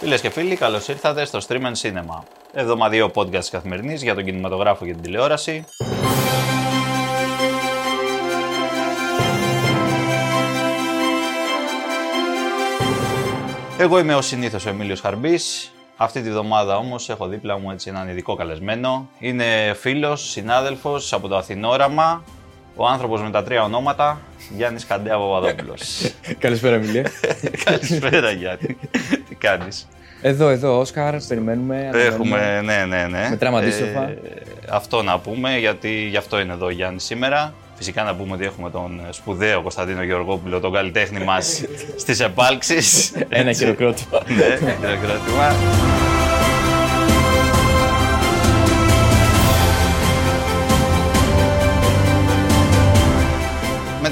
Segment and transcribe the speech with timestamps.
[0.00, 2.22] Φίλες και φίλοι, καλώς ήρθατε στο Stream and Cinema.
[2.52, 5.64] Εβδομαδιαίο podcast καθημερινής για τον κινηματογράφο και την τηλεόραση.
[13.78, 15.72] Εγώ είμαι ο συνήθως ο Εμίλιος Χαρμπής.
[15.96, 19.08] Αυτή τη βδομάδα όμως έχω δίπλα μου έτσι έναν ειδικό καλεσμένο.
[19.18, 22.24] Είναι φίλος, συνάδελφος από το Αθηνόραμα,
[22.80, 24.20] ο άνθρωπος με τα τρία ονόματα,
[24.56, 26.12] Γιάννης Καντέα Παπαδόπουλος.
[26.38, 27.10] Καλησπέρα, Μιλία.
[27.64, 28.76] Καλησπέρα Γιάννη.
[29.28, 29.88] Τι κάνεις;
[30.22, 31.90] Εδώ, εδώ, Όσκαρ, περιμένουμε.
[31.94, 33.26] Έχουμε, ναι, ναι, ναι.
[33.30, 34.02] Μετράμε αντίστροφα.
[34.02, 34.18] Ε,
[34.70, 37.54] αυτό να πούμε, γιατί γι' αυτό είναι εδώ ο Γιάννης σήμερα.
[37.76, 41.64] Φυσικά να πούμε ότι έχουμε τον σπουδαίο Κωνσταντίνο Γεωργόπουλο, τον καλλιτέχνη μας
[42.02, 43.12] στις επάλξεις.
[43.28, 44.22] Ένα χειροκρότημα.
[44.28, 46.07] ναι, χειροκρότημα.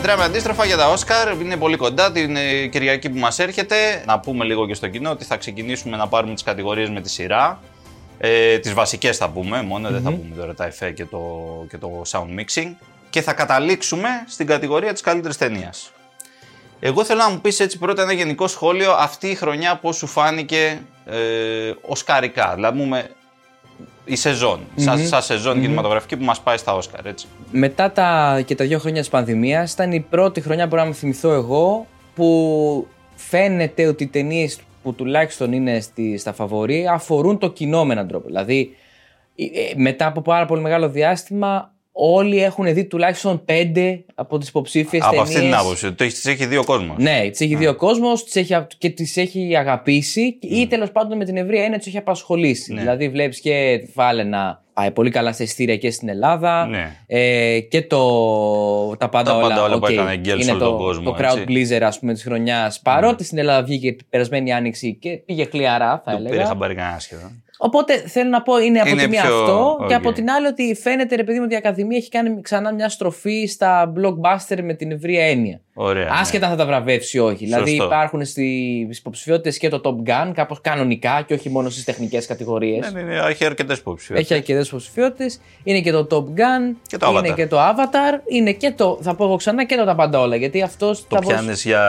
[0.06, 1.40] Μετράμε αντίστροφα για τα Όσκαρ.
[1.40, 4.02] Είναι πολύ κοντά την ε, Κυριακή που μας έρχεται.
[4.06, 7.10] Να πούμε λίγο και στο κοινό ότι θα ξεκινήσουμε να πάρουμε τις κατηγορίες με τη
[7.10, 7.60] σειρά.
[8.18, 11.20] Ε, τις βασικές θα πούμε μόνο, δεν θα πούμε τώρα τα εφέ και το,
[11.70, 12.74] και το sound mixing.
[13.10, 15.92] Και θα καταλήξουμε στην κατηγορία της καλύτερης ταινίας.
[16.80, 20.06] Εγώ θέλω να μου πεις έτσι πρώτα ένα γενικό σχόλιο αυτή η χρονιά πώς σου
[20.06, 22.52] φάνηκε ε, οσκαρικά.
[22.54, 23.02] Δηλαδή μου
[24.06, 27.26] η σεζόν, σαν, σαν σεζον κινηματογραφική που μας πάει στα Όσκαρ, έτσι.
[27.50, 30.88] Μετά τα, και τα δύο χρόνια της πανδημίας ήταν η πρώτη χρονιά που μπορώ να
[30.88, 37.38] με θυμηθώ εγώ που φαίνεται ότι οι ταινίες που τουλάχιστον είναι στη, στα φαβορή αφορούν
[37.38, 38.26] το κοινό με έναν τρόπο.
[38.26, 38.76] Δηλαδή
[39.36, 44.48] ε, ε, μετά από πάρα πολύ μεγάλο διάστημα όλοι έχουν δει τουλάχιστον πέντε από τις
[44.48, 45.18] υποψήφιες ταινίε.
[45.18, 45.92] Από αυτή την άποψη.
[45.92, 46.96] Τις έχει δει ο κόσμος.
[46.98, 48.24] Ναι, τις έχει δει ο κόσμος
[48.78, 52.72] και τις έχει αγαπήσει ή τέλος πάντων με την ευρεία έννοια τις έχει απασχολήσει.
[52.72, 52.80] Ναι.
[52.80, 56.66] Δηλαδή, βλέπεις και βάλε να πάει πολύ καλά στα ειστήρια και στην Ελλάδα.
[56.66, 56.96] Ναι.
[57.06, 60.60] Ε, και το, τα πάντα τα όλα, πάντα όλα okay, που έκανε γκέλ είναι όλο
[60.60, 61.10] το, τον κόσμο.
[61.12, 62.80] το crowd pleaser ας πούμε της χρονιάς.
[62.80, 66.30] Παρότι στην Ελλάδα βγήκε την περασμένη άνοιξη και πήγε χλιαρά θα Το έλεγα.
[66.30, 67.40] πήρε χαμπάρι κανένα σχεδόν.
[67.58, 70.00] Οπότε θέλω να πω είναι από Είναι τη μία πιο- αυτό και οκ.
[70.00, 72.88] από την άλλη ότι φαίνεται ρε παιδί μου ότι η Ακαδημία έχει κάνει ξανά μια
[72.88, 75.60] στροφή στα blockbuster με την ευρεία έννοια.
[75.74, 76.08] Ωραία.
[76.20, 77.44] Άσχετα αν θα τα βραβεύσει ή όχι.
[77.44, 77.84] Δηλαδή Σωστό.
[77.84, 82.92] υπάρχουν στις υποψηφιότητες και το Top Gun, κάπως κανονικά και όχι μόνο στις τεχνικές κατηγορίες.
[82.92, 84.30] Ναι, ναι, ναι, έχει αρκετές υποψηφιότητες.
[84.30, 85.30] Έχει αρκετές υποψηφιότητες.
[85.64, 87.34] Είναι και το Top Gun, Και το είναι Avatar.
[87.34, 90.36] και το Avatar, είναι και το, θα πω εγώ ξανά, και το τα πάντα όλα.
[90.36, 91.80] Γιατί αυτός Το πιάνεις για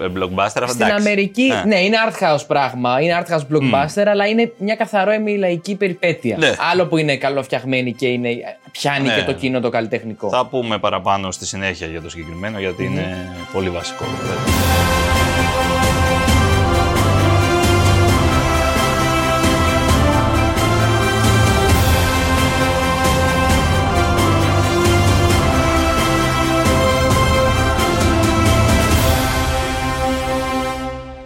[0.00, 1.06] ε, blockbuster, αυτό στην εντάξει.
[1.06, 1.62] Αμερική, Ναι.
[1.66, 6.36] ναι, είναι art house πράγμα, είναι art house blockbuster, αλλά είναι μια καθαρό εμιλαϊκή περιπέτεια.
[6.38, 6.52] Ναι.
[6.70, 8.28] Άλλο που είναι καλοφτιαγμένη και είναι,
[8.70, 9.14] πιάνει Ναι.
[9.14, 10.28] και το κοινό το καλλιτεχνικό.
[10.28, 14.04] Θα πούμε παραπάνω στη συνέχεια για το συγκεκριμένο γιατί είναι πολύ βασικό.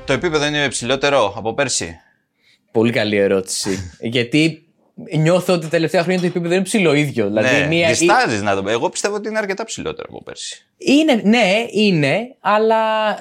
[0.06, 2.00] Το επίπεδο είναι υψηλότερο από πέρσι.
[2.72, 3.92] Πολύ καλή ερώτηση.
[4.16, 4.66] Γιατί
[5.16, 7.26] νιώθω ότι τα τελευταία χρόνια το επίπεδο είναι ψηλό ίδιο.
[7.26, 7.88] Δηλαδή, ναι, μία...
[7.88, 8.68] διστάζεις να το πω.
[8.68, 10.66] Εγώ πιστεύω ότι είναι αρκετά ψηλότερο από πέρσι.
[10.76, 13.14] Είναι, ναι, είναι, αλλά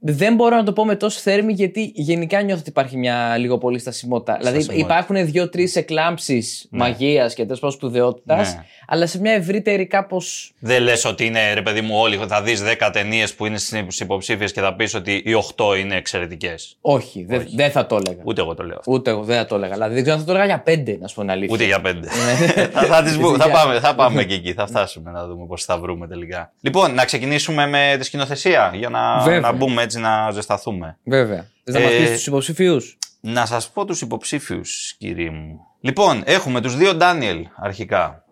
[0.00, 3.58] δεν μπορώ να το πω με τόσο θέρμη γιατί γενικά νιώθω ότι υπάρχει μια λίγο
[3.58, 4.36] πολύ στασιμότητα.
[4.38, 4.94] Δηλαδή Στασιμότητα.
[4.94, 8.64] υπάρχουν δύο-τρεις εκλάμψεις μαγείας και τέλος πάντων σπουδαιότητας, Ναι.
[8.86, 10.22] αλλά σε μια ευρύτερη κάπω.
[10.58, 14.00] Δεν λες ότι είναι ρε παιδί μου, όλοι θα δεις 10 ταινίες που είναι στις
[14.00, 16.76] υποψήφιες και θα πεις ότι οι 8 είναι εξαιρετικές.
[16.80, 18.22] Όχι, δεν δεν θα το έλεγα.
[18.24, 18.92] Ούτε εγώ το λέω αυτό.
[18.92, 19.72] Ούτε εγώ δεν θα το έλεγα.
[19.72, 21.54] Δηλαδή δεν ξέρω αν θα το έλεγα για πέντε, να σου πω την αλήθεια.
[21.54, 22.06] Ούτε για 5.
[22.72, 25.46] θα, θα, τις μπου- θα, Για- πάμε, θα πάμε και εκεί, θα φτάσουμε να δούμε
[25.46, 26.52] πώς θα βρούμε τελικά.
[26.60, 29.40] Λοιπόν, να ξεκινήσουμε με τη σκηνοθεσία για να, Βέβαια.
[29.40, 30.98] να μπούμε έτσι να ζεσταθούμε.
[31.04, 31.46] Βέβαια.
[31.64, 35.60] Θες να μα Ε, πει τους υποψηφίους; Να σας πω τους υποψήφιους, κύριε μου.
[35.80, 38.22] Λοιπόν, έχουμε τους δύο Ντάνιελ αρχικά.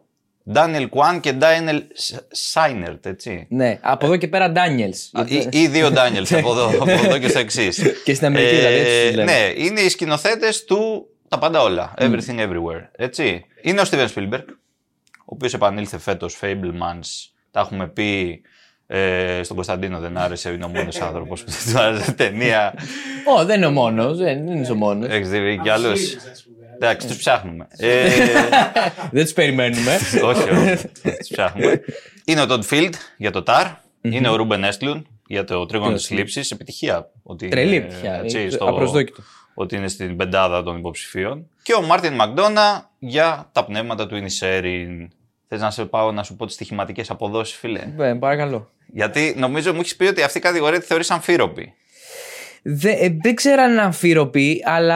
[0.52, 1.82] Ντάνιελ Κουάν και Ντάνιελ
[2.30, 3.46] Σάινερτ, έτσι.
[3.50, 5.10] Ναι, από εδώ και πέρα Ντάνιελς.
[5.12, 7.82] Α, Ή, ή δύο Ντάνιελς από εδώ, από εδώ και στο εξής.
[8.04, 9.32] Και στην Αμερική, δηλαδή, έτσι τους λένε.
[9.32, 11.94] Ναι, είναι οι σκηνοθέτες του Τα πάντα όλα.
[11.98, 12.88] Everything Everywhere.
[12.96, 13.44] Έτσι.
[13.62, 14.44] Είναι ο Steven Spielberg,
[15.18, 17.30] ο οποίος επανήλθε φέτος Fablemans.
[17.50, 18.40] Τα έχουμε πει.
[18.86, 22.74] Ε, στον Κωνσταντίνο δεν άρεσε, είναι ο μόνος άνθρωπος που δεν του άρεσε ταινία.
[23.38, 24.18] Ω, δεν είναι ο μόνος.
[24.18, 25.08] Δεν είναι ο μόνος.
[25.10, 26.00] Έχεις δει κι άλλους;
[26.74, 27.66] Εντάξει, τους ψάχνουμε.
[27.76, 28.08] Ε,
[29.12, 29.96] δεν τους περιμένουμε.
[30.30, 30.86] όχι, όχι.
[31.18, 31.80] Τους ψάχνουμε.
[32.24, 33.72] Είναι ο Todd Field για το Tár.
[34.00, 36.50] Είναι ο Ρούμπεν Έστλουντ για το τρίγωνο της θλίψης.
[36.50, 37.10] Επιτυχία.
[37.22, 38.20] Ότι Τρελή είναι, επιτυχία.
[38.24, 39.22] έτσι, Ε, στο- απροσδόκητο.
[39.54, 41.48] Ότι είναι στην πεντάδα των υποψηφίων.
[41.62, 45.10] Και ο Μάρτιν Μακδόνα για τα πνεύματα του Ινισέριν.
[45.48, 48.70] Θες να σε πάω να σου πω τις στοιχηματικές αποδόσεις, φίλε; Ναι, παρακαλώ.
[48.86, 51.74] Γιατί νομίζω μου έχεις πει ότι αυτή η κατηγορία τη θεωρείς αμφίροπη.
[52.62, 54.90] Δε, ε, δεν ξέρω αν είναι αμφίρροπη, αλλά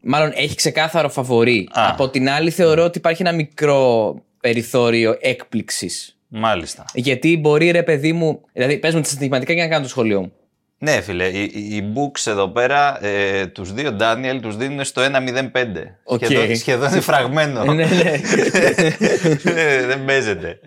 [0.00, 1.68] μάλλον έχει ξεκάθαρο φαβορή.
[1.72, 1.88] Α.
[1.90, 6.18] Από την άλλη, θεωρώ ότι υπάρχει ένα μικρό περιθώριο έκπληξης.
[6.28, 6.84] Μάλιστα.
[6.94, 8.40] Γιατί μπορεί ρε παιδί μου.
[8.52, 10.32] Δηλαδή, πες μου τα στοιχηματικά για να κάνω το σχόλιο μου.
[10.78, 15.08] Ναι, φίλε, οι, οι books εδώ πέρα ε, τους δύο Ντάνιελ τους δίνουν στο 1.05.
[16.04, 16.24] Οκ.
[16.24, 17.64] Σχεδόν, σχεδόν είναι φραγμένο.
[17.64, 17.84] ναι, ναι.
[19.44, 20.60] Ε, Δεν παίζεται.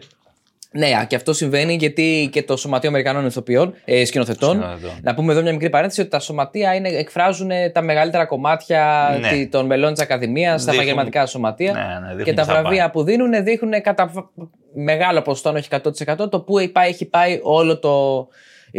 [0.71, 4.49] ναι, και αυτό συμβαίνει γιατί και το Σωματείο Αμερικανών Ηθοποιών, ε, σκηνοθετών.
[4.57, 4.91] Σκηνοθετών.
[5.01, 9.29] Να πούμε εδώ μια μικρή παρένθεση ότι τα σωματεία είναι, εκφράζουν τα μεγαλύτερα κομμάτια Ναι.
[9.29, 11.71] τη- των μελών της Ακαδημίας, τα Δείχνουν- επαγγελματικά σωματεία.
[11.73, 12.89] Ναι, ναι, δείχνουν και τα τι θα βραβεία πάει.
[12.89, 17.39] που δίνουν δείχνουν κατά β- μεγάλο ποσοστό, αν όχι 100%, το που πάει- έχει πάει
[17.43, 18.29] όλο το, οι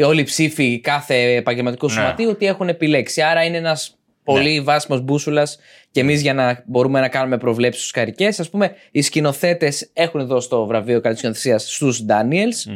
[0.04, 1.92] όλοι οι ψήφοι κάθε επαγγελματικού Ναι.
[1.92, 3.22] σωματείου ότι έχουν επιλέξει.
[3.22, 3.94] Άρα είναι ένας
[4.24, 5.58] πολύ βάσιμος μπούσουλας
[5.90, 8.40] και εμείς για να μπορούμε να κάνουμε προβλέψεις οσκαρικές.
[8.40, 12.66] Ας πούμε, οι σκηνοθέτες έχουν δώσει το βραβείο καλής σκηνοθεσίας στους Ντάνιελς.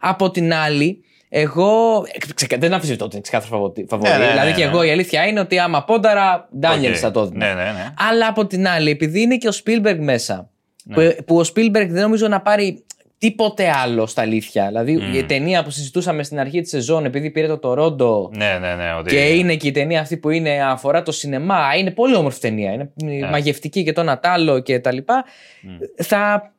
[0.00, 2.02] Από την άλλη, εγώ.
[2.34, 4.10] ξεκα- Δεν αμφισβητώ ότι είναι ξεκάθαρο φαβορή.
[4.10, 4.70] Ναι, ναι, ναι, δηλαδή και ναι.
[4.70, 6.98] εγώ η αλήθεια είναι ότι άμα πόνταρα, Ντάνιελ Οκ.
[7.00, 7.46] θα το έδινα.
[7.46, 7.94] Ναι, ναι, ναι.
[8.10, 10.50] Αλλά από την άλλη, επειδή είναι και ο Spielberg μέσα,
[10.84, 10.94] Ναι.
[10.94, 12.84] που, που ο Spielberg δεν νομίζω να πάρει
[13.18, 14.66] τίποτε άλλο στα αλήθεια.
[14.66, 18.74] Δηλαδή η ταινία που συζητούσαμε στην αρχή της σεζόν, επειδή πήρε το Τορόντο Ναι, ναι,
[18.74, 18.94] ναι.
[18.98, 19.10] Ότι...
[19.10, 22.72] και είναι και η ταινία αυτή που είναι αφορά το σινεμά, είναι πολύ όμορφη ταινία.
[22.72, 23.28] Είναι Ναι.
[23.30, 25.24] μαγευτική και το Νατάλο και τα λοιπά.
[25.96, 26.52] Θα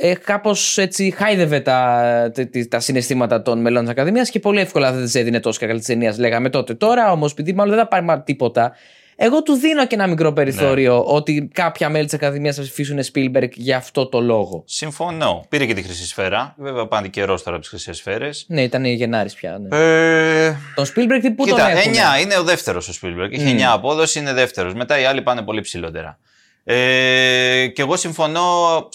[0.00, 4.92] ε, κάπως έτσι χάιδευε τα, τα, τα συναισθήματα των μελών της Ακαδημίας και πολύ εύκολα
[4.92, 6.74] δεν της έδινε τόσο καλή της ταινίας λέγαμε τότε.
[6.74, 8.72] Τώρα όμως επειδή μάλλον δεν θα πάρει μα- τίποτα
[9.20, 11.02] εγώ του δίνω και ένα μικρό περιθώριο Ναι.
[11.04, 14.62] ότι κάποια μέλη της Ακαδημίας θα ψηφίσουν Spielberg για αυτό το λόγο.
[14.66, 15.44] Συμφωνώ.
[15.48, 16.54] Πήρε και τη χρυσή σφαίρα.
[16.58, 18.44] Βέβαια, πάνε καιρός τώρα από τις χρυσές σφαίρες.
[18.48, 19.58] Ναι, ήταν Γενάρης πια.
[19.58, 19.76] Ναι.
[19.78, 21.92] Ε, Τον Spielberg τι που τον Κοίτα, έχουν.
[21.92, 23.32] 9 είναι ο δεύτερος ο Spielberg.
[23.32, 24.74] Έχει 9 απόδοση, είναι δεύτερος.
[24.74, 26.18] Μετά οι άλλοι πάνε πολύ ψηλότερα.
[26.64, 28.42] Ε, και εγώ συμφωνώ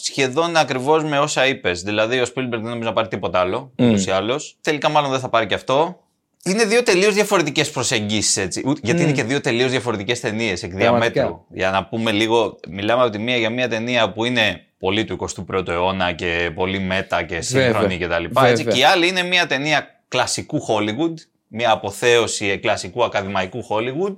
[0.01, 1.81] σχεδόν ακριβώς με όσα είπες.
[1.81, 4.57] Δηλαδή, ο Spielberg δεν νομίζω να πάρει τίποτα άλλο, ούτως ή άλλως.
[4.61, 6.02] Τελικά, μάλλον δεν θα πάρει και αυτό.
[6.45, 8.63] Είναι δύο τελείως διαφορετικές προσεγγίσεις έτσι.
[8.65, 11.11] Ούτε- Γιατί είναι και δύο τελείως διαφορετικές ταινίες εκ Πραγματικά.
[11.13, 11.45] διαμέτρου.
[11.49, 15.13] Για να πούμε λίγο, μιλάμε από τη μία για μια ταινία που είναι πολύ του
[15.13, 18.17] 21ου αιώνα και πολύ μέτα και σύγχρονη Βέβαια.
[18.17, 18.23] κτλ.
[18.23, 18.73] Έτσι, Βέβαια.
[18.73, 21.13] και η άλλη είναι μια ταινία κλασικού Hollywood,
[21.47, 24.13] μια αποθέωση κλασικού ακαδημαϊκού Hollywood,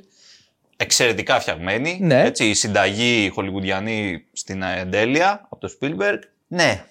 [0.77, 1.97] εξαιρετικά φτιαγμένη.
[2.01, 2.21] Ναι.
[2.21, 6.19] Έτσι, η συνταγή χολιγουδιανή στην εντέλεια από το Spielberg.
[6.47, 6.83] Ναι,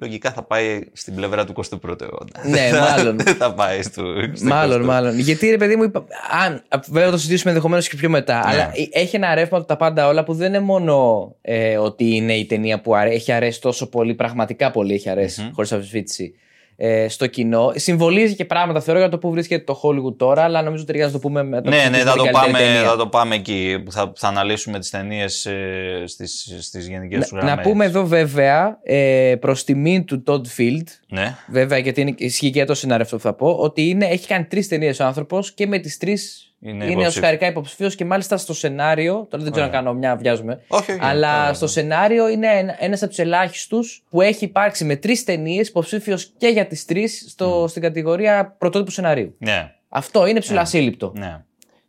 [0.00, 2.48] λογικά θα πάει στην πλευρά του 21ου αιώνα.
[2.48, 3.18] Ναι, μάλλον.
[3.18, 4.02] Δεν θα πάει στο,
[4.34, 4.84] στο Μάλλον, 20ου.
[4.84, 5.18] μάλλον.
[5.18, 6.04] Γιατί ρε παιδί μου, είπα,
[6.44, 8.42] αν, βέβαια θα το συζητήσουμε ενδεχομένως και πιο μετά, Ναι.
[8.52, 12.14] αλλά ε- έχει ένα ρεύμα από τα πάντα όλα που δεν είναι μόνο ε, ότι
[12.14, 16.34] είναι η ταινία που αρέ- έχει αρέσει τόσο πολύ, πραγματικά πολύ έχει αρέσει, χωρίς αμφισβήτηση,
[16.80, 17.72] ε, στο κοινό.
[17.74, 21.20] Συμβολίζει και πράγματα, θεωρώ, για το που βρίσκεται το Hollywood τώρα, αλλά νομίζω ταιριάζει να
[21.20, 21.70] το πούμε μετά.
[21.70, 22.82] Ναι, ναι, θα το, την καλύτερη πάμε, ταινία.
[22.82, 27.30] θα το πάμε εκεί που θα, θα αναλύσουμε τις ταινίες ε, στις, στις γενικές τους
[27.32, 27.56] Να, γραμμές.
[27.56, 31.36] να πούμε εδώ βέβαια, ε, προς τιμήν του Todd Field, Ναι.
[31.48, 34.26] βέβαια γιατί είναι, ισχύει και για το σενάριο αυτό που θα πω, ότι είναι, έχει
[34.26, 37.14] κάνει τρεις ταινίες ο άνθρωπος και με τις τρεις Είναι είναι, υποψήφιος.
[37.14, 39.26] οσκαρικά υποψήφιο και μάλιστα στο σενάριο.
[39.30, 40.60] Τώρα δεν ξέρω να κάνω μια, βιάζουμε.
[40.68, 41.70] Όχι, όχι, αλλά καλά, στο ναι.
[41.70, 46.66] σενάριο είναι ένα από τους ελάχιστους που έχει υπάρξει με τρεις ταινίες υποψήφιος και για
[46.66, 47.34] τις τρεις
[47.66, 49.34] στην κατηγορία πρωτότυπου σεναρίου.
[49.38, 49.72] Ναι.
[49.88, 51.12] Αυτό είναι ψηλασύλληπτο.
[51.16, 51.42] Ναι.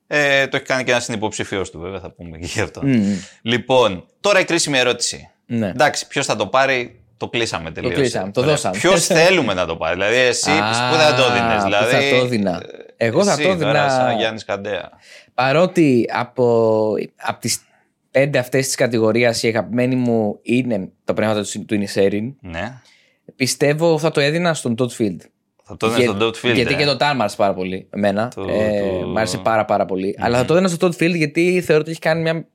[0.07, 2.81] Ε, το έχει κάνει και ένας συνυποψηφίος του, βέβαια, θα πούμε και γι' αυτό.
[2.83, 3.15] Μμμ.
[3.41, 5.29] Λοιπόν, τώρα η κρίσιμη ερώτηση.
[5.45, 5.67] Ναι.
[5.67, 7.93] Εντάξει, ποιος θα το πάρει, το κλείσαμε τελείως.
[7.93, 8.77] κλείσαμε, το δώσαμε.
[8.77, 11.55] Ποιος θέλουμε να το πάρει, δηλαδή εσύ Α, πού θα το δίνεις.
[11.55, 12.61] πού Δηλαδή, θα το έδινα.
[13.01, 14.89] Εγώ θα εσύ το έδινα- Τώρα, σαν Γιάννης Καντέα.
[15.33, 17.61] Παρότι από, από τις
[18.11, 22.73] πέντε αυτές της κατηγορίας η αγαπημένη μου είναι τα πράγματα του, του Ινισέριν, Ναι.
[23.35, 25.17] πιστεύω θα το έδινα στον Todd Field.
[25.63, 26.53] Θα το έδινε στον Dot Field.
[26.55, 26.77] γιατί ε.
[26.77, 28.31] και το Tar μ' άρεσε πάρα πολύ εμένα.
[28.35, 30.15] Το- ε, το- Μ' άρεσε πάρα πάρα πολύ.
[30.19, 32.47] Αλλά θα το έδινα στον Todd Field γιατί θεωρώ ότι έχει κάνει μια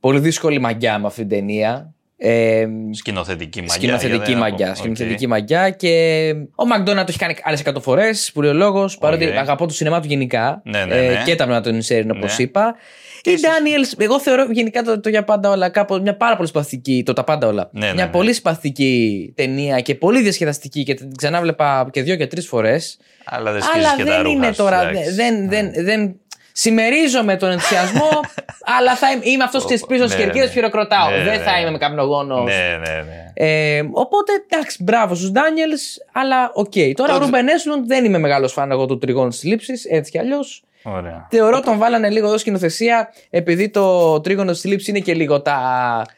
[0.00, 1.94] πολύ δύσκολη μαγιά με αυτή την ταινία.
[2.18, 3.74] Ε, Σκηνοθετική μαγιά.
[3.74, 4.68] σκηνοθετική για να μαγιά.
[4.68, 4.74] πω.
[4.74, 5.30] Σκηνοθετική Οκ.
[5.30, 8.98] μαγιά και ο Μακδόνα το έχει κάνει άλλες 100 φορές, που λέει ο λόγος.
[8.98, 9.36] Παρότι Οκ.
[9.36, 10.60] αγαπώ το σινεμά του γενικά.
[10.64, 11.22] Ναι, ναι, ε, ναι.
[11.24, 12.44] και τα πνεύματα του Ινισέριν, όπως Ναι.
[12.44, 12.74] είπα.
[13.22, 16.48] Οι Ντάνιελ, εγώ θεωρώ γενικά το, το για τα πάντα όλα κάπως μια πάρα πολύ
[16.48, 17.02] συμπαθητική.
[17.06, 17.68] Το τα πάντα όλα.
[17.72, 18.10] Ναι, ναι, μια ναι.
[18.10, 22.98] πολύ συμπαθητική ταινία και πολύ διασκεδαστική και την ξανάβλεπα και δύο και τρεις φορές.
[23.24, 24.88] Αλλά δεν σκίζει Αλλά και τα δεν ρούχα είναι σου, τώρα.
[24.88, 25.10] εντάξει.
[25.12, 26.20] Δεν, δεν, δεν,
[26.56, 28.10] συμμερίζομαι τον ενθουσιασμό,
[28.78, 30.46] αλλά θα είμαι, είμαι αυτός στην πίσω τη Ναι, κερκίδα ναι.
[30.46, 31.10] που χειροκροτάω.
[31.10, 31.44] Ναι, δεν ναι.
[31.44, 32.44] θα είμαι με καπνογόνο.
[32.44, 33.32] Ναι, ναι, ναι.
[33.34, 35.82] Ε, οπότε εντάξει, μπράβο στους Ντάνιελς,
[36.12, 36.72] αλλά οκ.
[36.72, 40.10] Τώρα ο Τότε- Ρούμπεν Έστλουντ δεν είμαι μεγάλος φαν εγώ του τριγώνου της θλίψης, έτσι
[40.10, 40.62] κι αλλιώς.
[40.82, 41.26] Ωραία.
[41.30, 45.58] Θεωρώ τον βάλανε λίγο εδώ σκηνοθεσία, επειδή το τρίγωνο της θλίψης είναι και λίγο τα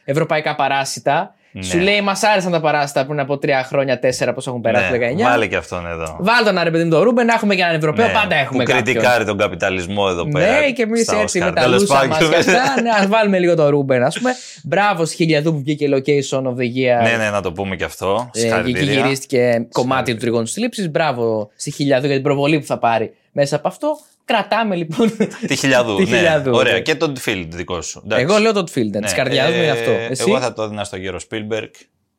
[0.04, 1.34] ευρωπαϊκά παράσιτα.
[1.52, 1.62] Ναι.
[1.62, 5.08] Σου λέει, μας άρεσαν τα παράσιτα πριν από τρία χρόνια, τέσσερα, πώς έχουν περάσει, Ναι,
[5.12, 5.22] 19.
[5.22, 6.16] Βάλε και αυτόν εδώ.
[6.20, 8.64] Βάλτε 'να ρε παιδί μου το Ρούμπεν, να έχουμε και έναν Ευρωπαίο, Ναι, πάντα έχουμε
[8.64, 8.84] που κάποιον.
[8.84, 10.58] κριτικάρει τον καπιταλισμό εδώ πέρα.
[10.60, 11.48] Ναι, και εμείς στα έτσι Όσκαρ.
[11.54, 12.08] με τα Τέλος λούσα πάντων.
[12.08, 12.80] μας και αυτά.
[12.82, 14.30] Ναι, ας βάλουμε λίγο το Ρούμπεν, ας πούμε.
[14.64, 17.02] Μπράβο στη Χιλιαδού που βγήκε location of the year.
[17.02, 18.24] Ναι, ναι, να το πούμε και αυτό.
[18.26, 18.92] Ε, και Συγχαρητήρια.
[18.92, 20.88] γυρίστηκε κομμάτι του τριγώνου της θλίψης.
[20.88, 23.98] Μπράβο στη Χιλιαδού για την προβολή που θα πάρει μέσα από αυτό.
[24.28, 25.16] Κρατάμε λοιπόν.
[25.46, 25.96] Τη Χιλιαδού.
[26.04, 26.16] Τη ναι.
[26.16, 26.72] Χιλιαδού, Ωραία.
[26.72, 26.80] ναι.
[26.80, 28.02] Και τον Field δικός σου.
[28.04, 28.24] Εντάξει.
[28.24, 29.90] Εγώ λέω το Field, Ναι, της καρδιάς μου είναι ε, αυτό.
[29.90, 31.70] Εσύ; Εγώ θα το έδινα στο γέρο Spielberg.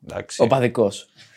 [0.10, 0.42] Εντάξει.
[0.42, 0.92] Οπαδικό.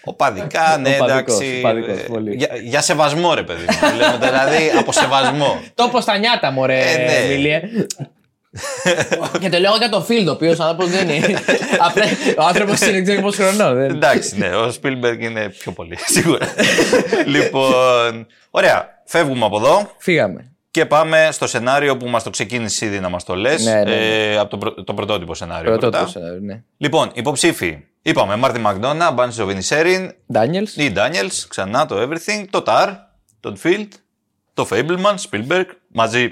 [0.04, 1.58] Οπαδικά, ναι, Οπαδικός, εντάξει.
[1.58, 2.34] οπαδικός, ε, πολύ.
[2.34, 3.96] Για, για σεβασμό, ρε παιδί μου.
[3.96, 5.60] Λέμε, δηλαδή, από σεβασμό.
[5.74, 7.12] Τόπο στα νιάτα, μωρέ, Ε, ναι.
[7.12, 7.60] Εμίλιε.
[9.40, 11.38] και το λέω για τον Φίλντ, ο οποίος άνθρωπος δεν είναι.
[11.88, 12.04] Απλά
[12.38, 13.74] ο άνθρωπος είναι δεν ξέρω πόσο χρονών.
[13.76, 16.46] δεν- Εντάξει, ναι, ο Σπίλμπεργκ είναι πιο πολύ, σίγουρα.
[17.26, 19.00] λοιπόν, ωραία.
[19.06, 20.51] Φεύγουμε από εδώ Φύγαμε.
[20.72, 23.64] Και πάμε στο σενάριο που μας το ξεκίνησε ήδη να μας το λες.
[23.64, 23.94] Ναι, ναι, ναι.
[24.32, 25.64] Ε, από το, πρω- το πρωτότυπο σενάριο.
[25.70, 26.04] Πρώτο πρώτα.
[26.04, 26.62] το σενάριο, ναι.
[26.76, 27.78] Λοιπόν, υποψήφοι.
[28.02, 30.76] Είπαμε Μάρτι Μακδόνα, Μπάνσι Βενισέριν, Ντάνιελς.
[30.76, 32.88] ή Ντάνιελς, ξανά το Everything, το Ταρ,
[33.40, 33.88] το Field,
[34.54, 36.30] το Fableman, Spielberg, μαζί.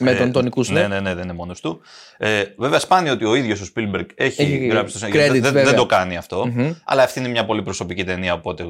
[0.00, 1.80] Με ε, τον Τονικού Ναι, ναι, ναι, δεν είναι μόνος του.
[2.18, 5.20] Ε, βέβαια, σπάνιο ότι ο ίδιος ο Spielberg έχει, Έχει γράψει το σενάριο.
[5.22, 5.64] credits, Δεν, δεν, βέβαια.
[5.64, 6.52] δεν το κάνει αυτό.
[6.84, 8.64] Αλλά αυτή είναι μια πολύ προσωπική ταινία από ό,τι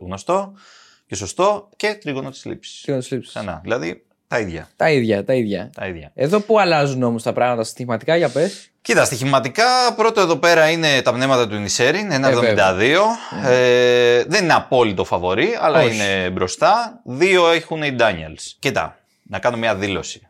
[0.00, 0.52] γνωστό
[1.06, 2.80] και σωστό και τρίγωνο της λήψης.
[2.80, 3.32] Τρίγωνο της λήψης.
[3.34, 3.60] Ξανά.
[3.62, 4.68] Δηλαδή τα ίδια.
[4.76, 5.70] Τα ίδια, τα ίδια.
[5.74, 6.10] Τα ίδια.
[6.14, 8.70] Εδώ που αλλάζουν όμως τα πράγματα στοιχηματικά, για πες.
[8.82, 9.64] Κοίτα, στοιχηματικά
[9.96, 13.48] πρώτο εδώ πέρα είναι τα πνεύματα του Νισέριν, 1,72.
[13.50, 15.94] Ε, δεν είναι απόλυτο φαβορή, αλλά Όχι.
[15.94, 17.00] είναι μπροστά.
[17.04, 18.42] Δύο έχουν οι Daniels.
[18.58, 20.26] Κοίτα, να κάνω μια δήλωση.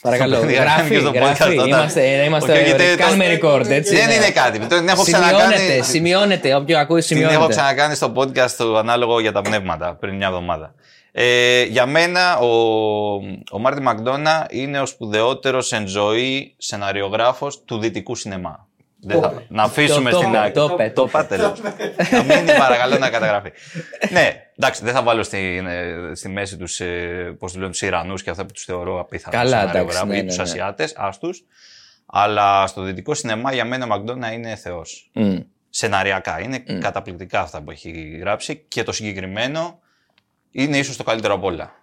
[0.00, 0.34] Παρακαλώ.
[0.36, 1.42] Το παιδί γράφει, κάνει και στο γράφει.
[1.42, 3.96] podcast όταν- Είμαστε, είμαστε Όχι, γιατί το- κάνουμε record, έτσι.
[3.96, 4.14] Δεν ναι.
[4.14, 4.58] είναι κάτι.
[4.58, 5.82] Την έχω Σημειώνεται, ξανακάνει.
[5.82, 6.54] σημειώνεται.
[6.54, 7.52] Όποιο ακούει, Την έχω σημειώνεται.
[7.54, 10.74] ξανακάνει στο podcast το ανάλογο για τα πνεύματα πριν μια εβδομάδα.
[11.14, 12.46] Ε, για μένα ο,
[13.50, 18.66] ο Μάρτι Μακδόνα είναι ο σπουδαιότερος εν ζωή σεναριογράφος του δυτικού σινεμά.
[19.04, 20.52] Δεν θα, να αφήσουμε Το- το στην είπε, άκρη.
[20.52, 21.10] το είπε, το είπε.
[21.10, 21.54] πάτε, λέω.
[22.12, 23.50] Να μείνει παρακαλώ να καταγραφεί.
[24.10, 27.82] ναι, εντάξει, δεν θα βάλω στη, ε, στη μέση τους, ε, πώς τους λένε, τους
[27.82, 30.42] Ιρανούς και αυτά που τους θεωρώ απίθανους Καλά, εντάξει, σεναριογράφους ναι, ή ναι, τους ναι.
[30.42, 31.44] Ασιάτες, άστους.
[32.06, 35.36] Αλλά στο δυτικό σινεμά για μένα ο Μακδόνα είναι θεός Μμ.
[35.70, 36.40] σεναριακά.
[36.40, 39.78] Είναι καταπληκτικά αυτά που έχει γράψει και το συγκεκριμένο
[40.52, 41.74] είναι ίσως το καλύτερο από όλα.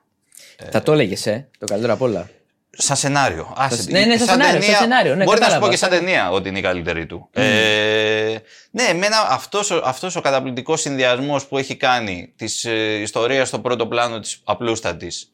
[0.71, 2.29] Θα το έλεγες, ε, το καλύτερο απ' όλα.
[2.71, 3.53] Σαν σενάριο.
[3.57, 5.65] Άσε, ναι, ναι, σαν σενάριο, σαν σενάριο, ναι, μπορεί να σου κατάλαβα.
[5.65, 7.29] πω και σαν ταινία ότι είναι η καλύτερη του.
[7.33, 8.35] Ε,
[8.71, 13.59] ναι, εμένα αυτός, ο- αυτός ο καταπληκτικός συνδυασμός που έχει κάνει της ε, ιστορίας στο
[13.59, 15.31] πρώτο πλάνο της απλούστατης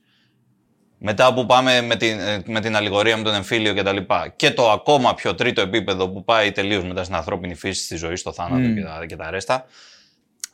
[0.97, 4.33] μετά που πάμε με την, ε, με την αλληγορία με τον εμφύλιο και τα λοιπά
[4.35, 8.15] και το ακόμα πιο τρίτο επίπεδο που πάει τελείως μετά στην ανθρώπινη φύση, στη ζωή,
[8.15, 9.65] στο θάνατο και, τα, και τα ρέστα.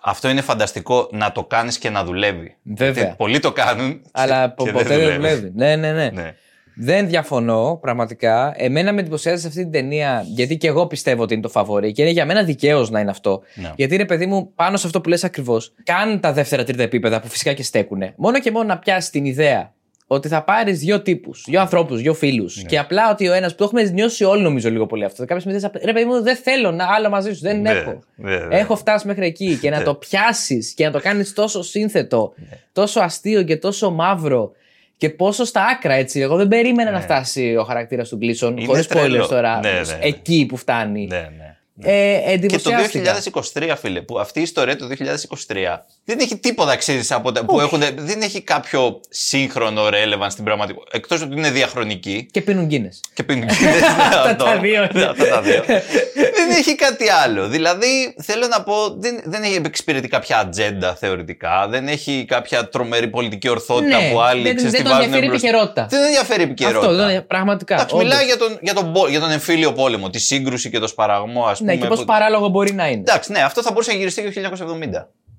[0.04, 2.56] Αυτό είναι φανταστικό να το κάνεις και να δουλεύει.
[2.64, 2.92] Βέβαια.
[3.04, 5.52] Γιατί πολλοί το κάνουν Αλλά και πο- δεν ποτέ δεν δουλεύεις.
[5.56, 6.10] Ναι, ναι, ναι.
[6.10, 6.34] Ναι.
[6.76, 8.54] Δεν διαφωνώ πραγματικά.
[8.58, 11.92] Εμένα με εντυπωσιάζει σε αυτή την ταινία, γιατί και εγώ πιστεύω ότι είναι το φαβορή
[11.92, 13.42] και είναι για μένα δικαίως να είναι αυτό.
[13.56, 13.72] Ναι.
[13.76, 17.28] Γιατί είναι παιδί μου, πάνω σε αυτό που λες ακριβώς, κάνουν τα δεύτερα-τρίτα επίπεδα που
[17.28, 18.14] φυσικά και στέκουνε.
[18.18, 19.74] Μόνο και μόνο να πιάσει την ιδέα
[20.14, 22.56] ότι θα πάρεις δύο τύπους, δύο ανθρώπους, δύο φίλους.
[22.58, 22.64] Ναι.
[22.64, 25.26] Και απλά ότι ο ένας που το έχουμε νιώσει όλοι νομίζω λίγο πολύ αυτό.
[25.26, 28.00] Κάποιε στιγμέ απλά, ρε παιδί μου, δεν θέλω να άλλο μαζί σου, δεν Ναι, έχω.
[28.16, 28.58] ναι, ναι.
[28.58, 32.58] Έχω φτάσει μέχρι εκεί και να το πιάσεις και να το κάνεις τόσο σύνθετο, Ναι.
[32.74, 34.52] τόσο αστείο και τόσο μαύρο.
[34.98, 36.20] Και πόσο στα άκρα έτσι.
[36.20, 39.24] Εγώ δεν περίμενα να φτάσει ο χαρακτήρας του Γκλίσον, Είναι χωρίς τρελό.
[39.24, 39.98] spoilers τώρα, Ναι, ναι, ναι.
[40.02, 41.06] εκεί που φτάνει.
[41.10, 41.51] Ναι, ναι.
[41.84, 43.18] Ε, Και το εντυπωσιάστηκα.
[43.54, 47.60] 2023, φίλε, που αυτή η ιστορία του 2023 δεν έχει τίποτα, ξέρεις, από τα, που
[47.60, 50.98] έχουν, δεν έχει κάποιο σύγχρονο relevance στην πραγματικότητα.
[50.98, 53.00] Εκτός ότι είναι διαχρονική Και πίνουν γκίνες.
[53.14, 53.58] και πινγκίνες.
[54.26, 54.44] αυτό.
[54.44, 54.90] τα δύο, ναι.
[55.00, 55.64] Ναι, αυτά τα δύο.
[56.38, 57.48] δεν έχει κάτι άλλο.
[57.48, 61.68] Δηλαδή, θέλω να πω, δεν, δεν έχει εξυπηρετεί κάποια ατζέντα θεωρητικά.
[61.70, 65.14] Δεν έχει κάποια τρομερή πολιτική ορθότητα Ναι, που άλλοι δεν- ξέρεις, δεν τη τον βάζουν
[65.14, 65.48] ενδιαφέρει η μπροστά.
[65.48, 65.88] επικαιρότητα.
[65.90, 66.80] Δεν ενδιαφέρει η επικαιρότητα.
[66.80, 67.74] Αυτό δεν είναι πραγματικά.
[67.76, 68.08] Εντάξει, όντως.
[68.08, 71.46] μιλάει για τον, για, τον, πο- για τον εμφύλιο πόλεμο, τη σύγκρουση και το σπαραγμό,
[71.46, 71.71] ας πούμε.
[71.76, 73.00] Ναι, και πώ που- παράλογο μπορεί να είναι.
[73.00, 74.80] Εντάξει, ναι, αυτό θα μπορούσε να γυριστεί και το 1970.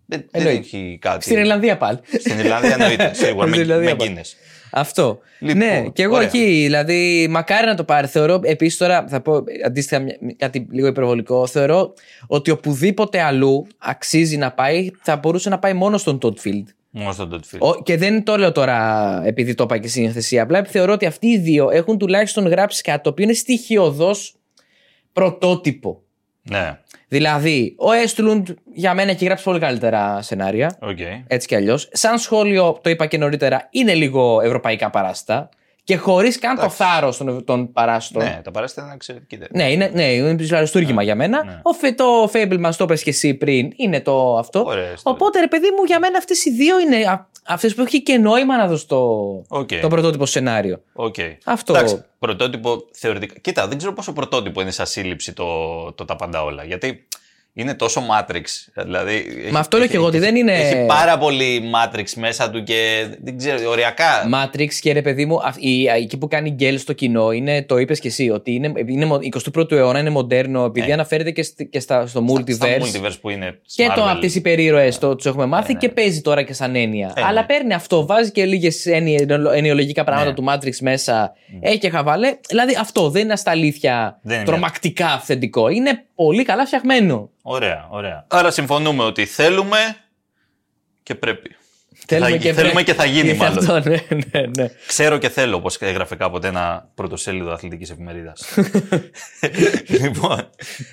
[0.07, 0.59] Δεν, δεν Εννοείται.
[0.59, 1.25] έχει κάτι.
[1.25, 1.99] Στην Ιρλανδία πάλι.
[2.19, 3.47] Στην Ιρλανδία εννοείται, σίγουρα.
[3.47, 4.15] Στην με, Ιρλανδία με πάλι.
[4.19, 4.37] Guinness.
[4.75, 5.19] Αυτό.
[5.39, 6.27] Λοιπόν, ναι, και εγώ ωραία.
[6.27, 6.45] εκεί.
[6.45, 8.07] Δηλαδή, μακάρι να το πάρει.
[8.07, 11.47] Θεωρώ, επίσης τώρα θα πω αντίστοιχα μια- κάτι λίγο υπερβολικό.
[11.47, 11.95] Θεωρώ
[12.27, 16.65] ότι οπουδήποτε αλλού αξίζει να πάει, θα μπορούσε να πάει μόνο στον Todd Field.
[16.91, 17.59] Μόνο στον Todd Field.
[17.59, 20.43] Ο- και δεν το λέω τώρα επειδή το είπα και στη σκηνοθεσία.
[20.43, 24.35] Απλά θεωρώ ότι αυτοί οι δύο έχουν τουλάχιστον γράψει κάτι το οποίο είναι στοιχειωδώς
[25.13, 26.02] πρωτότυπο.
[26.43, 30.77] Ναι, Δηλαδή, ο Έστλουντ για μένα έχει γράψει πολύ καλύτερα σενάρια.
[30.81, 30.99] οκ.
[31.27, 31.89] Έτσι κι αλλιώς.
[31.93, 35.49] Σαν σχόλιο, το είπα και νωρίτερα, είναι λίγο ευρωπαϊκά παράσιτα.
[35.85, 38.23] Και χωρίς καν το θάρρος των, των παράσιτων.
[38.23, 39.65] Ναι, τα παράσιτα είναι εξαιρετική ταινία.
[39.67, 41.45] Ναι, είναι, ναι, είναι ψιλοαριστούργημα για μένα.
[41.45, 41.61] ναι.
[41.63, 44.63] Ο, φε- το Fabelmans το είπες και εσύ πριν, είναι το αυτό.
[44.67, 45.03] Ωραία ιστορία.
[45.05, 48.57] Οπότε, ρε παιδί μου, για μένα αυτές οι δύο είναι αυτές που έχει και νόημα
[48.57, 48.99] να δω στο
[49.49, 49.69] Οκ.
[49.81, 50.83] το πρωτότυπο σενάριο.
[50.93, 51.15] Οκ.
[51.45, 51.75] Αυτό.
[51.77, 53.35] Εντάξει, πρωτότυπο θεωρητικά.
[53.41, 55.47] Κοίτα, δεν ξέρω πόσο πρωτότυπο είναι σαν σύλληψη το,
[55.93, 56.65] το τα πάντα όλα.
[56.65, 57.07] Γιατί
[57.55, 58.43] είναι τόσο Matrix.
[58.85, 62.05] Δηλαδή, έχει- αυτό λέω έχει- και εγώ, ότι έχει- δεν είναι- Έχει πάρα πολύ Matrix
[62.17, 64.29] μέσα του και δεν ξέρω, οριακά.
[64.35, 67.79] Matrix και ρε παιδί μου, αυ- η- εκεί που κάνει γκέλ στο κοινό είναι, το
[67.79, 71.67] είπες και εσύ, ότι είναι, είναι μο- 21ο αιώνα, είναι μοντέρνο, επειδή αναφέρεται και, στη-
[71.69, 72.79] και στα, στο multiverse.
[72.79, 72.85] Ναι.
[72.85, 73.59] Στα multiverse που είναι.
[73.75, 74.09] Και το Marvel.
[74.11, 75.79] από τους υπερήρωες το τους έχουμε μάθει ναι.
[75.79, 77.13] και παίζει τώρα και σαν έννοια.
[77.17, 77.47] Ε, Αλλά ναι.
[77.47, 78.87] παίρνει αυτό, βάζει και λίγες
[79.55, 80.35] ενοιολογικά πράγματα Ναι.
[80.35, 81.33] του Matrix μέσα.
[81.61, 82.37] Έχει και χαβαλέ.
[82.49, 84.45] Δηλαδή αυτό δεν είναι στα αλήθεια Δεν είναι.
[84.45, 85.69] τρομακτικά αυθεντικό.
[85.69, 87.31] Είναι πολύ καλά φτιαγμένο.
[87.43, 88.27] Ωραία, ωραία.
[88.29, 89.97] Άρα συμφωνούμε ότι θέλουμε
[91.03, 91.57] και πρέπει.
[92.07, 92.85] Θέλουμε θα, και θέλουμε πρέπει.
[92.85, 93.59] και θα γίνει Είναι μάλλον.
[93.59, 93.97] Αυτό, ναι,
[94.33, 94.69] ναι, ναι.
[94.87, 98.59] Ξέρω και θέλω, όπως έγραφε κάποτε ένα πρωτοσέλιδο αθλητικής εφημερίδας.
[100.01, 100.51] λοιπόν.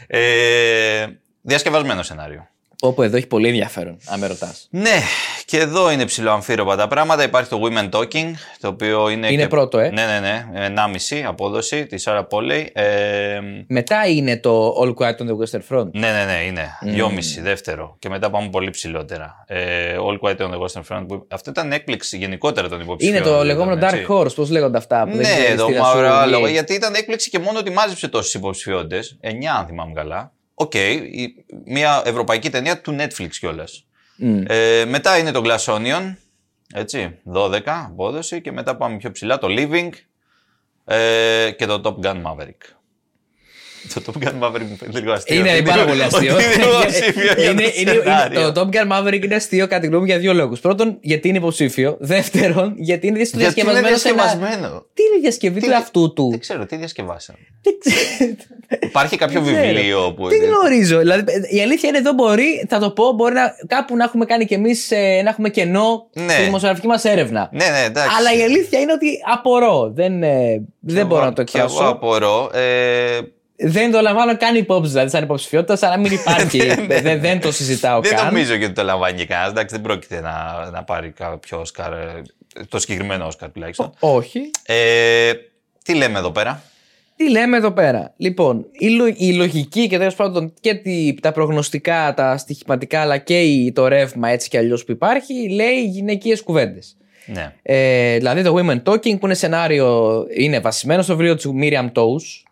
[0.07, 1.07] Ε,
[1.41, 2.47] διασκευασμένο σενάριο.
[2.81, 4.67] Όπου εδώ έχει πολύ ενδιαφέρον, αν με ρωτάς.
[4.69, 4.99] Ναι,
[5.45, 7.23] και εδώ είναι ψηλοαμφίροπα τα πράγματα.
[7.23, 9.27] Υπάρχει το Women Talking, το οποίο είναι.
[9.31, 9.89] Είναι και- πρώτο, ε.
[9.89, 10.45] Ναι, ναι, ναι.
[10.67, 12.69] 1,5 απόδοση της Σάρα Πόλεϊ.
[12.73, 15.91] Ε, Μετά είναι το All Quiet on the Western Front.
[15.91, 16.69] ναι, ναι, ναι, είναι.
[16.95, 17.95] 2,5 δεύτερο.
[17.99, 19.43] Και μετά πάμε πολύ ψηλότερα.
[19.47, 21.05] Ε, All Quiet on the Western Front.
[21.07, 21.25] Που...
[21.29, 23.17] Αυτό ήταν έκπληξη γενικότερα των υποψηφίων.
[23.17, 24.05] Είναι το ήταν, λεγόμενο έτσι.
[24.09, 25.03] Dark Horse, πώς λέγονται αυτά.
[25.03, 26.51] Που δεν Ναι, ξέρεις το τι θα σου μαύρο άλογο, λέει.
[26.51, 28.99] γιατί ήταν έκπληξη και μόνο ότι μάζεψε τόσε υποψηφιότητε.
[29.21, 29.27] 9,
[29.59, 30.31] αν θυμάμαι καλά.
[30.61, 33.85] Οκ, η- μια ευρωπαϊκή ταινία του Netflix κιόλας.
[34.17, 34.43] Μμ.
[34.47, 36.15] Ε, μετά είναι το Glass Onion,
[36.73, 39.89] έτσι, 12 απόδοση και μετά πάμε πιο ψηλά το Living
[40.85, 42.78] ε, και το Top Gun Maverick.
[43.93, 45.35] Το Top Gun Maverick μου φαίνεται λίγο αστείο.
[45.39, 46.35] Είναι Ότι πάρα πολύ ότι αστείο.
[46.39, 48.39] Είναι υποψήφιο για Είναι- το είναι- σενάριο.
[48.41, 50.59] είναι- Το Top Gun Maverick είναι αστείο κατά τη γνώμη μου για δύο λόγους.
[50.59, 51.97] Πρώτον, γιατί είναι υποψήφιο.
[51.99, 54.23] Δεύτερον, γιατί είναι στο Γιατί είναι διασκευασμένο σενάριο.
[54.37, 54.85] διασκευασμένο.
[54.93, 57.37] Τι είναι η διασκευή Τι του είναι- εαυτού του; Δεν ξέρω, τι διασκευάσαμε.
[57.63, 58.31] Δεν ξέρω.
[58.81, 59.67] Υπάρχει κάποιο Δεν ξέρω.
[59.73, 60.27] βιβλίο που.
[60.27, 60.97] Δεν γνωρίζω.
[60.99, 64.45] Δηλαδή, η αλήθεια είναι εδώ μπορεί, θα το πω, μπορεί να, κάπου να έχουμε κάνει
[64.45, 64.91] κι εμείς
[65.23, 66.31] να έχουμε κενό Ναι.
[66.33, 67.49] στη δημοσιογραφική μας έρευνα.
[67.51, 68.15] Ναι, ναι, εντάξει.
[68.19, 69.91] Αλλά η αλήθεια είναι ότι απορώ.
[69.95, 71.91] Δεν, ε, δεν μπορώ να το Κι εγώ εκφράσω.
[71.91, 72.49] απορώ.
[73.61, 76.57] Ε, Δεν το λαμβάνω καν υπόψη, δηλαδή, σαν υποψηφιότητα, σαν να μην υπάρχει.
[77.01, 78.25] δεν, δεν το συζητάω δεν καν.
[78.25, 79.49] νομίζω ότι το λαμβάνει κανένας.
[79.51, 81.93] Εντάξει, δεν πρόκειται να, να πάρει κάποιο Όσκαρ.
[81.93, 82.21] ε,
[82.69, 83.93] Το συγκεκριμένο Όσκαρ τουλάχιστον.
[83.99, 84.39] Όχι.
[84.65, 85.31] Ε,
[85.83, 86.61] τι λέμε εδώ πέρα;
[87.15, 91.31] Τι λέμε εδώ πέρα; Λοιπόν, η, λο- η λογική και τέλος πάντων και τη- τα
[91.31, 96.43] προγνωστικά, τα στοιχηματικά, αλλά και η- το ρεύμα έτσι κι αλλιώς που υπάρχει, λέει γυναικείες
[96.43, 96.93] κουβέντες.
[97.25, 97.53] Ναι.
[97.61, 102.43] Ε, δηλαδή το Women Talking που είναι σενάριο, είναι βασισμένο στο βιβλίο του Miriam Toews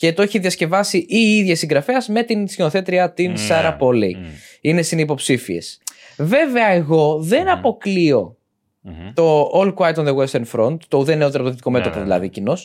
[0.00, 3.46] και το έχει διασκευάσει η ίδια συγγραφέας με την σκηνοθέτρια την Ναι.
[3.48, 4.14] Sarah Polley.
[4.14, 4.26] Μμ.
[4.60, 5.80] Είναι συνυποψήφιες.
[6.16, 8.36] Βέβαια, εγώ δεν αποκλείω
[8.82, 9.12] Μμμ.
[9.14, 11.96] το All Quiet on the Western Front, το ουδέν νεότερο από το δυτικό μέτωπο ναι,
[11.96, 12.02] ναι.
[12.02, 12.56] δηλαδή κοινώ,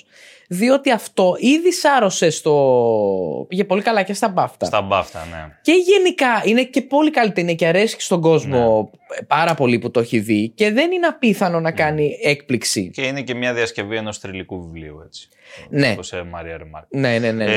[0.47, 3.45] διότι αυτό ήδη σάρωσε στο.
[3.47, 4.65] πήγε πολύ καλά και στα μπάφτα.
[4.65, 5.57] Στα μπάφτα, ναι.
[5.61, 9.25] Και γενικά είναι και πολύ καλή ταινία και αρέσει στον κόσμο Ναι.
[9.27, 12.89] πάρα πολύ που το έχει δει και δεν είναι απίθανο να κάνει έκπληξη.
[12.89, 15.29] Και είναι και μια διασκευή ενός τριλικού βιβλίου, έτσι.
[15.69, 15.91] Ναι.
[15.91, 16.85] Όπως σε Μαρία Ρεμάρκ.
[16.89, 17.45] Ναι, ναι, ναι.
[17.45, 17.55] ναι.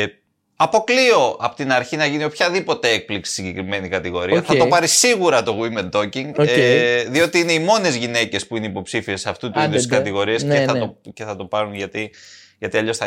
[0.00, 0.06] Ε,
[0.62, 4.38] αποκλείω από την αρχή να γίνει οποιαδήποτε έκπληξη στη συγκεκριμένη κατηγορία.
[4.38, 4.44] Οκ.
[4.46, 6.30] Θα το πάρει σίγουρα το Women Talking.
[6.38, 6.48] Οκ.
[6.48, 9.96] Ε, διότι είναι οι μόνες γυναίκες που είναι υποψήφιες σε αυτού του Άντε, είδους ντε.
[9.96, 10.78] κατηγορίες Ναι, και, θα ναι.
[10.80, 12.10] το, και θα το πάρουν γιατί,
[12.58, 13.06] γιατί αλλιώς θα,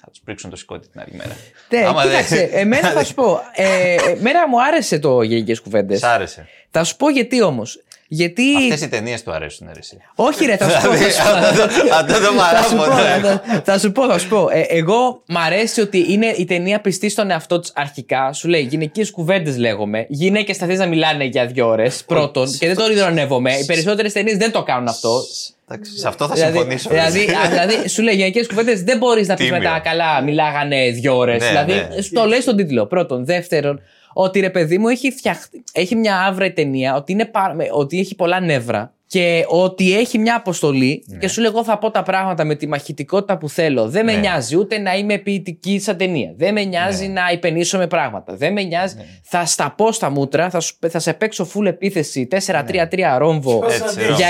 [0.00, 1.36] θα τους πρήξουν το συκώτι την άλλη μέρα.
[1.68, 3.40] Ναι, Άμα δεν- κοίταξε, εμένα θα σου πω.
[3.54, 5.98] Ε, εμένα μου άρεσε το Γυναικείες Κουβέντες.
[5.98, 6.48] Σ' άρεσε.
[6.70, 7.82] Θα σου πω γιατί όμως.
[8.14, 8.42] Γιατί.
[8.56, 9.96] Αυτές οι ταινίες σου αρέσουν, ρε, εσύ.
[10.14, 10.94] Όχι, ρε, θα σου πω.
[10.94, 11.32] θα σου πω.
[11.34, 13.40] Δηλαδή, Αυτό το Θα σου πω, παράπονο.
[13.54, 14.48] θα, θα σου πω, θα σου πω.
[14.52, 18.32] Ε, εγώ μ' αρέσει ότι είναι η ταινία πιστή στον εαυτό της αρχικά.
[18.32, 20.06] Σου λέει γυναικείες κουβέντες λέγομαι.
[20.08, 22.04] Γυναίκες θα θες να μιλάνε για δύο ώρες.
[22.06, 22.50] Πρώτον.
[22.58, 23.52] και δεν το ειρωνεύομαι.
[23.52, 25.20] Οι περισσότερες ταινίες δεν το κάνουν αυτό.
[25.68, 26.88] Εντάξει, Σε αυτό θα Δηλαδή, συμφωνήσω.
[26.88, 29.60] δηλαδή, α, δηλαδή, σου λέει γυναικείες κουβέντες δεν μπορείς να πεις Τίμιο.
[29.60, 31.40] μετά καλά, μιλάγανε δύο ώρες.
[31.42, 32.02] Ναι, δηλαδή, ναι.
[32.02, 32.86] σου το λέει στον τίτλο.
[32.86, 33.24] Πρώτον.
[33.24, 33.80] Δεύτερον,
[34.12, 37.68] ότι ρε παιδί μου έχει, φτιαχτεί, έχει μια άβρα η ταινία, ότι, είναι, πάρα- με-
[37.72, 41.90] ότι έχει πολλά νεύρα και ότι έχει μια αποστολή και σου λέει εγώ θα πω
[41.90, 43.88] τα πράγματα με τη μαχητικότητα που θέλω.
[43.88, 44.18] Δεν με Ναι.
[44.18, 46.32] νοιάζει ούτε να είμαι ποιητική σαν ταινία.
[46.36, 48.34] Δεν με νοιάζει να υπενήσω με πράγματα.
[48.36, 48.96] Δεν με νοιάζει.
[49.22, 54.00] Θα στα πω στα μούτρα, θα, σου- θα σε παίξω full επίθεση 4-3-3 ρόμβο Έτσι,
[54.16, 54.28] για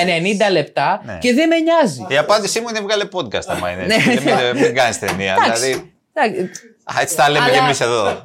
[0.49, 1.19] 90 λεπτά Ναι.
[1.21, 2.07] και δεν με νοιάζει.
[2.09, 3.85] Η απάντησή μου είναι βγάλε podcast άμα είναι.
[3.85, 3.95] Ναι.
[3.95, 4.25] έτσι.
[4.55, 5.37] μην μην κάνεις ταινία.
[5.45, 5.63] Εντάξει.
[5.65, 6.51] Δηλαδή, Εντάξει,
[6.85, 8.23] α, έτσι τα λέμε Αλλά- κι εμείς εδώ.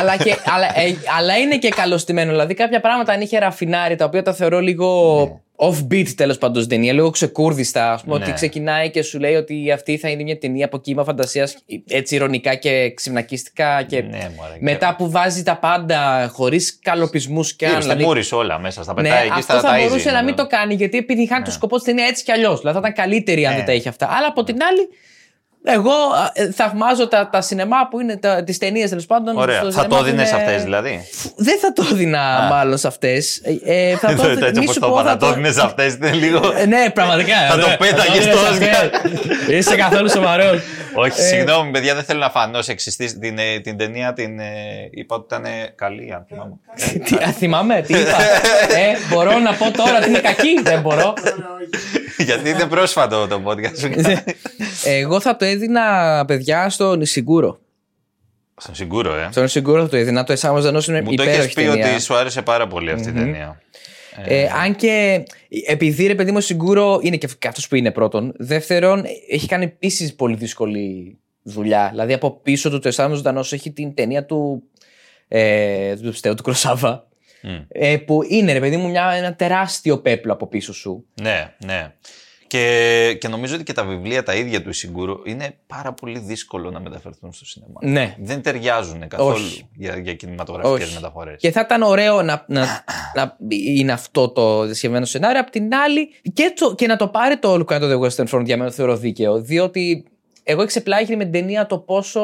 [0.00, 2.30] Αλλά, και, αλλά, ε, αλλά είναι και καλωστημένο.
[2.30, 6.68] Δηλαδή, κάποια πράγματα αν είχε ραφινάρει, τα οποία τα θεωρώ λίγο off-beat τέλος πάντων στην
[6.76, 7.92] ταινία, λίγο ξεκούρδιστα.
[7.92, 8.24] Α πούμε, Ναι.
[8.24, 11.56] ότι ξεκινάει και σου λέει ότι αυτή θα είναι μια ταινία από κύμα φαντασίας,
[11.88, 13.82] έτσι ηρωνικά και ξυμνακίστικα.
[13.82, 17.82] Και Ναι, μωρέ, μετά που βάζει τα πάντα χωρίς καλοπισμούς και Γύρω αν.
[17.82, 20.22] στη μούρη όλα μέσα, στα Ναι, πετάει εκεί αυτό στα θα ταΐζει, μπορούσε να ναι.
[20.24, 22.60] μην το κάνει γιατί επιτυχάνει το σκοπό της ταινία έτσι κι αλλιώς.
[22.60, 23.56] Δηλαδή θα ήταν καλύτερη αν Ναι.
[23.56, 24.06] δεν τα είχε αυτά.
[24.16, 24.88] Αλλά από την άλλη,
[25.68, 25.92] εγώ
[26.32, 29.36] ε, θαυμάζω τα, τα σινεμά που είναι τις ταινίες τέλος πάντων.
[29.36, 29.56] Ωραία.
[29.60, 31.00] στο Θα σινεμά το που δίνει είναι- αυτές δηλαδή;
[31.36, 33.40] Δεν θα το έδινα μάλλον σε αυτές.
[33.64, 35.94] Ε, θα το Έτσι μη όπως σου το πω, είπα, θα θα το δίνει αυτές.
[35.94, 36.52] Είναι λίγο.
[36.56, 37.34] Ε, Ναι, πραγματικά.
[37.50, 37.76] Θα το ναι.
[37.76, 38.90] πέταγες δίνεις στο αυτές.
[39.48, 40.60] Είσαι καθόλου σοβαρός.
[40.98, 43.18] Όχι, Ε, συγγνώμη, παιδιά, δεν θέλω να φανώ σεξιστή.
[43.18, 44.44] Την, ε, την ταινία την ε,
[44.90, 46.54] είπα ότι ήταν ε, καλή, αν θυμάμαι.
[47.04, 48.16] Τι, α, θυμάμαι, τι είπα;
[48.76, 51.12] ε, μπορώ να πω τώρα ότι είναι κακή; Δεν μπορώ.
[52.18, 53.90] Γιατί είναι πρόσφατο το podcast σου.
[54.84, 57.60] Εγώ θα το έδινα, παιδιά, στον Ισιγκούρο.
[58.56, 59.28] Στον Ισιγκούρο, ε.
[59.30, 60.24] Στον Ισιγκούρο θα το έδινα.
[60.24, 61.92] Το Αισθάνομαι Ζωντανός είναι Μου το έχεις υπέροχη πει ταινία.
[61.92, 63.60] ότι σου άρεσε πάρα πολύ αυτή η ταινία.
[64.24, 65.24] Ε, αν και
[65.66, 68.32] επειδή ρε παιδί μου ο Ισιγκούρο είναι και αυτός που είναι πρώτον.
[68.38, 71.88] Δεύτερον, έχει κάνει επίσης πολύ δύσκολη δουλειά.
[71.90, 74.62] Δηλαδή από πίσω του το Αισθάνομαι Ζωντανός έχει την ταινία του
[75.28, 77.08] Ε, του πιστεύω, του Κουροσάβα.
[77.68, 81.06] Ε, που είναι, ρε παιδί μου, μια, ένα τεράστιο πέπλο από πίσω σου.
[81.22, 81.92] Ναι, ναι.
[82.56, 86.70] Και, και νομίζω ότι και τα βιβλία τα ίδια του Ισιγκούρου είναι πάρα πολύ δύσκολο
[86.70, 87.80] να μεταφερθούν στο σινεμά.
[87.82, 88.16] Ναι.
[88.18, 89.68] Δεν ταιριάζουν καθόλου Όχι.
[89.74, 90.94] για, για κινηματογραφικές Όχι.
[90.94, 91.40] μεταφορές.
[91.40, 95.40] Και θα ήταν ωραίο να, να, να είναι αυτό το δεσχευμένο σενάριο.
[95.40, 98.44] Απ' την άλλη, και, το, και να το πάρει το Look at the Western Front
[98.44, 99.40] για μένα το θεωρώ δίκαιο.
[99.40, 100.04] Διότι
[100.48, 102.20] εγώ εξεπλάγει με την ταινία το πόσο.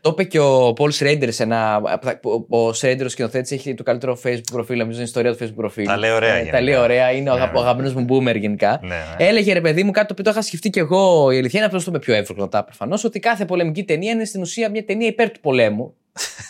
[0.00, 1.74] Το είπε και ο Paul Schrader σε ένα.
[1.84, 2.20] από τα-
[2.58, 5.84] Ο Schrader ο σκηνοθέτης έχει το καλύτερο Facebook προφίλ, νομίζω, στην ιστορία του Facebook προφίλ.
[5.84, 6.52] Τα λέει ωραία Ε, γενικά.
[6.56, 7.58] Τα λέει ωραία, είναι ο Ναι, αγα- ναι.
[7.58, 8.78] ο αγαπημένος μου boomer γενικά.
[8.82, 9.26] Ναι, ναι.
[9.26, 11.30] Έλεγε ρε παιδί μου κάτι το οποίο το είχα σκεφτεί και εγώ.
[11.30, 13.04] Η αλήθεια είναι αυτό το είπε πιο εύκολα προφανώς.
[13.04, 15.94] Ότι κάθε πολεμική ταινία είναι στην ουσία μια ταινία υπέρ του πολέμου.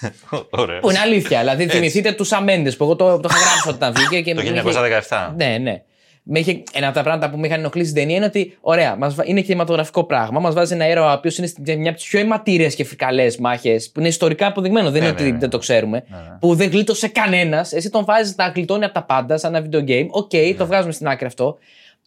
[0.50, 0.80] Ωραίο.
[0.80, 1.38] Που είναι αλήθεια.
[1.38, 4.20] Δηλαδή, θυμηθείτε τον Σαμ Μέντες που εγώ το, το είχα γράψει όταν βγήκε.
[4.20, 4.62] Και Το με είχε-
[5.08, 5.34] 1917.
[5.36, 5.82] Ναι, ναι.
[6.30, 8.96] Με είχε, ένα από τα πράγματα που με είχαν ενοχλήσει στην ταινία είναι ότι, ωραία,
[8.96, 10.40] μας, βα- είναι κινηματογραφικό πράγμα.
[10.40, 13.26] Μας βάζει ένα ήρωα ο οποίος είναι στην- μια από τις πιο αιματηρές και φρικαλέες
[13.38, 15.38] μάχες, που είναι ιστορικά αποδειγμένο, δεν Ναι, είναι ναι, ότι ναι.
[15.38, 16.04] δεν το ξέρουμε.
[16.08, 16.36] Ναι, ναι.
[16.40, 17.72] Που δεν γλίτωσε κανένας.
[17.72, 20.06] Εσύ τον βάζεις να γλιτώνει από τα πάντα, σαν ένα video game.
[20.10, 20.54] OK, Ναι.
[20.54, 21.58] το βγάζουμε στην άκρη αυτό.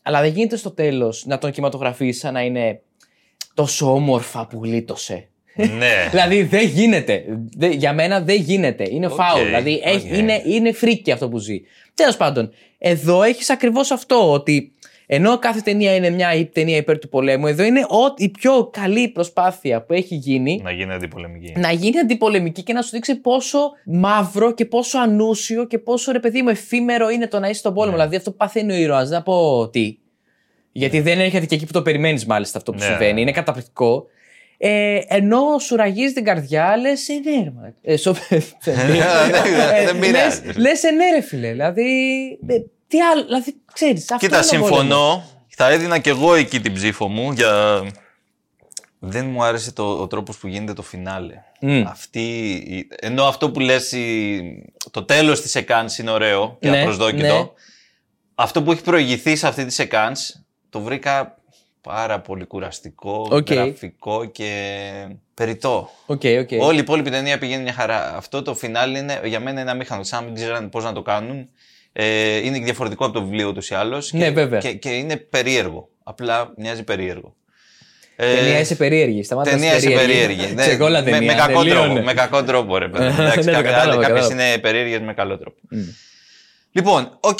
[0.03, 2.81] Αλλά δεν γίνεται στο τέλος να τον κινηματογραφήσει σαν να είναι
[3.53, 5.27] τόσο όμορφα που γλίτωσε.
[5.55, 5.67] ναι.
[6.11, 7.23] Δηλαδή δεν γίνεται.
[7.57, 8.87] Δε- για μένα δεν γίνεται.
[8.91, 9.45] Είναι Οκ, φάουλ.
[9.45, 10.17] Δηλαδή έχει- οκ.
[10.17, 11.61] είναι, είναι φρίκη αυτό που ζει.
[11.93, 12.51] Τέλος πάντων,
[12.83, 14.31] εδώ έχεις ακριβώς αυτό.
[14.31, 14.71] Ότι
[15.05, 18.69] ενώ κάθε ταινία είναι μια ή- ταινία υπέρ του πολέμου, εδώ είναι ό, η πιο
[18.73, 21.53] καλή προσπάθεια που έχει γίνει Να γίνει αντιπολεμική.
[21.57, 26.19] να γίνει αντιπολεμική και να σου δείξει πόσο μαύρο και πόσο ανούσιο και πόσο ρε
[26.19, 27.91] παιδί μου εφήμερο είναι το να είσαι στον πόλεμο.
[27.91, 27.97] Ναι.
[27.97, 29.09] Δηλαδή αυτό που παθαίνει ο ήρωας.
[29.09, 29.97] Δεν θα πω τι.
[30.71, 32.85] Γιατί δεν έρχεται και εκεί που το περιμένεις, μάλιστα αυτό που Ναι.
[32.85, 33.21] συμβαίνει.
[33.21, 34.05] Είναι καταπληκτικό.
[34.63, 37.75] Ε, ενώ σου ραγίζει την καρδιά, λες, ε, ναι, ρε, μαλάκα.
[37.81, 38.13] ε, σο-
[38.63, 40.41] Δεν- δεν πειράζει.
[40.55, 41.51] Λες, ε, ναι, ρε φίλε.
[41.51, 41.91] Δηλαδή.
[42.47, 42.53] ε,
[42.87, 44.87] τι άλλο, δηλαδή, ξέρεις, αυτό Κοίτα, είναι ο πόλεμος.
[44.87, 45.23] συμφωνώ.
[45.55, 47.81] Θα έδινα και εγώ εκεί την ψήφο μου για.
[48.99, 51.33] Δεν μου άρεσε το, ο τρόπος που γίνεται το φινάλε.
[51.61, 51.83] Μμ.
[51.87, 56.79] Αυτή, η- ενώ αυτό που λες, η- το τέλος της σεκάνς είναι ωραίο και Ναι,
[56.81, 57.37] απροσδόκητο.
[57.37, 57.49] ναι.
[58.35, 60.35] Αυτό που έχει προηγηθεί σε αυτή τη σεκάνς
[60.69, 61.37] το βρήκα
[61.81, 63.51] πάρα πολύ κουραστικό, Οκ.
[63.53, 64.49] γραφικό και
[65.33, 65.89] περιττό.
[66.05, 66.49] OK, OK.
[66.61, 68.15] Όλη η υπόλοιπη ταινία πηγαίνει μια χαρά.
[68.15, 70.03] Αυτό το φινάλε είναι για μένα ένα αμήχανο.
[70.03, 71.49] Σαν να μην ξέραν πώς να το κάνουν.
[71.93, 74.13] Ε, είναι διαφορετικό από το βιβλίο ούτως ή άλλως.
[74.13, 74.59] Ναι, και, βέβαια.
[74.59, 75.89] Και, και είναι περίεργο.
[76.03, 77.35] Απλά μοιάζει περίεργο.
[78.15, 79.23] Ε, Ταινία είσαι περίεργη.
[79.23, 80.53] Σταμάτα να Ταινία είσαι περίεργη.
[80.53, 81.31] Ναι, Ξεκόλα με, ταινία.
[81.31, 81.85] με, κακό τελείωνε.
[81.85, 83.03] τρόπο, με κακό τρόπο, ρε παιδί.
[83.21, 84.33] Ναι, το κατάλαβα, Κάποιες κατάλαβα.
[84.33, 85.57] είναι περίεργες με καλό τρόπο.
[86.71, 87.39] Λοιπόν, οκ.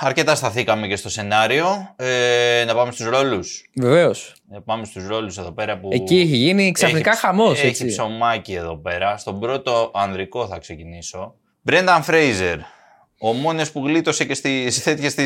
[0.00, 1.94] Αρκετά σταθήκαμε και στο σενάριο.
[1.96, 3.70] Ε, να πάμε στους ρόλους.
[3.74, 4.34] Βεβαίως.
[4.50, 5.88] Να πάμε στους ρόλους εδώ πέρα που.
[5.92, 7.62] Εκεί έχει γίνει ξαφνικά Έχει- χαμός.
[7.62, 9.16] Έχει ψωμάκι εδώ πέρα.
[9.16, 11.34] Στον πρώτο ανδρικό θα ξεκινήσω.
[11.62, 12.56] Μπρένταν Φρέιζερ.
[13.20, 15.22] Ο μόνος που γλίτωσε και στις τέτοιες τη.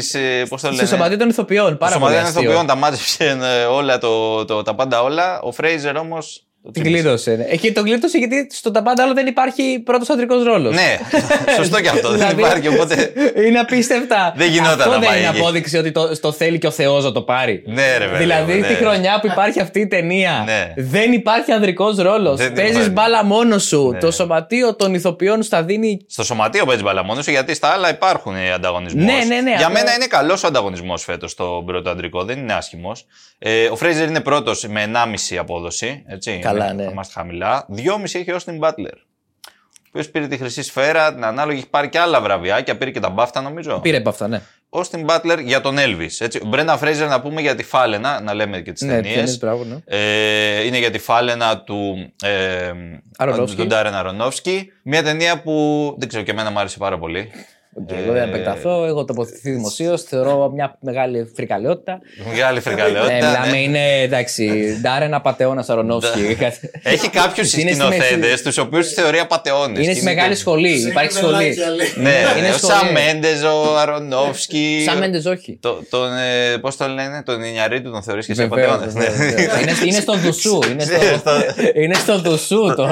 [0.49, 1.77] Πώς το Στο λένε; σωματείο των ηθοποιών.
[1.79, 2.03] Πάρα πολύ.
[2.15, 2.43] Σωματεία των αστείο.
[2.43, 5.41] ηθοποιών τα μάζεψε ε, όλα, το, το, τα πάντα όλα.
[5.41, 6.47] Ο Φρέιζερ όμως.
[6.73, 7.31] Την κλείδωσε.
[7.35, 7.45] ναι.
[7.49, 10.75] Εκεί τον κλείδωσε γιατί στο Τα Πάντα Όλα δεν υπάρχει πρώτος αντρικός ρόλος.
[10.75, 10.99] Ναι,
[11.57, 12.09] σωστό και αυτό.
[12.09, 13.13] δεν Δηλαδή- υπάρχει οπότε.
[13.47, 14.33] Είναι απίστευτα.
[14.37, 15.39] Δεν γινόταν Αυτό να δεν πάει είναι εκεί.
[15.39, 17.63] απόδειξη ότι το, το θέλει και ο Θεός να το πάρει.
[17.67, 18.19] Ναι, ρε, βέβαια.
[18.19, 18.67] δηλαδή, ναι.
[18.67, 20.73] τη χρονιά που υπάρχει αυτή η ταινία, Ναι.
[20.77, 22.37] δεν υπάρχει ανδρικός ρόλος.
[22.37, 22.91] Δεν Παίζεις υπάρχει.
[22.91, 23.91] μπάλα μόνος σου.
[23.93, 23.99] Ναι.
[23.99, 26.05] Το σωματείο των ηθοποιών σου θα δίνει.
[26.09, 29.05] Στο σωματείο παίζεις μπαλά μόνος σου γιατί στα άλλα υπάρχουν ανταγωνισμοί.
[29.05, 32.39] Ναι, ναι, ναι, Για απλά- μένα είναι καλός ο ανταγωνισμός φέτος στο πρώτο αντρικό, δεν
[32.39, 33.07] είναι άσχημος.
[33.39, 36.03] Ε, ο Φρέιζερ είναι πρώτος με 1,5 απόδοση.
[36.07, 36.85] Έτσι, Καλά, είναι- ναι.
[36.85, 37.67] Θα είμαστε χαμηλά.
[37.69, 38.95] 2,5 έχει ο Austin Butler.
[38.95, 43.01] Ο οποίος πήρε τη χρυσή σφαίρα, την ανάλογη έχει πάρει και άλλα βραβιάκια, πήρε και
[43.01, 43.79] τα μπάφτα νομίζω.
[43.81, 44.41] Πήρε από αυτά, ναι.
[44.71, 46.11] Austin Butler για τον Elvis.
[46.19, 46.39] Έτσι.
[46.39, 49.15] Ο Brendan Fraser να πούμε για τη Φάλαινα, να λέμε και τις Ναι, ταινίες.
[49.15, 49.77] ταινίες, μπράβο, ναι.
[49.85, 52.73] Ε, είναι για τη φάλαινα του ε,
[53.17, 53.57] Αρονόφσκι.
[53.57, 54.73] του Ντάρεν Αρονόφσκι.
[54.85, 57.31] Μια ταινία που δεν ξέρω και εμένα μου άρεσε πάρα πολύ.
[57.75, 58.85] Οκ, εγώ δεν επεκταθώ.
[58.85, 60.03] Έχω τοποθετηθεί δημοσίως.
[60.03, 62.01] Θεωρώ μια μεγάλη φρικαλεότητα.
[62.29, 63.15] Μεγάλη Ε, φρικαλεότητα.
[63.15, 63.57] μιλάμε, ναι.
[63.61, 64.77] είναι εντάξει.
[64.81, 66.37] Ντάρεν απατεώνα Αρονόφσκι.
[66.83, 69.83] Έχει κάποιους Είναι στη σκηνοθέτε, μέση- τους οποίους θεωρεί απατεώνες.
[69.83, 70.71] Είναι στη μεγάλη σχολή.
[70.89, 71.57] Υπάρχει σχολή.
[71.97, 72.73] Ναι, Είναι ο σχολή.
[72.73, 74.83] Σαν Μέντε, ο Αρονόφσκι.
[74.87, 75.59] Σαν Μέντε, όχι.
[75.61, 78.95] Το, τον, ε, πώς το λένε, τον Ινιαρίτου τον θεωρείς και σε Βεβαίως, απαταιώνες.
[78.95, 79.25] βεβαίως, ναι.
[79.35, 79.61] βεβαίως.
[79.61, 80.59] είναι, είναι στο δουσού.
[80.71, 82.75] Είναι στο, Ναι, στο- είναι στο δουσού.
[82.77, 82.89] Το,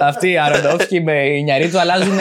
[0.00, 2.18] αυτοί οι Αρονόφσκι με οι νιαροί του αλλάζουν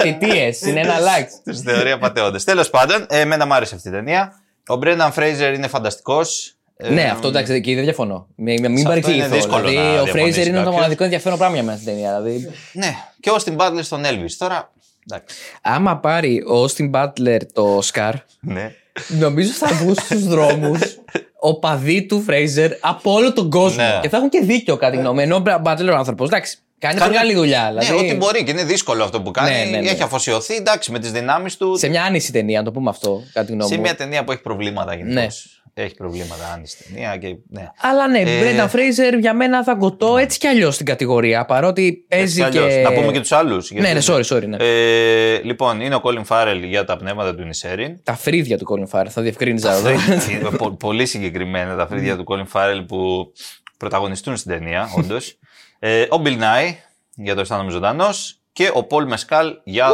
[0.00, 0.60] θητείες.
[0.60, 1.32] Είναι ένα λάξ.
[1.44, 2.38] Τους θεωρεί απαταιώνε.
[2.40, 4.40] Τέλος πάντων, ε, εμένα μου άρεσε αυτή η ταινία.
[4.66, 6.54] Ο Μπρένταν Φρέιζερ είναι φανταστικός.
[6.90, 8.26] Ναι, αυτό εντάξει, και δεν διαφωνώ.
[8.34, 9.26] Μην, μην αυτό παρεξηγηθώ.
[9.26, 10.74] είναι δύσκολο Δηλαδή, να ο διαφωνήσει Φρέιζερ είναι το κάποιος.
[10.74, 12.20] μοναδικό ενδιαφέρον πράγμα για μένα στην ταινία.
[12.22, 14.30] Δηλαδή, Ναι, και ο Στην Butler στον Elvis.
[14.38, 14.72] Τώρα.
[15.10, 15.36] Εντάξει.
[15.62, 18.72] άμα πάρει ο Austin Butler το Scar, Ναι.
[19.08, 20.80] νομίζω θα βγουν στους δρόμους
[21.50, 23.82] οπαδοί του Φρέιζερ από όλο τον κόσμο.
[23.82, 23.98] Ναι.
[24.02, 25.22] Και θα έχουν και δίκιο κατά τη γνώμη.
[25.22, 27.70] Ενώ ο Butler ο άνθρωπος, εντάξει, κάνει πολύ καλή δουλειά.
[27.74, 29.50] Ναι, Δηλαδή, ό,τι μπορεί και είναι δύσκολο αυτό που κάνει.
[29.50, 29.90] Ναι, ναι, ναι.
[29.90, 31.76] Έχει αφοσιωθεί, εντάξει, με τις δυνάμεις του.
[31.78, 33.80] σε μια άνηση ταινία, να το πούμε αυτό, κατά τη γνώμη Σε μου.
[33.82, 35.14] μια ταινία που έχει προβλήματα γενικώς.
[35.14, 35.26] Ναι.
[35.74, 37.16] Έχει προβλήματα αν στην ταινία.
[37.16, 37.68] Και, ναι.
[37.80, 41.44] Αλλά ναι, Ε, Μπρένταν Φρέιζερ για μένα θα γκωτώ έτσι κι αλλιώς στην κατηγορία.
[41.44, 42.58] Παρότι παίζει Έτσι και.
[42.64, 42.82] αλλιώς.
[42.82, 43.70] Να πούμε και τους άλλους.
[43.70, 44.46] Ναι, ναι, sorry, sorry.
[44.46, 44.56] Ναι.
[44.60, 48.00] Ε, λοιπόν, είναι ο Colin Farrell για τα πνεύματα του Νισέριν.
[48.02, 49.90] Τα φρύδια του Colin Farrell, θα διευκρίνηζα εδώ.
[50.30, 53.32] Είναι πο- πολύ συγκεκριμένα τα φρύδια του Colin Farrell που
[53.76, 55.36] πρωταγωνιστούν στην ταινία, όντως.
[55.84, 56.74] Ε, ο Bill Nye
[57.14, 59.88] για το Αισθάνομαι Ζωντανός και ο Paul Mescal για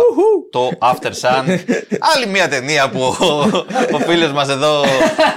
[0.51, 1.59] το After Sun.
[2.15, 4.81] Άλλη μια ταινία που ο, ο φίλος μας εδώ,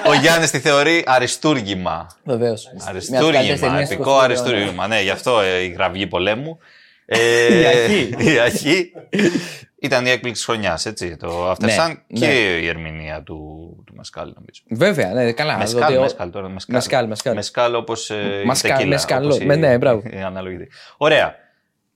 [0.07, 2.07] ο Γιάννης, τη θεωρεί αριστούργημα.
[2.23, 2.71] Βεβαίως.
[2.87, 4.87] Αριστούργημα, επικό αριστούργημα.
[4.87, 6.57] Ναι, γι' αυτό ε, η κραυγή πολέμου.
[7.05, 7.19] Ε,
[8.17, 8.91] Η αρχή.
[9.81, 9.95] Η αρχή.
[9.95, 11.17] Ήταν η έκπληξη χρονιάς, έτσι.
[11.17, 12.19] Το After Ναι, sun ναι.
[12.19, 13.35] και η ερμηνεία του,
[13.85, 14.61] του Μασκάλ, νομίζω.
[14.69, 15.57] Βέβαια, ναι, καλά.
[15.57, 16.49] Μεσκάλ, ότι ο- μεσκάλ τώρα.
[16.49, 17.35] Μεσκάλ, Μεσκάλ, μεσκάλ.
[17.35, 18.09] Μεσκάλ όπως.
[18.09, 19.25] Ε, Μασκάλ, η τεκίλα, μεσκαλό.
[19.25, 20.01] όπως η- Με- ναι, μπράβο.
[20.11, 20.67] η αναλογική.
[20.97, 21.35] Ωραία.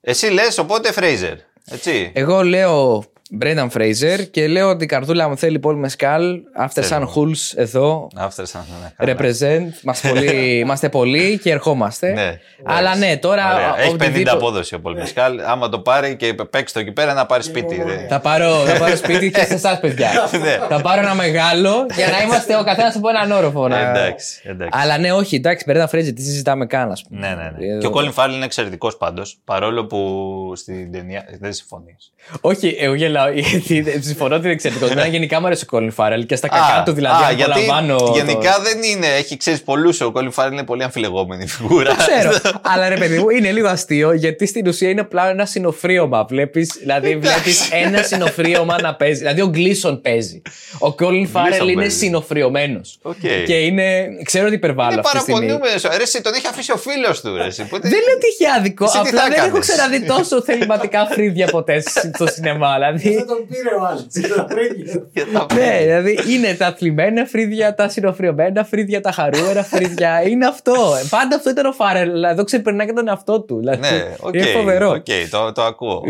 [0.01, 1.33] Εσύ λες, οπότε Φρέιζερ.
[1.71, 2.11] Έτσι.
[2.15, 6.39] Εγώ λέω Μπρένταν Φρέιζερ και λέω ότι η καρδούλα μου θέλει Πολ Μεσκάλ.
[6.59, 7.13] Aftersun Θέλω.
[7.15, 8.07] Hulls εδώ.
[8.19, 8.59] After Sun.
[8.81, 9.13] Ναι, καλά.
[9.17, 9.83] Represent.
[9.83, 10.31] Είμαστε πολύ,
[10.63, 12.11] είμαστε πολλοί και ερχόμαστε.
[12.11, 12.99] Ναι, Αλλά εντάξει.
[13.09, 13.53] ναι, τώρα.
[13.55, 13.79] Ωραία.
[13.79, 15.39] Έχει 50 οτιδήποτε- απόδοση ο Πολ Μεσκάλ.
[15.39, 17.75] Άμα το πάρει και παίξει το εκεί πέρα, να πάρει σπίτι.
[17.83, 18.07] δε.
[18.09, 20.09] Θα πάρω, θα πάρω σπίτι και σε εσάς, παιδιά.
[20.43, 20.57] Ναι.
[20.69, 23.67] θα πάρω ένα μεγάλο για να είμαστε ο καθένας από έναν όροφο.
[23.67, 24.79] να- Εντάξει, εντάξει.
[24.81, 27.27] Αλλά ναι, όχι, εντάξει, Μπρένταν Φρέιζερ, τι συζητάμε καν, ας πούμε.
[27.27, 27.65] Ναι, ναι, ναι.
[27.65, 29.37] Εδώ- Και ο Colin Farrell είναι εξαιρετικός πάντως.
[29.45, 32.13] Παρόλο που στην ταινία δεν συμφωνείς.
[32.41, 33.29] Όχι, εγώ γελάω.
[33.67, 34.85] γιατί Συμφωνώ ότι είναι εξαιρετικό.
[34.85, 37.23] Εμένα γενικά μου αρέσει ο Colin Farrell και στα κακά του δηλαδή.
[37.23, 39.07] α, γιατί απολαμβάνω το- γενικά δεν είναι.
[39.07, 40.01] Έχει ξέρεις πολλούς.
[40.01, 41.95] Ο Colin Farrell είναι πολύ αμφιλεγόμενη φιγούρα.
[41.95, 42.37] Ξέρω.
[42.73, 46.25] Αλλά ρε παιδί μου, είναι λίγο αστείο γιατί στην ουσία είναι πλέον ένα συνοφρύωμα.
[46.29, 49.17] Βλέπεις δηλαδή, βλέπεις ένα συνοφρύωμα να παίζει.
[49.19, 50.41] Δηλαδή ο Γκλίσον παίζει.
[50.79, 51.97] Ο Colin Farrell είναι παίζει.
[51.97, 52.97] συνοφριωμένος.
[53.01, 53.15] Οκ.
[53.45, 54.07] Και είναι.
[54.23, 55.39] Ξέρω ότι υπερβάλλω είναι αυτή τη στιγμή.
[55.47, 55.83] παραπονιούμενος.
[55.97, 57.35] Ρε, εσύ τον έχει αφήσει ο φίλος του.
[57.35, 57.61] Ρε, εσύ.
[57.61, 58.83] Οπότε- Δεν λέω ότι έχει άδικο.
[58.85, 62.73] Εσύ τι Απλά θα δεν έχω έκανες; ξαναδεί τόσο θεληματικά φρύδια ποτέ στο σινεμά.
[62.73, 63.04] Δηλαδή.
[63.13, 64.35] Δεν τον πήρε ο Άλεξ.
[64.35, 65.07] Τα φρύδια.
[65.13, 70.27] Και τα- Ναι, δηλαδή είναι τα θλιμμένα φρύδια, τα συνοφρυωμένα φρύδια, τα χαρούμενα φρύδια.
[70.27, 70.73] Είναι αυτό.
[71.09, 72.11] Πάντα αυτό ήταν ο Φάρελ.
[72.11, 73.57] Δηλαδή, εδώ ξεπερνάει και τον εαυτό του.
[73.59, 74.33] Δηλαδή, Ναι, οκ.
[74.33, 74.89] είναι φοβερό.
[74.89, 76.01] οκ, το, το ακούω.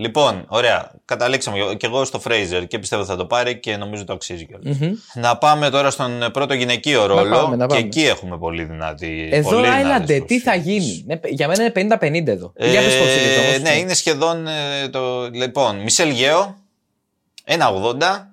[0.00, 0.28] Είναι φοβερό.
[0.28, 0.90] Ε, λοιπόν, ωραία.
[1.04, 4.98] Καταλήξαμε και εγώ στο Fraser και πιστεύω θα το πάρει και νομίζω το αξίζει κιόλας.
[5.14, 7.36] Να πάμε τώρα στον πρώτο γυναικείο ρόλο.
[7.36, 7.86] πάμε, να Και πάμε.
[7.86, 9.28] εκεί έχουμε πολύ δυνατή.
[9.32, 10.84] Εδώ, πολύ Άιλαντε, δυνατές τι θα προσφύγεις.
[10.86, 12.52] γίνει; Ναι, για μένα είναι 50-50 εδώ.
[12.56, 13.60] Ε, Για πες πώς είναι όμως.
[13.62, 15.28] ναι, είναι σχεδόν ε, το.
[15.32, 16.56] Λοιπόν, Μισελ Γέο,
[17.44, 17.56] 1,80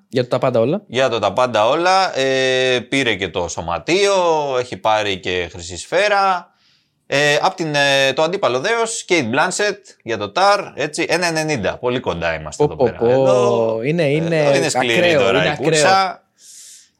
[0.09, 0.81] Για το τα πάντα όλα.
[0.87, 2.17] για το τα πάντα όλα.
[2.19, 4.13] Ε, πήρε και το σωματείο,
[4.59, 6.51] έχει πάρει και χρυσή σφαίρα.
[7.09, 11.77] Ε, απ' την, ε, το αντίπαλο δέος, Kate Blanchett για το TAR, έτσι, 1,90.
[11.79, 12.97] Πολύ κοντά είμαστε Πω, εδώ πω, πέρα.
[12.97, 13.21] πω.
[13.21, 15.69] Εδώ, Είναι- είναι εδώ είναι σκληρή ακραίο, τώρα είναι η ακραίο.
[15.69, 16.21] κούρσα.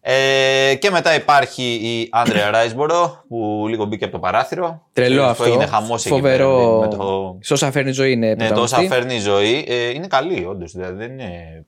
[0.02, 4.82] Ε, και μετά υπάρχει η Άντρεα Ράισμπορο που λίγο μπήκε από το παράθυρο.
[4.93, 5.43] Τρελό Που αυτό.
[5.43, 6.78] Έγινε χαμός εκεί Φοβερό.
[6.80, 8.93] πέρα με το, Σε όσα φέρνει η ζωή είναι ναι, τόσα πρωταγωνιστή.
[8.96, 9.65] φέρνει η ζωή.
[9.67, 10.72] Ε, είναι καλή, όντως.
[10.72, 11.65] Δηλαδή δεν είναι,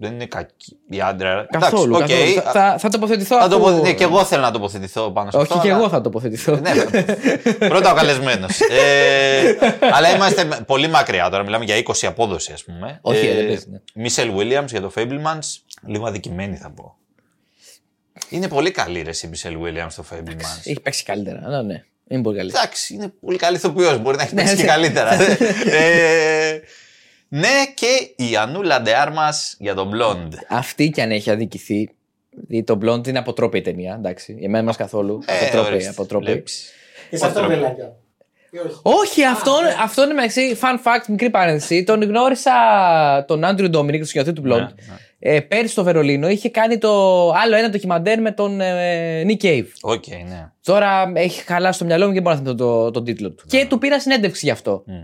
[0.00, 1.46] δεν είναι κακή η Άντρεα.
[1.50, 1.96] Καθόλου.
[1.96, 2.18] Εντάξει, οκ.
[2.20, 2.42] καθόλου.
[2.42, 3.36] Θα, θα, θα τοποθετηθώ.
[3.38, 5.62] Θα αφού- τοποθε- ναι, και εγώ θέλω να τοποθετηθώ πάνω σε Όχι, αυτό.
[5.62, 6.56] και αλλά- εγώ θα τοποθετηθώ.
[6.56, 6.70] Ναι,
[7.68, 8.60] πρώτα ο καλεσμένος.
[8.70, 9.56] ε,
[9.92, 11.42] αλλά είμαστε πολύ μακριά τώρα.
[11.42, 12.98] Μιλάμε για 20 απόδοση, ας πούμε.
[13.02, 13.78] Όχι, δεν παίζει, ναι.
[13.94, 15.56] Μίσελ Williams για το Fabelmans.
[15.86, 16.96] Λίγο αδικημένη θα πω.
[18.28, 20.58] Είναι πολύ καλή ρε, η Μίσελ Williams στο Fabelmans.
[20.64, 21.40] Έχει παίξει καλύτερα.
[21.48, 21.82] Ναι, ναι.
[22.08, 22.50] Είναι πολύ καλή.
[22.54, 23.98] Εντάξει, είναι πολύ καλή ηθοποιός.
[23.98, 24.68] Μπορεί να έχει Ναι, παίξει και ναι.
[24.68, 25.12] καλύτερα.
[25.78, 26.60] ε,
[27.28, 30.32] ναι, και η Ανούλα Ντεάρμα για τον Blonde.
[30.48, 31.90] Αυτή κι αν έχει αδικηθεί.
[32.30, 33.94] Δηλαδή το Blonde είναι αποτρόπη η ταινία.
[33.98, 34.36] Εντάξει.
[34.38, 35.18] Για μένα μας καθόλου.
[35.26, 35.66] Ε, αποτρόπη.
[35.72, 36.24] ορίστε, αποτρόπη.
[36.24, 36.70] βλέπεις.
[37.10, 37.96] Και σε αυτό δεν λέγια.
[38.50, 38.80] Ή όχι.
[38.82, 40.58] Όχι, αυτό, αυτό είναι μεταξύ.
[40.60, 41.84] Fun fact, μικρή παρένθεση.
[41.84, 42.52] Τον γνώρισα
[43.26, 44.58] τον Άντριου Ντόμινικ, τον σκηνοθέτη του Blonde.
[44.58, 46.90] Ναι, Ε, πέρυσι στο Βερολίνο είχε κάνει το
[47.30, 49.66] άλλο ένα ντοκιμαντέρ με τον ε, Nick Cave.
[49.80, 50.50] OK, ναι.
[50.62, 53.44] Τώρα έχει χαλάσει το μυαλό μου και δεν μπορώ να θυμηθώ το, τον τίτλο του.
[53.48, 54.82] Και του πήρα συνέντευξη γι' αυτό.
[54.86, 54.94] Μμ,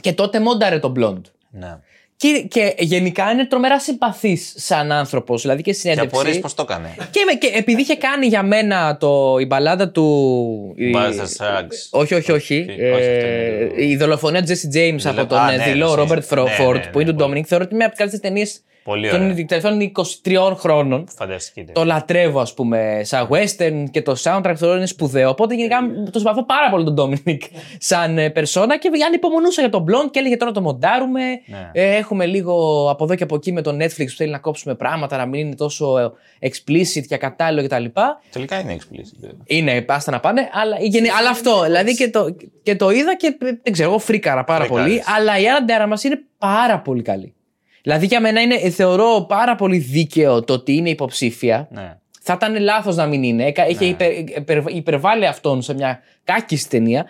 [0.00, 1.30] Και τότε μόνταρε τον Blonde.
[1.50, 1.78] Ναι.
[2.16, 5.42] Και, και γενικά είναι τρομερά συμπαθής σαν άνθρωπος.
[5.42, 6.14] Δηλαδή και Και συνέντευξη.
[6.16, 6.94] απορείς πώς το έκανε.
[7.10, 10.74] Και, με- και επειδή είχε κάνει για μένα το, η μπαλάντα του.
[10.76, 11.76] η- Barnes Suggs.
[11.90, 12.66] όχι, όχι, όχι.
[12.68, 15.56] Όχι, Ε, αυτό είναι το- η δολοφονία του Jesse James Δηλω- από τον Α, ε,
[15.56, 17.26] ναι, δειλό ναι, Ρόμπερτ ναι, ναι, Φορντ ναι, που είναι του πολύ.
[17.26, 17.44] Ντόμινικ.
[17.48, 19.44] Θεωρώ ότι είναι από τις καλύτερες ταινίες Πολύ των ωραία.
[19.46, 19.92] τελευταίων
[20.24, 21.06] 23 χρόνων.
[21.16, 21.72] Φανταστική.
[21.72, 25.28] Το λατρεύω, ας πούμε, σαν western και το soundtrack θεωρώ είναι σπουδαίο.
[25.30, 25.76] Οπότε γενικά
[26.10, 27.42] το συμπαθώ πάρα πολύ τον Ντόμινικ
[27.78, 31.20] σαν ε, περσόνα και ανυπομονούσα για τον Blond και έλεγε τώρα το μοντάρουμε.
[31.46, 31.70] Ναι.
[31.72, 34.74] Ε, έχουμε λίγο από εδώ και από εκεί με το Netflix που θέλει να κόψουμε
[34.74, 37.84] πράγματα, να μην είναι τόσο ε, explicit και ακατάλληλο κτλ.
[38.30, 39.16] Τελικά είναι explicit.
[39.20, 39.36] βέβαια.
[39.44, 41.62] Είναι, άστα να πάνε, αλλά, γενε- αλλά αυτό.
[41.62, 44.84] Δηλαδή και το, και το είδα και ε, δεν ξέρω, εγώ φρίκαρα πάρα Φρίκαρες.
[44.86, 45.02] πολύ.
[45.16, 47.34] Αλλά η Άννα Ντέρα μας είναι πάρα πολύ καλή.
[47.82, 51.68] Δηλαδή για μένα είναι, ε, θεωρώ πάρα πολύ δίκαιο το ότι είναι υποψήφια.
[51.70, 51.96] Ναι.
[52.22, 53.44] Θα ήταν λάθος να μην είναι.
[53.44, 53.90] Έκα- Είχε Ναι.
[53.90, 57.06] υπερ, υπερ- υπερβάλει αυτόν σε μια κάκιστη ταινία.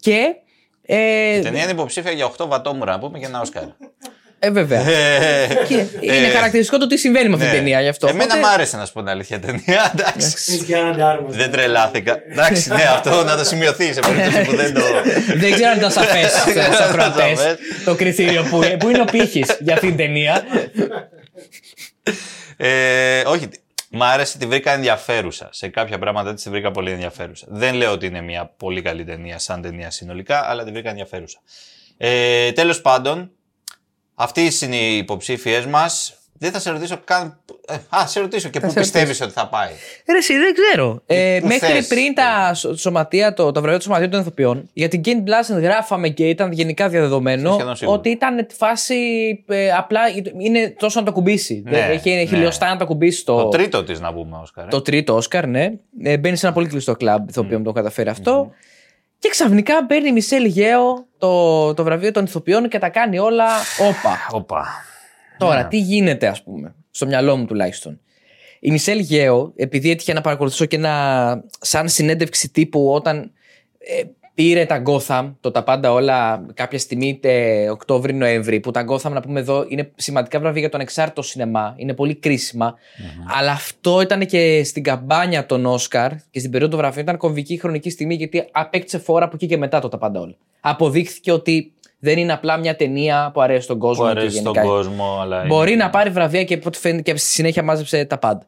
[0.00, 0.34] Και.
[0.90, 3.62] Ε, Η ταινία είναι υποψήφια για 8 βατόμουρα, να πούμε, και ένα Όσκαρ.
[4.40, 4.80] Ε, βέβαια.
[4.88, 7.58] Ε, Και είναι χαρακτηριστικό το τι συμβαίνει με αυτή την ναι.
[7.60, 8.06] ταινία γι' αυτό.
[8.06, 9.92] Εμένα Οπότε- μ' άρεσε να σου πω την αλήθεια η ταινία.
[9.98, 10.52] Εντάξει.
[10.52, 11.28] Έχει και έναν ντάρμα.
[11.30, 12.22] Δεν τρελάθηκα.
[12.30, 14.80] Εντάξει, ναι, αυτό να το σημειωθεί σε περίπτωση που δεν το.
[15.36, 16.30] Δεν ξέρω αν ήταν σαφές
[16.72, 17.56] στου ακροατέ Σαφές.
[17.84, 20.42] το κριτήριο που, που είναι ο πύχης για αυτή την ταινία.
[22.56, 23.48] Ε, όχι,
[23.90, 25.48] μ' άρεσε, τη βρήκα ενδιαφέρουσα.
[25.52, 27.46] Σε κάποια πράγματα τη βρήκα πολύ ενδιαφέρουσα.
[27.50, 31.38] Δεν λέω ότι είναι μια πολύ καλή ταινία σαν ταινία συνολικά, αλλά τη βρήκα ενδιαφέρουσα.
[31.96, 33.30] Ε, Τέλος πάντων,
[34.18, 36.12] αυτέ είναι οι υποψήφιε μας.
[36.40, 37.38] Δεν θα σε ρωτήσω καν.
[37.68, 39.68] ε, Α, σε ρωτήσω και πού σε πιστεύεις ότι θα πάει.
[40.12, 41.02] Ρε, εσύ, δεν ξέρω.
[41.06, 41.86] Ε, Πού μέχρι θες.
[41.86, 45.60] πριν τα σω- σωματεία, το, το βραβείο του Σωματείου των Ηθοποιών, για την Kate Blanchett
[45.60, 47.98] γράφαμε και ήταν γενικά διαδεδομένο Σχεδόν σίγουρος.
[47.98, 48.96] ότι ήταν τη φάση
[49.48, 50.00] ε, απλά
[50.38, 51.62] είναι τόσο να το κουμπίσει.
[51.64, 52.38] Ναι, Δεν- έχει έχει ναι.
[52.38, 54.64] λιωστά να το κουμπίσει το, Το τρίτο της να πούμε, Όσκαρ.
[54.64, 54.68] ε.
[54.68, 55.70] το τρίτο Όσκαρ, ναι.
[56.02, 58.50] Ε, μπαίνει σε ένα πολύ κλειστό κλαμπ ηθοποιών που το καταφέρει αυτό.
[59.18, 63.46] Και ξαφνικά παίρνει η Μισελ Γέο το, το βραβείο των ηθοποιών και τα κάνει όλα
[63.88, 64.18] όπα.
[64.30, 64.66] Οπα.
[65.38, 65.68] Τώρα, Ναι.
[65.68, 68.00] τι γίνεται, ας πούμε, στο μυαλό μου τουλάχιστον.
[68.60, 73.32] Η Μισελ Γέο, επειδή έτυχε να παρακολουθήσω και ένα σαν συνέντευξη τύπου όταν
[73.78, 74.02] ε,
[74.38, 79.20] πήρε τα Gotham, το τα πάντα όλα κάποια στιγμή τε Οκτώβρη-Νοέμβρη, που τα Gotham, να
[79.20, 82.74] πούμε εδώ, είναι σημαντικά βραβεία για τον εξάρτητο σινεμά, είναι πολύ κρίσιμα.
[83.38, 87.58] Αλλά αυτό ήταν και στην καμπάνια των Όσκαρ και στην περίοδο των βραβείων ήταν κομβική
[87.58, 90.34] χρονική στιγμή γιατί απέκτησε φόρα από εκεί και μετά το τα πάντα όλα.
[90.60, 94.52] Αποδείχθηκε ότι δεν είναι απλά μια ταινία που αρέσει στον κόσμο Που και αρέσει στον
[94.52, 95.44] γενικά κόσμο, αλλά.
[95.46, 98.46] Μπορεί είναι- να πάρει βραβεία και, από ό,τι φαίνεται, και στη συνέχεια μάζεψε τα πάντα.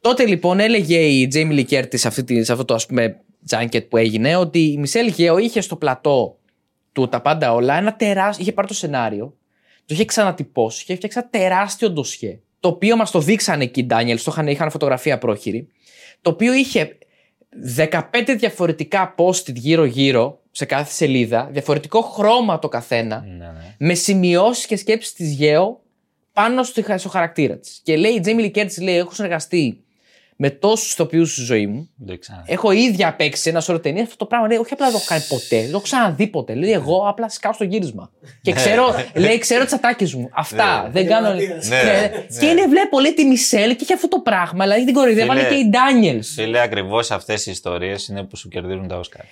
[0.00, 3.88] Τότε λοιπόν έλεγε η Τζέιμι Λικέρτη σε, αυτή τη- σε αυτό το ας πούμε τζάνκετ
[3.88, 6.38] που έγινε ότι η Μισελ Γέο είχε στο πλατό
[6.92, 8.42] του τα πάντα όλα ένα τεράστιο.
[8.42, 9.36] είχε πάρει το σενάριο,
[9.84, 12.40] το είχε ξανατυπώσει, είχε φτιάξει ένα τεράστιο ντοσιέ.
[12.60, 15.68] Το οποίο μας το δείξανε εκεί οι Ντάνιελ, το είχαν, είχαν φωτογραφία πρόχειρη.
[16.20, 16.98] Το οποίο είχε
[17.76, 18.00] 15
[18.38, 23.74] διαφορετικά post-it γύρω-γύρω σε κάθε σελίδα, διαφορετικό χρώμα το καθένα Ναι, ναι.
[23.78, 25.80] με σημειώσεις και σκέψεις της Γέο
[26.32, 27.80] πάνω στο, στο χαρακτήρα της.
[27.82, 29.84] Και λέει η Τζέιμι Λικέρτη, λέει: Έχω συνεργαστεί
[30.36, 31.88] με τόσους ηθοποιούς στη ζωή μου.
[31.96, 32.42] Δεν ξέρω.
[32.46, 34.02] Έχω ίδια παίξει ένα σωρό ταινίε.
[34.02, 36.26] Αυτό το πράγμα λέει: Όχι απλά δεν το έχω κάνει ποτέ, δεν το έχω ξαναδεί
[36.26, 36.54] ποτέ.
[36.54, 38.10] Λέει: Εγώ απλά σκάω στο γύρισμα.
[38.42, 40.28] Και ξέρω, λέει: Ξέρω τις ατάκες μου.
[40.34, 40.88] Αυτά.
[40.92, 41.26] δεν κάνω.
[41.26, 41.68] Επαγγελματίας.
[41.68, 42.38] Ναι, Ναι, ναι.
[42.40, 44.64] Και είναι, βλέπω, λέει τη Μισελ και έχει αυτό το πράγμα.
[44.64, 46.32] Δηλαδή την κοροϊδεύανε Φίλε, και οι Ντάνιελς.
[46.34, 49.24] Φίλε, ακριβώς αυτές οι ιστορίες είναι που σου κερδίζουν τα Όσκαρ.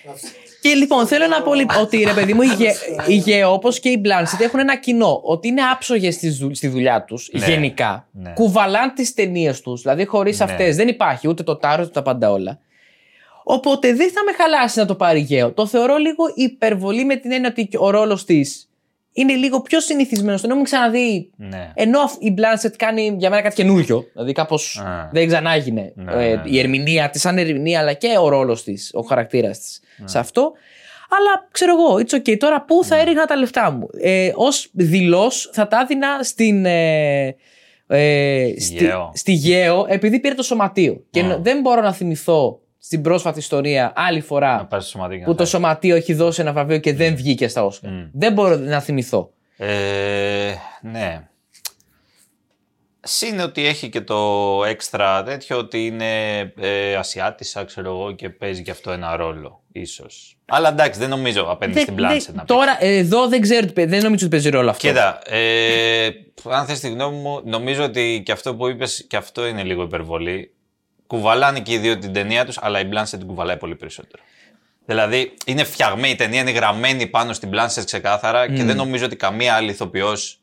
[0.61, 2.71] Και λοιπόν, θέλω να πω λοιπόν, ότι ρε παιδί μου, η, Γε,
[3.07, 5.21] η Γεώ όπω και η Μπλάνσιτ έχουν ένα κοινό.
[5.23, 6.15] Ότι είναι άψογες
[6.51, 7.45] στη δουλειά τους Ναι.
[7.45, 8.07] γενικά.
[8.11, 8.29] Ναι.
[8.33, 9.81] Κουβαλάν τις ταινίες τους.
[9.81, 10.45] Δηλαδή, χωρίς Ναι.
[10.45, 12.59] αυτές δεν υπάρχει ούτε το τάρος ούτε τα πάντα όλα.
[13.43, 15.51] Οπότε δεν θα με χαλάσει να το πάρει η Γεώ.
[15.51, 18.65] Το θεωρώ λίγο υπερβολή με την έννοια ότι ο ρόλος της
[19.13, 20.41] είναι λίγο πιο συνηθισμένος.
[20.41, 21.29] Τον έχουμε ξαναδεί.
[21.35, 21.71] Ναι.
[21.73, 24.05] Ενώ η Μπλάνσετ κάνει για μένα κάτι καινούριο.
[24.13, 25.09] Δηλαδή, κάπως Α.
[25.11, 26.41] δεν ξανάγινε Ναι, ε, ναι, ναι.
[26.45, 30.51] η ερμηνεία της, σαν ερμηνεία, αλλά και ο ρόλος της, ο χαρακτήρας της σε αυτό.
[31.09, 32.37] Αλλά ξέρω εγώ, it's okay.
[32.37, 32.85] Τώρα πού Ναι.
[32.87, 36.65] θα έριχνα τα λεφτά μου; Ε, Ω δηλώ θα τα έδινα στην.
[36.65, 37.35] Ε,
[37.97, 39.11] ε, στη, Γέο.
[39.13, 41.03] στη Γέο, επειδή πήρε το σωματείο.
[41.09, 41.23] Και Α.
[41.23, 45.23] νο- δεν μπορώ να θυμηθώ στην πρόσφατη ιστορία άλλη Να φορά πα στο σωματείο.
[45.25, 47.91] που το σωματείο έχει δώσει ένα βραβείο και δεν βγήκε στα Όσκαρ.
[47.91, 48.09] Μμ.
[48.13, 49.29] Δεν μπορώ να θυμηθώ.
[49.57, 49.67] Ε,
[50.81, 51.27] ναι.
[53.03, 54.17] Συν ότι έχει και το
[54.67, 60.37] έξτρα τέτοιο ότι είναι ε, Ασιάτισσα, ξέρω εγώ, και παίζει και αυτό ένα ρόλο, ίσως.
[60.45, 62.47] Αλλά εντάξει, δεν νομίζω απέναντι Δεν- στην Μπλάνσετ δεν- να πει.
[62.53, 64.87] τώρα, ε, εδώ δεν ξέρω, τι παί- δεν νομίζω ότι παίζει ρόλο αυτό.
[64.87, 66.09] Κοίτα, ε,
[66.49, 69.83] αν θες τη γνώμη μου, νομίζω ότι και αυτό που είπες, και αυτό είναι λίγο
[69.83, 70.53] υπερβολή.
[71.07, 74.23] Κουβαλάνε και οι δύο την ταινία τους, αλλά η Μπλάνσετ την κουβαλάει πολύ περισσότερο.
[74.85, 79.15] Δηλαδή, είναι φτιαγμένη η ταινία, είναι γραμμένη πάνω στην Μπλάνσετ ξεκάθαρα και δεν νομίζω ότι
[79.15, 80.40] καμία άλλη ηθοποιός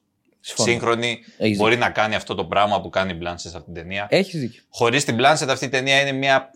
[0.48, 0.70] Συμφωνώ.
[0.70, 3.82] σύγχρονη Έχεις μπορεί να κάνει αυτό το πράγμα που κάνει η Μπλάνσετ σε αυτή την
[3.82, 4.06] ταινία.
[4.11, 4.62] Έχεις δίκιο.
[4.70, 6.50] Χωρίς την Blanchett αυτή η ταινία είναι μια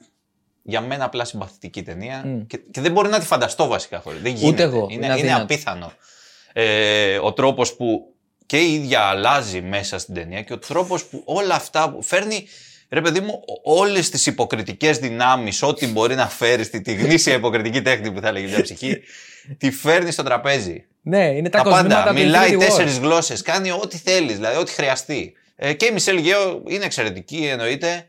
[0.63, 2.47] για μένα απλά συμπαθητική ταινία Μμ.
[2.47, 4.21] και, και δεν μπορώ να τη φανταστώ βασικά χωρίς.
[4.21, 4.63] Δεν γίνεται.
[4.63, 4.77] εγώ.
[4.91, 5.43] Είναι, Είναι είναι αδύνατο.
[5.43, 5.93] απίθανο.
[6.53, 8.15] Ε, ο τρόπος που
[8.47, 12.47] και η ίδια αλλάζει μέσα στην ταινία και ο τρόπος που όλα αυτά που φέρνει
[12.91, 17.35] Ρε παιδί μου, ό- όλες τις υποκριτικές δυνάμεις, ό,τι μπορεί να φέρεις στη τη γνήσια
[17.35, 19.01] υποκριτική τέχνη που θα έλεγε μια ψυχή,
[19.59, 20.85] τη φέρνει στο τραπέζι.
[21.03, 22.09] Ναι, είναι τα, Τα κοσμήματα πάντα.
[22.11, 22.59] του Μιλάει Infinity War.
[22.59, 23.43] τέσσερις γλώσσες.
[23.43, 25.33] Κάνει ό,τι θέλεις, δηλαδή ό,τι χρειαστεί.
[25.57, 28.07] Ε, και η Μισελ Γέο είναι εξαιρετική, εννοείται.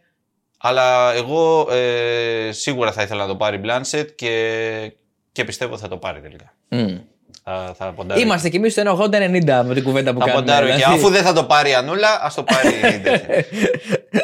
[0.57, 4.93] Αλλά εγώ ε, σίγουρα θα ήθελα να το πάρει η Blanchett και,
[5.31, 6.53] και πιστεύω θα το πάρει τελικά.
[6.67, 6.97] Μμ.
[7.45, 8.21] Θα, θα ποντάρω.
[8.21, 10.45] Είμαστε κι εμείς στο 80-90 με την κουβέντα που Θα κάνουμε.
[10.45, 10.93] ποντάρω και δηλαδή.
[10.95, 13.45] αφού δεν θα το πάρει η Ανούλα, ας το πάρει η τέτοια.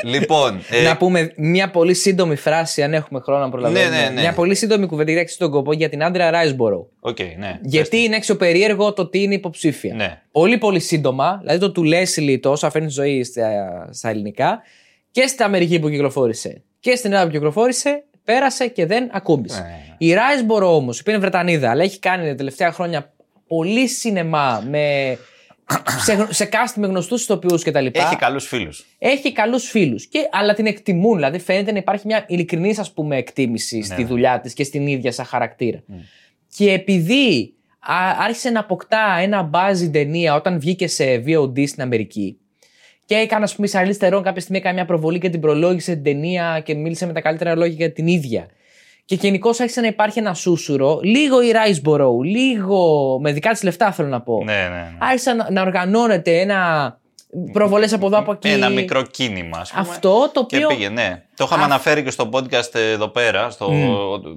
[0.14, 0.62] λοιπόν.
[0.70, 3.96] ε, Να πούμε μια πολύ σύντομη φράση, αν έχουμε χρόνο να προλαβαίνουμε.
[3.98, 4.22] Ναι, ναι, ναι.
[4.22, 6.88] Μια πολύ σύντομη κουβέντα αξίζει τον κόπο για την Άντρια Ράισμπορο.
[7.00, 7.60] Οκ, ναι.
[7.62, 9.94] Γιατί είναι αξιοπερίεργο το ότι είναι υποψήφια.
[9.96, 10.22] Ναι.
[10.32, 13.50] Πολύ πολύ σύντομα, δηλαδή το To Leslie, το όσα φέρνει η ζωή στα,
[13.92, 14.62] στα ελληνικά
[15.12, 19.60] και στην Αμερική που κυκλοφόρησε και στην Ελλάδα που κυκλοφόρησε, πέρασε και δεν ακούμπησε.
[19.62, 19.89] Ναι.
[20.02, 23.14] Η Ράισμπορο όμως, που είναι Βρετανίδα, αλλά έχει κάνει τα τελευταία χρόνια
[23.48, 25.18] πολύ σινεμά με
[26.00, 27.86] σε, σε cast με γνωστούς ηθοποιούς κτλ.
[27.92, 28.86] Έχει καλούς φίλους.
[29.00, 30.10] Έχει καλούς φίλους.
[30.32, 31.16] Αλλά την εκτιμούν.
[31.16, 34.08] Δηλαδή φαίνεται να υπάρχει μια ειλικρινής ας πούμε, εκτίμηση στη ναι.
[34.08, 35.84] δουλειά της και στην ίδια σαν χαρακτήρα.
[36.56, 41.82] Και επειδή α- άρχισε να αποκτά ένα μπάζ η ταινία όταν βγήκε σε VOD στην
[41.82, 42.38] Αμερική.
[43.06, 45.94] Και έκανε, ας πούμε, η Σαρλί Στερόν κάποια στιγμή έκανε μια προβολή και την προλόγησε
[45.94, 48.48] την ταινία και μίλησε με τα καλύτερα λόγια για την ίδια.
[49.10, 53.92] Και γενικώς άρχισε να υπάρχει ένα σούσουρο, λίγο η Ράισμπορο, λίγο με δικά της λεφτά
[53.92, 54.42] θέλω να πω.
[54.44, 54.98] Ναι, ναι, ναι.
[55.00, 57.00] Άρχισε να, να οργανώνεται ένα.
[57.52, 58.48] προβολές από εδώ από εκεί.
[58.50, 59.82] Ένα μικρό κίνημα, ας πούμε.
[59.90, 60.68] Αυτό το Και οποίο.
[60.68, 61.24] πήγε, ναι.
[61.36, 63.72] Το είχαμε Α- αναφέρει και στο podcast εδώ πέρα, στο...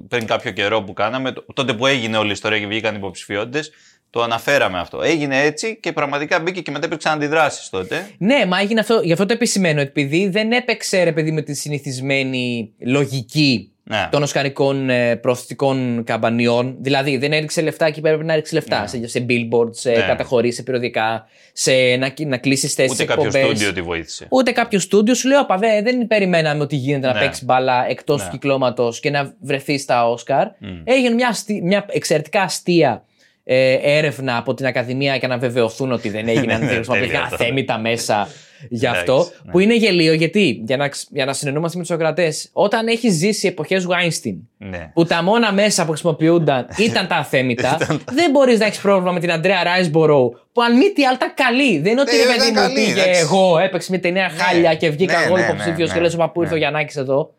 [0.07, 1.31] πριν κάποιο καιρό που κάναμε.
[1.31, 3.71] το- Τότε που έγινε όλη η ιστορία και βγήκαν οι υποψηφιότητες,
[4.09, 5.01] το αναφέραμε αυτό.
[5.01, 8.07] Έγινε έτσι και πραγματικά μπήκε και μετά υπήρξαν αντιδράσεις τότε.
[8.17, 8.99] Ναι, μα έγινε αυτό.
[9.03, 9.81] Γι' αυτό το επισημαίνω.
[9.81, 14.07] Επειδή δεν έπαιξε ρε παιδί με τη συνηθισμένη λογική Ναι.
[14.11, 16.75] των οσκαρικών ε, προωθητικών καμπανιών.
[16.79, 18.87] Δηλαδή δεν έριξε λεφτά εκεί που έπρεπε να ρίξει λεφτά.
[18.87, 19.95] Σε, σε billboards, σε Ναι.
[20.07, 24.25] καταχωρήσει, σε περιοδικά, σε να, να κλείσει θέσεις Ούτε κάποιο στούντιο τη βοήθησε.
[24.29, 27.19] Ούτε κάποιο στούντιο σου λέει: Όπα, δε, δεν περιμέναμε ότι γίνεται να Ναι.
[27.19, 28.25] παίξει μπάλα εκτός Ναι.
[28.25, 30.47] του κυκλώματος και να βρεθεί στα Όσκαρ.
[30.83, 33.03] Έγινε μια, αστι- μια εξαιρετικά αστεία
[33.43, 37.21] ε, έρευνα από την Ακαδημία για να βεβαιωθούν ότι δεν έγιναν Ναι, δεν χρησιμοποιήθηκαν τέλεια
[37.31, 37.43] αυτό.
[37.43, 38.27] αθέμητα μέσα
[38.69, 39.29] γι' Εντάξει, αυτό.
[39.43, 39.51] ναι.
[39.51, 43.09] Που είναι γελίο γιατί, για να, ξ- για να συνεννούμαστε με τους Σοκρατέ, όταν έχει
[43.09, 44.91] ζήσει εποχές Weinstein, Ναι.
[44.93, 47.77] που τα μόνα μέσα που χρησιμοποιούνταν ήταν τα αθέμητα,
[48.11, 51.33] δεν μπορείς να έχεις πρόβλημα με την Αντρέα Ράισμπορο, που αν μη τι άλλο ήταν
[51.35, 51.79] καλή.
[51.79, 53.19] Δεν είναι ότι Ναι, ρε ήταν παιδί μου καλή, πήγε εντάξει.
[53.21, 56.15] εγώ, έπαιξε μια ταινία χάλια και βγήκα ναι, εγώ ναι, υποψήφιος ναι, και ναι, λε:
[56.17, 56.61] Μα πού ήρθε ο ναι.
[56.61, 57.33] Γιαννάκη εδώ.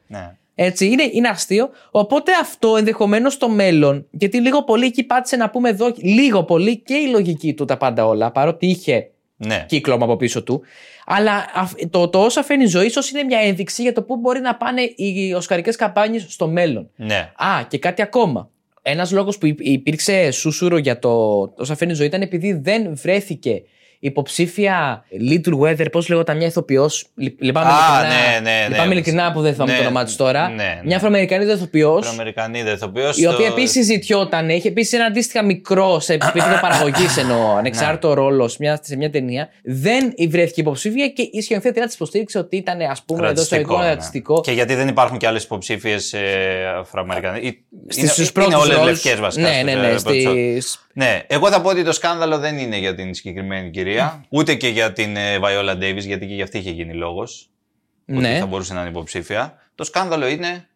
[0.54, 0.64] Ναι.
[0.66, 1.70] Έτσι, είναι, είναι αστείο.
[1.90, 6.76] Οπότε αυτό ενδεχομένως στο μέλλον, γιατί λίγο πολύ εκεί πάτησε να πούμε εδώ, λίγο πολύ
[6.78, 9.64] και η λογική του τα πάντα όλα, παρότι είχε ναι.
[9.68, 10.62] κύκλωμα από πίσω του.
[11.06, 14.16] Αλλά αυ- το, το όσο αφήνει η ζωή, ίσως είναι μια ένδειξη για το πού
[14.16, 16.90] μπορεί να πάνε οι οσκαρικές καμπάνιες στο μέλλον.
[16.96, 17.30] ναι.
[17.36, 18.48] Α, και κάτι ακόμα.
[18.82, 22.96] Ένας λόγος που υ- υπήρξε σούσουρο για το όσο αφήνει η ζωή ήταν επειδή δεν
[22.96, 23.62] βρέθηκε
[24.06, 27.06] υποψήφια Little Weather, πώς λέγονταν μια ηθοποιός.
[27.38, 28.68] Λυπάμαι Α, ειλικρινά, ναι, ναι, ναι.
[28.68, 30.48] λυπάμαι ειλικρινά που δεν θυμάμαι Ναι, το όνομά τη τώρα.
[30.48, 30.80] ναι, ναι.
[30.84, 32.00] Μια Αφροαμερικανίδα ηθοποιός.
[32.00, 33.18] Προαμερικανίδα ηθοποιός.
[33.18, 38.50] Η οποία επίσης ζητιόταν, είχε επίσης ένα αντίστοιχα μικρό σε επίπεδο παραγωγής εννοώ, ανεξάρτητο ρόλος
[38.52, 39.48] σε μια, σε μια ταινία.
[39.64, 44.34] Δεν βρέθηκε υποψήφια και η σκηνοθέτριά της υποστήριξε ότι ήταν, ας πούμε, εντό εισαγωγικών ρατσιστικό.
[44.34, 44.40] ναι.
[44.40, 46.14] Και γιατί δεν υπάρχουν και άλλες υποψήφιες
[46.80, 47.38] Αφροαμερικανέ.
[47.88, 48.90] Στις- στους Είναι πρώτους όλες ρόλους.
[48.90, 49.48] λευκές βασικά.
[49.48, 50.30] Ναι, ναι, στους, ναι.
[50.94, 51.24] Ε, πρώτους ρόλους.
[51.24, 54.54] στις- Ναι, εγώ θα πω ότι το σκάνδαλο δεν είναι για την συγκεκριμένη κυρία, ούτε
[54.54, 57.48] και για την ε, Βαϊόλα Ντέιβι, γιατί και για αυτή είχε γίνει λόγος.
[58.08, 58.38] Ότι Ναι.
[58.38, 59.58] θα μπορούσε να είναι υποψήφια.
[59.74, 60.66] Το σκάνδαλο είναι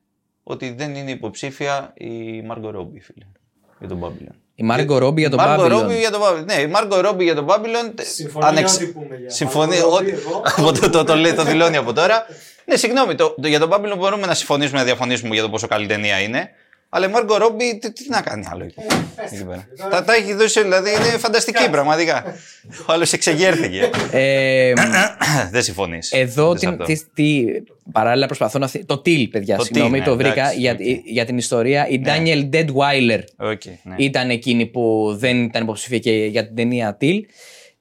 [0.42, 3.24] ότι δεν είναι υποψήφια η Μάργκο Ρόμπι, φίλε.
[3.78, 4.34] Για τον Babylon.
[4.54, 5.68] Η Μάργκο Ρόμπι για τον Μάργκο Babylon.
[5.68, 6.44] Ρόμπι για τον Babylon.
[6.44, 7.92] Ναι, η Μάργκο Ρόμπι για τον Babylon.
[7.94, 9.76] τε- Συμφωνεί ανεξ- ό,τι πούμε για Συμφωνεί.
[9.76, 10.42] Margot ό,τι- Robbie, εγώ.
[10.56, 12.26] από το, το, το, λέει- το δηλώνει από τώρα.
[12.64, 13.14] Ναι, συγγνώμη.
[13.14, 16.18] Το, το- για το Babylon μπορούμε να συμφωνήσουμε, να διαφωνήσουμε για το πόσο καλή ταινία
[16.20, 16.50] είναι.
[16.90, 18.74] Αλλά η Μάργκο Ρόμπι τι, τι να κάνει άλλο εκεί,
[19.32, 19.66] εκεί πέρα.
[19.90, 22.24] Τα, τα έχει δώσει, δηλαδή είναι φανταστική πραγματικά.
[22.88, 23.90] Ο άλλος εξεγέρθηκε.
[24.12, 24.72] Ε,
[25.50, 26.12] Δεν συμφωνείς.
[26.12, 27.44] εδώ την, τι, τι,
[27.92, 28.66] παράλληλα προσπαθώ να.
[28.66, 30.78] θυ- Το Till, παιδιά, Το συγγνώμη, Till, το ναι, βρήκα εντάξει, για, οκ.
[31.04, 31.88] για την ιστορία.
[31.88, 33.20] Η Danielle Deadwyler
[33.82, 33.94] ναι.
[33.96, 37.24] ήταν εκείνη που δεν ήταν υποψήφια και για την ταινία Till.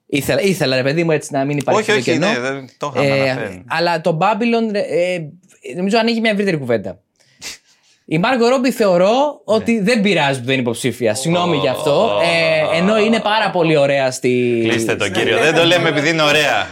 [0.05, 2.31] Ήθελα, ήθελα, ρε παιδί μου, έτσι να μην υπάρχει Όχι, αυτό το όχι, κενό.
[2.31, 3.63] ναι, δεν- το είχαμε Ε, αναφέρει.
[3.67, 5.19] αλλά το Babylon ε,
[5.75, 6.99] νομίζω ανοίγει μια ευρύτερη κουβέντα.
[8.09, 11.13] Η Μάργκο Ρόμπι θεωρώ ότι δεν πειράζει που δεν είναι υποψήφια.
[11.15, 12.11] Συγγνώμη γι' αυτό.
[12.73, 14.61] Ε, ενώ είναι πάρα πολύ ωραία στη.
[14.69, 15.37] Κλείστε τον κύριο.
[15.37, 16.67] Δεν το λέμε επειδή είναι ωραία.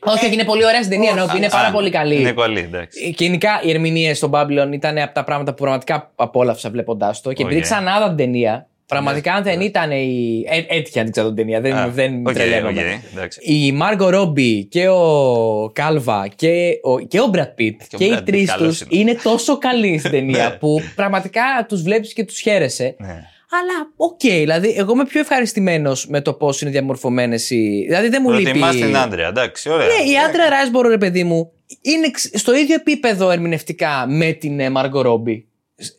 [0.00, 1.10] Όχι, όχι, είναι πολύ ωραία στην ταινία.
[1.10, 2.20] Ενώ είναι πάρα πολύ καλή.
[2.20, 3.04] Είναι καλή, εντάξει.
[3.04, 7.32] Ε, Γενικά οι ερμηνείες στο Babylon ήταν από τα πράγματα που πραγματικά απόλαυσα βλέποντάς το.
[7.32, 7.62] Και επειδή Οκ.
[7.62, 10.42] ξανά είδα την ταινία, πραγματικά αν δεν ήταν η.
[10.48, 12.80] Ε, έτυχε να την ξαναδώ την ταινία, δεν, Α, δεν οκ, τρελαίνομαι.
[12.80, 13.40] οκ, εντάξει.
[13.42, 18.04] Η Μάργκο Ρόμπι και ο Κάλβα και ο, και ο Μπραντ Πιτ Και ο και,
[18.04, 19.00] οι Brad Pitt τρεις καλός τους είναι.
[19.10, 22.94] είναι τόσο καλοί στην ταινία που πραγματικά τους βλέπεις και τους χαίρεσαι.
[22.98, 23.24] Ναι.
[23.54, 27.84] Αλλά οκ, δηλαδή εγώ είμαι πιο ευχαριστημένος με το πώς είναι διαμορφωμένες οι.
[27.88, 28.44] Δηλαδή δεν μου λείπει.
[28.44, 29.86] Προτιμά την Άντρια, εντάξει, ωραία.
[29.86, 34.70] Ναι, η Άντρια Ράισμπορο, ρε παιδί μου, είναι ξ- στο ίδιο επίπεδο ερμηνευτικά με την
[34.70, 35.46] Μάργκο Ρόμπι.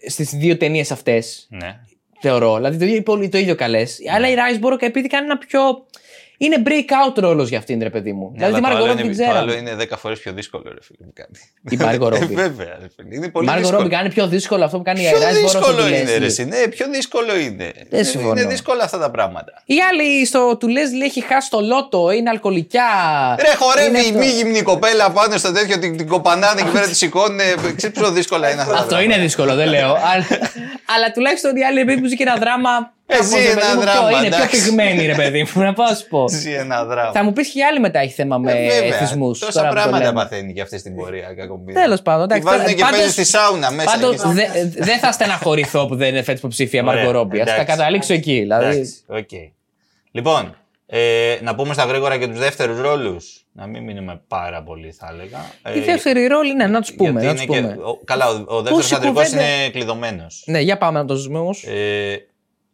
[0.07, 1.79] Στις δύο ταινίες αυτές, Ναι.
[2.23, 2.55] Θεωρώ.
[2.55, 3.99] Δηλαδή το ίδιο, πολύ- το ίδιο καλές.
[4.15, 5.59] Αλλά η Ράισμπορο επειδή κάνει ένα πιο.
[6.45, 8.31] Είναι breakout ρόλος για αυτήν, ρε παιδί μου.
[8.31, 9.69] Ναι, δηλαδή τη αλλά το Μάργκο άλλο Ρόμπι την είναι- Το άλλο ξέραμε.
[9.69, 10.97] είναι 10 φορές πιο δύσκολο, ρε φίλε.
[11.07, 11.37] που κάνει.
[11.69, 12.33] Η Μάργκο Ε, Ρόμπι.
[12.35, 13.15] Βέβαια, ρε φίλε.
[13.15, 13.81] Είναι Η πολύ Μάργκο δύσκολο.
[13.83, 15.45] Ρόμπι κάνει πιο δύσκολο αυτό που κάνει η Πιο Ράισμπορο.
[15.45, 16.19] όσο δύσκολο του είναι, Leslie.
[16.19, 16.25] ρε.
[16.25, 16.45] εσύ.
[16.45, 17.71] Ναι, πιο δύσκολο είναι.
[17.91, 18.31] Είναι- συμφωνώ.
[18.41, 19.51] Είναι δύσκολα αυτά τα πράγματα.
[19.65, 22.83] Η άλλη στο του Leslie έχει χάσει το λότο, είναι αλκοολικιά.
[23.39, 24.17] Ρε, χορεύει Είναι η αυτό.
[24.17, 27.39] μη γυμνή κοπέλα πάνω στο τέτοιο, την, την κοπανάνε εκεί πέρα τη σηκώνουν.
[27.75, 28.73] Ξέρει πόσο δύσκολα είναι αυτά.
[28.73, 29.91] τα Αυτό είναι δύσκολο, δεν λέω.
[29.91, 30.25] αλλά,
[30.95, 32.93] αλλά τουλάχιστον η άλλη επειδή μου ζει και ένα δράμα.
[33.05, 34.63] Εσύ κάπως, ρε ένα παιδί μου, πιο- δράμα, Είναι πιο εντάξει.
[34.63, 36.27] πυγμένη, ρε παιδί μου, να πάω να σου πω.
[36.39, 37.11] Ζει ένα δράμα.
[37.11, 39.39] Θα μου πεις και η άλλη μετά έχει θέμα με Ε, βέβαια, εθισμούς.
[39.39, 41.33] Τόσα πράγματα παθαίνει και αυτή στην πορεία.
[41.37, 41.81] κακομοίρα.
[41.81, 42.27] Τέλος πάντων.
[42.27, 43.91] Τη εντάξει, βάζουν τώρα- και παίζει πάντως- στη σάουνα μέσα.
[43.91, 44.33] Πάντως εκεί.
[44.33, 47.41] δε- δεν θα στεναχωρηθώ που δεν είναι φέτος υποψήφια Ωραία, Μάργκο Ρόμπι.
[47.41, 47.67] Α τα εντάξει.
[47.75, 48.39] καταλήξω εκεί.
[48.39, 48.65] Δηλαδή.
[48.65, 49.29] Εντάξει, οκ.
[50.11, 50.55] Λοιπόν,
[50.95, 53.45] Ε, να πούμε στα γρήγορα και τους δεύτερους ρόλους.
[53.51, 55.75] Να μην μείνουμε πάρα πολύ, θα έλεγα.
[55.75, 57.09] Οι δεύτεροι ρόλοι, ναι, να τους πούμε.
[57.21, 57.73] γιατί Να τους είναι πούμε.
[57.73, 60.43] και- ο- καλά, ο, ο δεύτερος Πόση αντρικός κουβέντα- είναι κλειδωμένος.
[60.47, 61.63] Ναι, για πάμε να το ζούμε όμως.
[61.63, 62.27] Ε,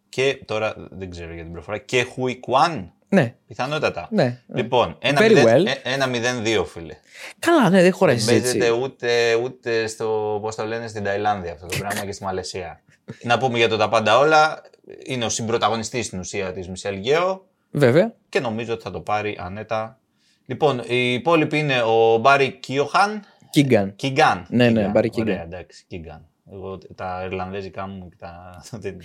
[0.09, 1.77] και τώρα δεν ξέρω για την προφορά.
[1.77, 2.93] Και Χουι Κουάν.
[3.11, 4.07] Ναι, Πιθανότατα.
[4.11, 4.23] ναι.
[4.23, 4.61] ναι.
[4.61, 5.65] Λοιπόν, ένα Very 0 well.
[5.83, 6.05] ε, ένα
[6.61, 6.95] 0-2, φίλε.
[7.39, 8.57] Καλά, ναι, δεν χωράει Δεν συζήτηση.
[8.57, 12.81] παίζεται ούτε, ούτε στο, πώς το λένε, στην Ταϊλάνδη αυτό το πράγμα και στη Μαλαισία.
[13.23, 14.61] Να πούμε για το τα πάντα όλα.
[15.05, 18.13] Είναι ο συμπροταγωνιστής στην ουσία της Μισελ Γκέο Βέβαια.
[18.29, 19.99] και νομίζω ότι θα το πάρει ανέτα.
[20.45, 23.95] Λοιπόν, οι υπόλοιποι είναι ο Μπάρι Κιοχάν, Κίγκαν.
[23.95, 24.45] Κιγκάν.
[24.49, 24.91] Ναι, ναι, Κιγκάν.
[24.95, 25.19] Barry Keoghan.
[25.21, 26.27] Ωραία, εντάξει, Κιγκάν.
[26.51, 28.61] Εγώ τα Ιρλανδέζικα μου και τα.
[28.83, 28.97] δεν-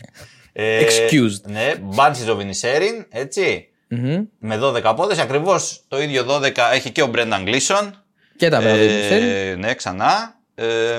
[0.53, 1.43] Ε, Excused.
[1.51, 3.69] Ναι, Μπάνσι Ζοβινισέριν, έτσι.
[3.89, 4.25] Μμμ.
[4.39, 8.03] Με 12 πόδες, ακριβώς το ίδιο 12 έχει και ο Μπρένταν Γκλίσον.
[8.37, 9.15] Και τα βέβαια.
[9.15, 10.39] Ε, ναι, ξανά.
[10.55, 10.99] Ε,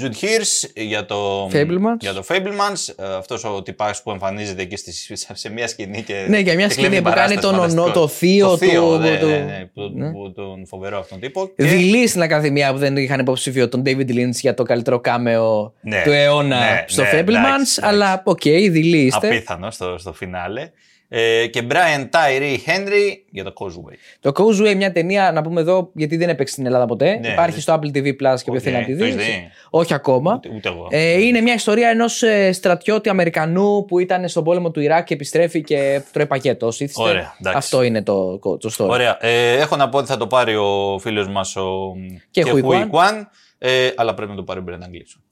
[0.00, 1.96] Judd Hirsch για το Fabelmans.
[2.00, 2.94] Για το Fabelmans.
[3.04, 4.92] Ε, αυτός ο τυπάς που εμφανίζεται εκεί στη,
[5.34, 6.24] σε μια σκηνή και.
[6.28, 7.82] Ναι, για μια και σκηνή κλέβει που κάνει παράσταση, τον φανταστικό.
[7.82, 10.10] ονό- το θείο το θείο, του- ναι, του- ναι, ναι, που- ναι.
[10.10, 11.46] που- τον φοβερό αυτόν τύπο.
[11.46, 15.72] Και- Δειλοί στην Ακαδημία που δεν είχαν υποψήφιο τον David Lynch για το καλύτερο κάμεο
[15.80, 17.26] Ναι, του αιώνα ναι, στο ναι, Fabelmans.
[17.28, 19.26] εντάξει, Αλλά οκ, δειλή είστε.
[19.26, 20.70] Απίθανο στο, στο φινάλε.
[21.14, 23.94] Ε, και Brian Tyree Henry για το Causeway.
[24.20, 27.18] Το Causeway, μια ταινία, να πούμε εδώ, γιατί δεν έπαιξε στην Ελλάδα ποτέ.
[27.18, 27.60] Ναι, Υπάρχει ναι.
[27.60, 29.10] στο Apple TV Plus και όποιο Οκ, θέλει να τη το δει.
[29.10, 29.50] έχεις δει?
[29.70, 30.34] Όχι ακόμα.
[30.34, 30.86] Ούτε, ούτε εγώ.
[30.90, 32.04] Ε, είναι μια ιστορία ενός
[32.52, 36.66] στρατιώτη Αμερικανού που ήταν στον πόλεμο του Ιράκ και επιστρέφει και τρώει πακέτο.
[36.66, 37.02] ως είθισται.
[37.02, 37.58] Ωραία, εντάξει.
[37.58, 38.88] Αυτό είναι το, το story.
[38.88, 39.16] Ωραία.
[39.20, 41.94] Ε, έχω να πω ότι θα το πάρει ο φίλος μας ο
[42.30, 45.22] Κε Χούι Χούι Κουάν, ε, αλλά πρέπει να το πάρει ο Μπρένταν Γκλίσον.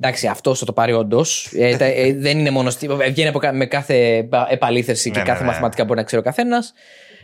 [0.00, 1.52] Εντάξει, αυτός θα το πάρει όντως.
[1.58, 2.70] Ε, τα- ε, δεν είναι μόνο.
[2.70, 5.48] στη- ε, Βγαίνει από, κα- με κάθε επα- επαλήθευση και Ναι, ναι, κάθε ναι.
[5.48, 6.72] μαθηματικά μπορεί να ξέρει ο καθένας.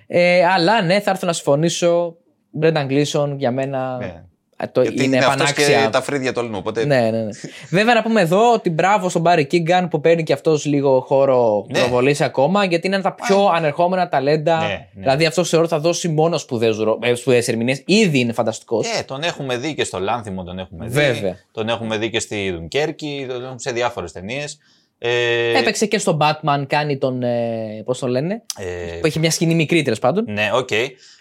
[0.06, 2.16] Ε, αλλά ναι, θα έρθω να συμφωνήσω.
[2.62, 4.22] Brendan Gleeson για μένα Ναι.
[4.62, 5.82] Ε, το, Γιατί είναι αυτός επανάξια.
[5.84, 6.56] και τα φρύδια τολμού.
[6.58, 7.30] Οπότε Ναι, ναι, ναι.
[7.70, 11.66] Βέβαια να πούμε εδώ ότι μπράβο στον Μπάρι Κίγκαν που παίρνει και αυτός λίγο χώρο
[11.68, 11.78] Ναι.
[11.78, 14.58] προβολής ακόμα γιατί είναι ένα από τα πιο ανερχόμενα ταλέντα.
[14.58, 14.86] Ναι, ναι.
[14.92, 17.82] Δηλαδή αυτός θεωρώ θα δώσει μόνο σπουδαίες ερμηνείες.
[17.86, 18.86] Ήδη είναι φανταστικός.
[18.98, 20.92] Ε, τον έχουμε δει και στο Λάνθιμο, τον έχουμε δει.
[20.92, 21.36] Βέβαια.
[21.52, 24.58] Τον έχουμε δει και στη Δουνκέρκη, τον έχουμε σε διάφορες ταινίες.
[25.02, 27.22] Ε, Έπαιξε και στον Batman, κάνει τον.
[27.22, 28.42] Ε, Πώς τον λένε.
[28.58, 30.24] ε, Που έχει μια σκηνή μικρή τέλος πάντων.
[30.28, 30.70] Ναι, οκ.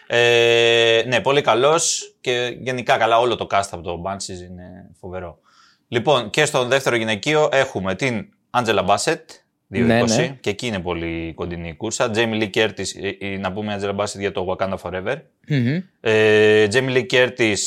[0.07, 5.39] Ε, ναι, πολύ καλός και γενικά καλά όλο το cast από το Banshees είναι φοβερό.
[5.87, 9.15] Λοιπόν, και στο δεύτερο γυναικείο έχουμε την Angela Bassett,
[9.73, 10.37] 220, Ναι, ναι.
[10.41, 12.11] και εκεί είναι πολύ κοντινή η κούρσα.
[12.15, 12.85] Jamie Lee Curtis,
[13.19, 15.15] ε, ε, να πούμε Angela Bassett για το Wakanda Forever.
[15.47, 15.79] Μμμ.
[16.01, 17.57] Ε, Jamie Lee Curtis,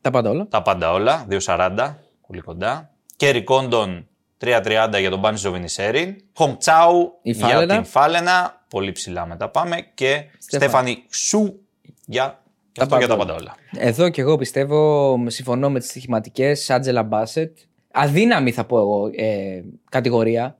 [0.00, 0.46] Τα πάντα όλα.
[0.50, 1.94] τα πάντα όλα, 240,
[2.26, 2.90] πολύ κοντά.
[3.20, 4.02] Kerry Condon,
[4.44, 6.14] 330 για το Banshees of Inisherin.
[6.38, 7.74] Hong Chau Η για Φάλαινα.
[7.74, 9.76] την Φάλαινα, πολύ ψηλά μετά πάμε.
[9.94, 11.60] Και Στέφανη Σου
[12.06, 12.42] για,
[12.72, 13.54] και αυτό για τα πάντα όλα.
[13.76, 16.70] Εδώ και εγώ πιστεύω, συμφωνώ με τις στοιχηματικές.
[16.70, 17.58] Άντζελα Μπάσετ.
[17.92, 20.58] Αδύναμη θα πω εγώ ε, κατηγορία.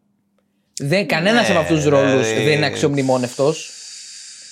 [0.80, 3.52] Δεν, κανένας Ναι, από αυτούς τους ρόλους δηλαδή- δεν είναι αξιομνημόνευτο.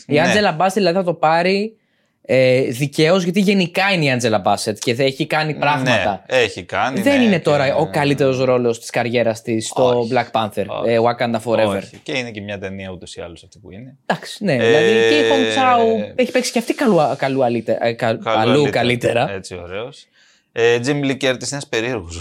[0.07, 0.20] Η Ναι.
[0.20, 1.76] Άντζελα Μπάσετ δηλαδή θα το πάρει
[2.25, 6.25] ε, δικαίως γιατί γενικά είναι η Άντζελα Μπάσετ και θα έχει κάνει πράγματα.
[6.31, 7.01] Ναι, έχει κάνει.
[7.01, 10.64] Δεν ναι, είναι και- τώρα ο καλύτερος ρόλος της καριέρας της στο Όχι, Black Panther,
[10.66, 10.91] όχι.
[10.93, 11.77] ε, Wakanda Forever.
[11.77, 12.01] Όχι.
[12.03, 13.97] Και είναι και μια ταινία ούτως ή άλλως αυτή που είναι.
[14.07, 14.53] Εντάξει, ναι.
[14.55, 18.18] Ε, δηλαδή και η Hong Chao έχει παίξει και αυτή καλού, καλού αλήτε- ε, κα-
[18.25, 19.31] αλλού καλύτερα.
[19.31, 20.07] Έτσι, ωραίος.
[20.53, 22.18] Ε, Jimmy Lee Curtis είναι ένας περίεργος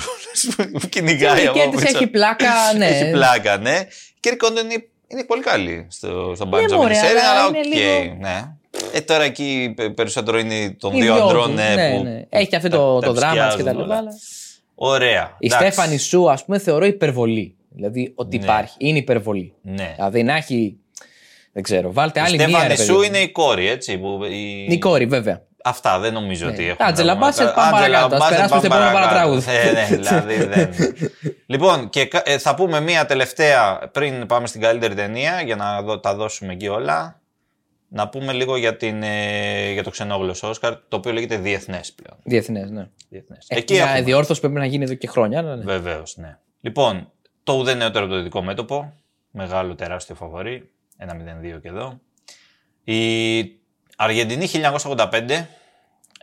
[0.79, 1.97] που κυνηγάει Και από τη πίσω.
[1.97, 2.47] έχει πλάκα,
[2.77, 2.85] ναι.
[2.85, 3.79] Έχει πλάκα, ναι.
[4.19, 7.47] Και η Κόντον είναι, είναι πολύ καλή στο, στο Bunch of μωρέ, Miniseries, αλλά αλλά
[7.47, 8.41] είναι οκ, λίγο- ναι.
[8.93, 12.03] Ε, τώρα εκεί πε- περισσότερο είναι των Οι δύο δυο αντρών τους, ναι, ναι, που
[12.03, 12.25] ναι.
[12.29, 13.83] Έχει αυτό τα- το, τα το δράμα ψιάζουν και τα λοιπά.
[13.83, 13.95] όλα.
[13.97, 14.11] αλλά-
[14.75, 15.35] Ωραία.
[15.39, 15.65] Η εντάξει.
[15.65, 17.55] Στέφανη Σου, ας πούμε, θεωρώ υπερβολή.
[17.69, 18.43] Δηλαδή ότι Ναι.
[18.43, 18.75] υπάρχει.
[18.77, 19.53] Είναι υπερβολή.
[19.61, 19.91] Ναι.
[19.95, 20.75] Δηλαδή να έχει.
[21.53, 22.45] Δεν ξέρω, βάλτε Η άλλη μία.
[22.47, 23.01] Στέφανη ρε παιδί σου μου.
[23.01, 23.97] είναι η κόρη, έτσι.
[23.97, 24.63] Που η...
[24.69, 25.41] Η κόρη, βέβαια.
[25.63, 26.85] Αυτά δεν νομίζω ότι έχουν.
[26.85, 28.15] Άντζελα να- Μπάσετ, πάμε Άντζελα παρακάτω.
[28.15, 29.41] Ας Μπάσετ, περάσουμε στο πάμε επόμενο παρακάτω.
[29.41, 29.69] παρατράγουδο.
[29.69, 30.69] Ε, ναι, δηλαδή δεν.
[31.45, 35.81] λοιπόν, και κα- ε, θα πούμε μία τελευταία πριν πάμε στην καλύτερη ταινία για να
[35.81, 37.20] δω- τα δώσουμε εκεί όλα.
[37.93, 42.19] Να πούμε λίγο για, την, ε, για το ξενόγλωσσο Όσκαρ, το οποίο λέγεται διεθνές πλέον.
[42.23, 42.87] Διεθνές, ναι.
[43.09, 43.45] Διεθνές.
[43.47, 44.01] Εκεί Εκεί μια έχουμε.
[44.01, 45.39] διόρθωση πρέπει να γίνει εδώ και χρόνια.
[45.39, 45.63] Αλλά ναι.
[45.63, 46.37] Βεβαίως, ναι.
[46.61, 47.11] Λοιπόν,
[47.43, 48.93] το Ουδέν νεότερο από το δυτικό μέτωπο.
[49.31, 50.69] Μεγάλο, τεράστιο φαβορή.
[50.97, 51.99] 1-0-2 και εδώ.
[52.83, 53.59] Η
[53.97, 55.45] Αργεντινή 1985.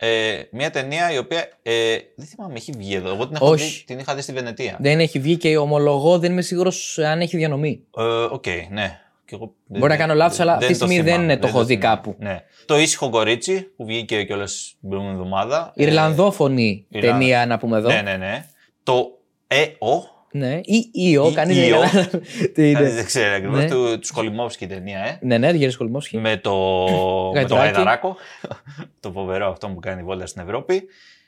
[0.00, 3.08] Ε, μια ταινία η οποία ε, δεν θυμάμαι, έχει βγει εδώ.
[3.14, 3.64] Εγώ την, έχω Όχι.
[3.64, 4.76] δει, την είχα δει στη Βενετία.
[4.80, 7.84] Δεν έχει βγει και ομολογώ, δεν είμαι σίγουρος αν έχει διανομή.
[7.96, 9.00] Ε, Οκ, ναι.
[9.28, 11.46] Και εγώ δεν- Μπορεί να κάνω λάθος, αλλά αυτή τη το στιγμή δεν θυμάμαι, το
[11.46, 11.94] έχω δει θυμάμαι.
[11.96, 12.16] κάπου.
[12.18, 12.42] Ναι.
[12.66, 15.72] Το ήσυχο κορίτσι που βγήκε κιόλας την προηγούμενη εβδομάδα.
[15.76, 17.88] Ε, Ιρλανδόφωνη Ιρλανδ- ταινία, να πούμε εδώ.
[17.88, 18.44] Ναι, ναι, ναι.
[18.82, 20.16] Το ΕΟ.
[20.30, 20.60] Ναι.
[20.64, 21.78] Ή Ήο, Ή κανείς δεν Ήο.
[21.80, 22.22] καταλαβαίνει
[22.54, 22.90] τι Κανείς είναι.
[22.90, 23.58] δεν ξέρει ακριβώς.
[23.58, 23.68] Ναι.
[23.68, 25.18] Του, του Σκολιμόφσκι η ταινία, ε.
[25.22, 26.18] Ναι, ναι, Γέρι Κολμόσχη.
[26.18, 26.52] με το,
[27.34, 27.54] με το Γαϊδουράκι.
[27.54, 28.16] Γαϊδαράκο,
[29.00, 30.82] το φοβερό αυτό που κάνει βόλτα στην Ευρώπη.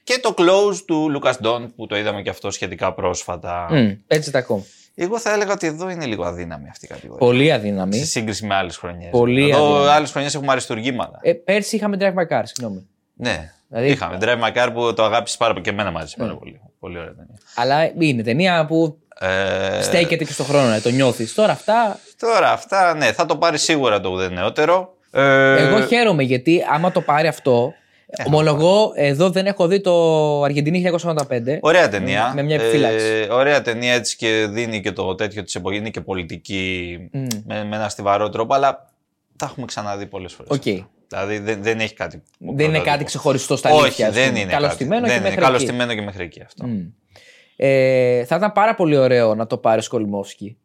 [0.05, 3.69] Και το close του Λούκας Ντόν που το είδαμε και αυτό σχετικά πρόσφατα.
[3.71, 4.65] Μμ, Έτσι τα ακούω.
[5.03, 7.27] Εγώ θα έλεγα ότι εδώ είναι λίγο αδύναμη αυτή η κατηγορία.
[7.27, 7.95] Πολύ αδύναμη.
[7.97, 9.11] Σε σύγκριση με άλλες χρονιές.
[9.11, 9.89] Πολύ Εδώ αδύναμη.
[9.91, 11.19] άλλες χρονιές έχουμε αριστουργήματα.
[11.23, 12.87] Ε, πέρσι είχαμε Drive My Car, συγγνώμη.
[13.15, 13.53] Ναι.
[13.69, 14.19] Δηλαδή- Είχαμε.
[14.21, 16.61] Drive My Car που το αγάπησες πάρα πολύ και εμένα μ' άρεσε πάρα πολύ.
[16.81, 17.39] Πολύ ωραία ταινία.
[17.55, 21.35] Αλλά είναι ταινία που Ε, στέκεται και στον χρόνο, ε, το νιώθεις.
[21.35, 21.99] Τώρα αυτά.
[22.19, 24.95] Τώρα αυτά, ναι, θα το πάρει σίγουρα το ουδέν νεότερο.
[25.11, 27.73] Ε, Εγώ χαίρομαι γιατί άμα το πάρει αυτό.
[28.27, 31.59] Ομολογώ, εδώ δεν έχω δει το Αργεντινή 1985.
[31.61, 32.33] Ωραία ταινία.
[32.35, 33.07] Με μια επιφύλαξη.
[33.07, 35.79] Ε, ωραία ταινία έτσι και δίνει και το τέτοιο της εποχής.
[35.79, 37.27] Είναι και πολιτική Μμ.
[37.45, 38.91] με, με ένα στιβαρό τρόπο, αλλά
[39.37, 40.51] τα έχουμε ξαναδεί πολλές φορές.
[40.53, 40.85] Οκ.
[41.09, 42.23] Δηλαδή δεν, δεν έχει κάτι.
[42.39, 42.91] Δεν είναι πρωτότυπο.
[42.91, 43.89] κάτι ξεχωριστό στα αλήθεια.
[43.89, 44.41] Όχι, ας δεν πούμε.
[44.41, 44.51] είναι.
[44.51, 45.13] Καλοστημένο κάτι.
[45.13, 45.31] και δεν είναι.
[45.31, 45.53] μέχρι εκεί.
[45.53, 46.67] Καλωστημένο και μέχρι εκεί αυτό.
[46.67, 46.81] Μμ.
[47.57, 50.57] Ε, θα ήταν πάρα πολύ ωραίο να το πάρει ο Σκολιμόφσκι.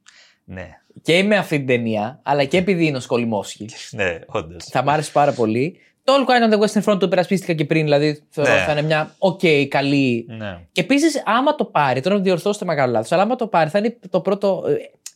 [0.45, 0.69] Ναι,
[1.01, 3.69] Και με αυτή την ταινία, αλλά και επειδή είναι ο Σκολιμόφσκι.
[3.91, 4.63] ναι, όντως.
[4.63, 5.79] θα μ' άρεσε πάρα πολύ.
[6.05, 8.59] Το All Quiet on the Western Front το υπερασπίστηκα και πριν, δηλαδή θεωρώ Ναι.
[8.59, 9.39] θα είναι μια οκ,
[9.69, 10.25] καλή.
[10.29, 10.59] Ναι.
[10.71, 13.77] Και επίσης, άμα το πάρει, τώρα διορθώστε με κάνω λάθος, αλλά άμα το πάρει, θα
[13.77, 14.63] είναι το πρώτο.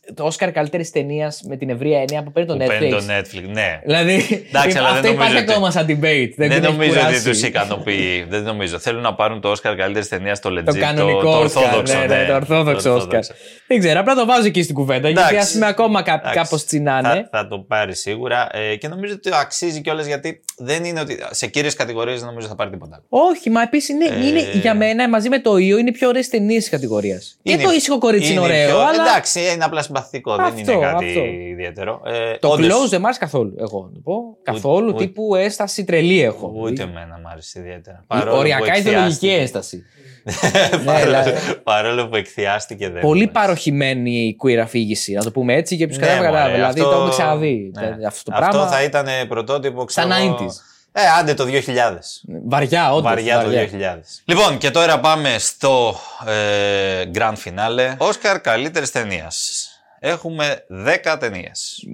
[0.08, 2.68] Ε, Το Oscar καλύτερης ταινίας με την ευρεία έννοια που παίρνει το Που Netflix.
[2.68, 3.80] παίρνει το Netflix, ναι.
[3.84, 6.32] Δηλαδή, Εντάξει, αλλά αυτό δεν υπάρχει νομίζω ότι- ακόμα σαν debate.
[6.36, 7.24] Δεν, Δεν, την έχει νομίζω ότι κουράσει.
[7.24, 8.26] τους ικανοποιεί.
[8.28, 8.78] δεν νομίζω.
[8.78, 10.64] Θέλουν να πάρουν το Oscar καλύτερης ταινίας στο legit.
[10.64, 11.40] Το κανονικό το, Oscar.
[11.40, 11.98] ορθόδοξο.
[11.98, 13.20] ναι, ναι, το ορθόδοξο Oscar.
[13.66, 15.08] Δεν ξέρω, απλά το βάζω εκεί στην κουβέντα.
[15.08, 15.46] Γιατί Εντάξει.
[15.46, 16.38] ας πούμε ακόμα κά, Εντάξει.
[16.38, 17.08] κάπως τσινάνε.
[17.08, 21.18] Θα, θα το πάρει σίγουρα ε, και νομίζω ότι αξίζει κιόλας γιατί δεν είναι ότι
[21.30, 23.28] σε κύριες κατηγορίες δεν νομίζω θα πάρει τίποτα άλλο.
[23.30, 26.08] Όχι, μα επίσης είναι, Ε, είναι για μένα μαζί με το Ιω είναι οι πιο
[26.08, 27.38] ωραίες ταινίες της κατηγορίας.
[27.42, 30.36] Και Είναι- το ήσυχο κορίτσι είναι, ωραίο, πιο- αλλά Εντάξει, είναι απλά συμπαθητικό.
[30.36, 31.20] δεν Αυτό, είναι κάτι αυτό.
[31.24, 32.00] ιδιαίτερο.
[32.04, 33.54] Ε, το όντως, close δεν μ' άρεσε καθόλου.
[33.58, 34.36] Εγώ να το πω.
[34.42, 36.52] Καθόλου ούτε- τύπου έσταση τρελή έχω.
[36.56, 38.04] Ούτε εμένα μ' άρεσε ιδιαίτερα.
[38.32, 39.82] Οριακά ιδεολογική εκθιάστηκε- έσταση.
[40.84, 41.32] παρόλο, δηλαδή.
[41.62, 43.00] παρόλο που εκθιάστηκε δεν.
[43.00, 43.46] Πολύ μου άρεσε.
[43.46, 46.56] παροχημένη η queer αφήγηση, να το πούμε έτσι, και ποιο Ναι, κατάλαβε, μωρέ, κατάλαβε.
[46.72, 47.70] Δηλαδή αυτό- το έχουμε ξαναδεί.
[47.74, 47.80] ναι.
[47.96, 48.70] τε- Αυτό το Αυτό πράγμα.
[48.70, 50.52] θα ήταν πρωτότυπο Στα ξέρω εγώ, 90s.
[50.92, 52.22] Ε, άντε το 2000.
[52.46, 53.02] Βαριά, όντως.
[53.02, 54.00] Βαριά το 2000.
[54.24, 55.94] Λοιπόν, και τώρα πάμε στο
[56.26, 57.94] ε, Grand Finale.
[57.98, 59.64] Όσκαρ καλύτερης ταινίας.
[60.02, 61.86] Έχουμε 10 ταινίες.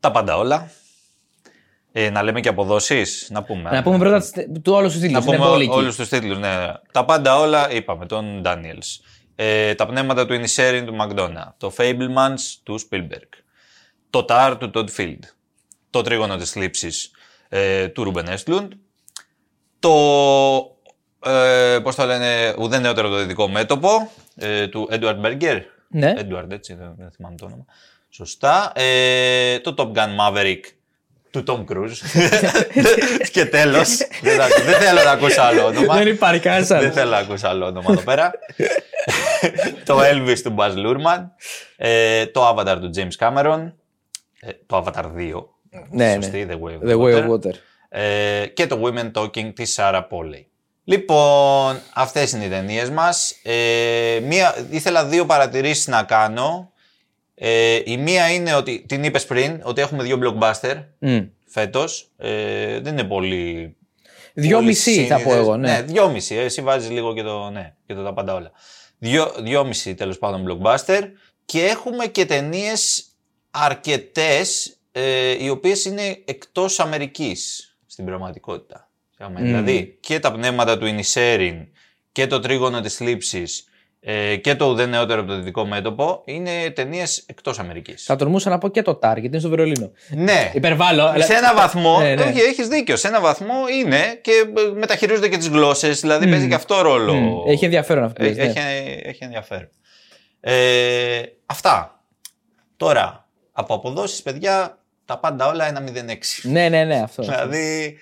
[0.00, 0.70] Τα πάντα όλα.
[1.92, 3.28] Ε, να λέμε και αποδόσεις.
[3.30, 3.70] Να πούμε.
[3.70, 5.12] Να πούμε πρώτα τις- του όλου τους τίτλους.
[5.12, 5.72] Να Είναι πούμε πολύ εκεί.
[5.74, 6.38] όλους τους τίτλους.
[6.38, 6.66] Ναι.
[6.92, 8.06] Τα πάντα όλα είπαμε.
[8.06, 8.78] Τον Ντάνιελ.
[9.34, 11.54] Ε, τα πνεύματα του Inisherin του Μακδόνα.
[11.58, 13.28] Το Fablemans του Spielberg.
[14.10, 15.18] Το Tar του Todd Field.
[15.90, 17.10] Το Τρίγωνο της Θλίψης
[17.48, 18.72] ε, του Ρούμπεν Έσλουντ.
[19.78, 19.92] Το.
[21.24, 25.60] Ε, Πώς το λένε, ουδέν νεότερο το δυτικό μέτωπο ε, του Edward Berger.
[25.92, 26.14] Ναι.
[26.18, 27.64] Edward, έτσι, δεν, δεν θυμάμαι το όνομα.
[28.08, 28.72] Σωστά.
[28.74, 30.60] Ε, το Top Gun Maverick
[31.30, 31.96] του Tom Cruise.
[33.32, 33.96] και τέλος.
[34.22, 35.96] δεν, θα- δεν θέλω να ακούσω άλλο όνομα.
[35.96, 38.30] Δεν υπάρχει κανένας Δεν θέλω να ακούσω άλλο όνομα εδώ πέρα.
[39.86, 41.24] το Elvis του Baz Luhrmann.
[41.76, 43.72] Ε, το Avatar του James Cameron.
[44.40, 45.44] Ε, το Avatar 2.
[45.90, 46.54] Ναι, Σωστή, ναι.
[46.54, 47.24] The Way of The Way Water.
[47.26, 47.52] of Water.
[47.88, 50.44] Ε, και το Women Talking της Sarah Polley.
[50.84, 53.34] Λοιπόν, αυτές είναι οι ταινίες μας.
[53.42, 56.72] Ε, μία, ήθελα δύο παρατηρήσεις να κάνω.
[57.34, 61.18] Ε, η μία είναι ότι, την είπες πριν, ότι έχουμε δύο blockbuster Μμ.
[61.46, 62.10] φέτος.
[62.16, 63.76] Ε, δεν είναι πολύ
[64.34, 65.40] Δυο πολύ μισή θα πω σύνηθες.
[65.40, 65.56] εγώ.
[65.56, 65.70] Ναι.
[65.70, 66.34] ναι δυόμιση.
[66.34, 68.50] Εσύ βάζεις λίγο και το, ναι, και το τα πάντα όλα.
[68.98, 71.02] Δυο, δυόμιση τέλος πάντων blockbuster.
[71.44, 73.04] Και έχουμε και ταινίες
[73.50, 78.90] αρκετές ε, οι οποίες είναι εκτός Αμερικής στην πραγματικότητα.
[79.28, 79.36] Μμμ.
[79.44, 81.66] Δηλαδή και τα πνεύματα του Ινισέριν
[82.12, 83.64] και το τρίγωνο της θλίψης
[84.00, 88.04] ε, και το ουδέν νεότερο από το δυτικό μέτωπο είναι ταινίες εκτός Αμερικής.
[88.04, 89.90] Θα τολμούσα να πω και το Target, είναι στο Βερολίνο.
[90.10, 90.50] Ναι.
[90.54, 91.02] Υπερβάλλω.
[91.04, 92.22] αλλά- Σε ένα βαθμό, Ναι, ναι.
[92.22, 92.96] όχι, έχεις δίκιο.
[92.96, 97.14] Σε ένα βαθμό είναι και ε, μεταχειρίζονται και τις γλώσσες, δηλαδή παίζει και αυτό ρόλο.
[97.14, 97.48] Μμ.
[97.48, 98.24] Έχει ενδιαφέρον αυτό.
[98.24, 98.42] Ε, ναι.
[98.42, 98.58] έχει,
[99.02, 99.68] έχει ενδιαφέρον.
[100.40, 102.02] Ε, αυτά.
[102.76, 106.48] Τώρα, από αποδόσεις, παιδιά, τα πάντα όλα ένα 0,6.
[106.50, 107.22] Ναι, ναι, ναι, αυτό.
[107.22, 107.96] Δηλαδή,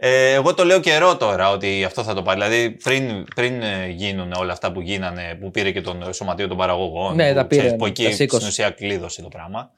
[0.00, 2.40] ε, εγώ το λέω καιρό τώρα ότι αυτό θα το πάρει.
[2.40, 6.56] Δηλαδή, πριν, πριν ε, γίνουν όλα αυτά που γίνανε, που πήρε και τον Σωματείο των
[6.56, 7.14] Παραγωγών.
[7.14, 8.36] Ναι, που, τα πήρε, ξέρεις, που τα εκεί σήκωσε.
[8.36, 9.70] στην ουσία κλείδωσε το πράγμα.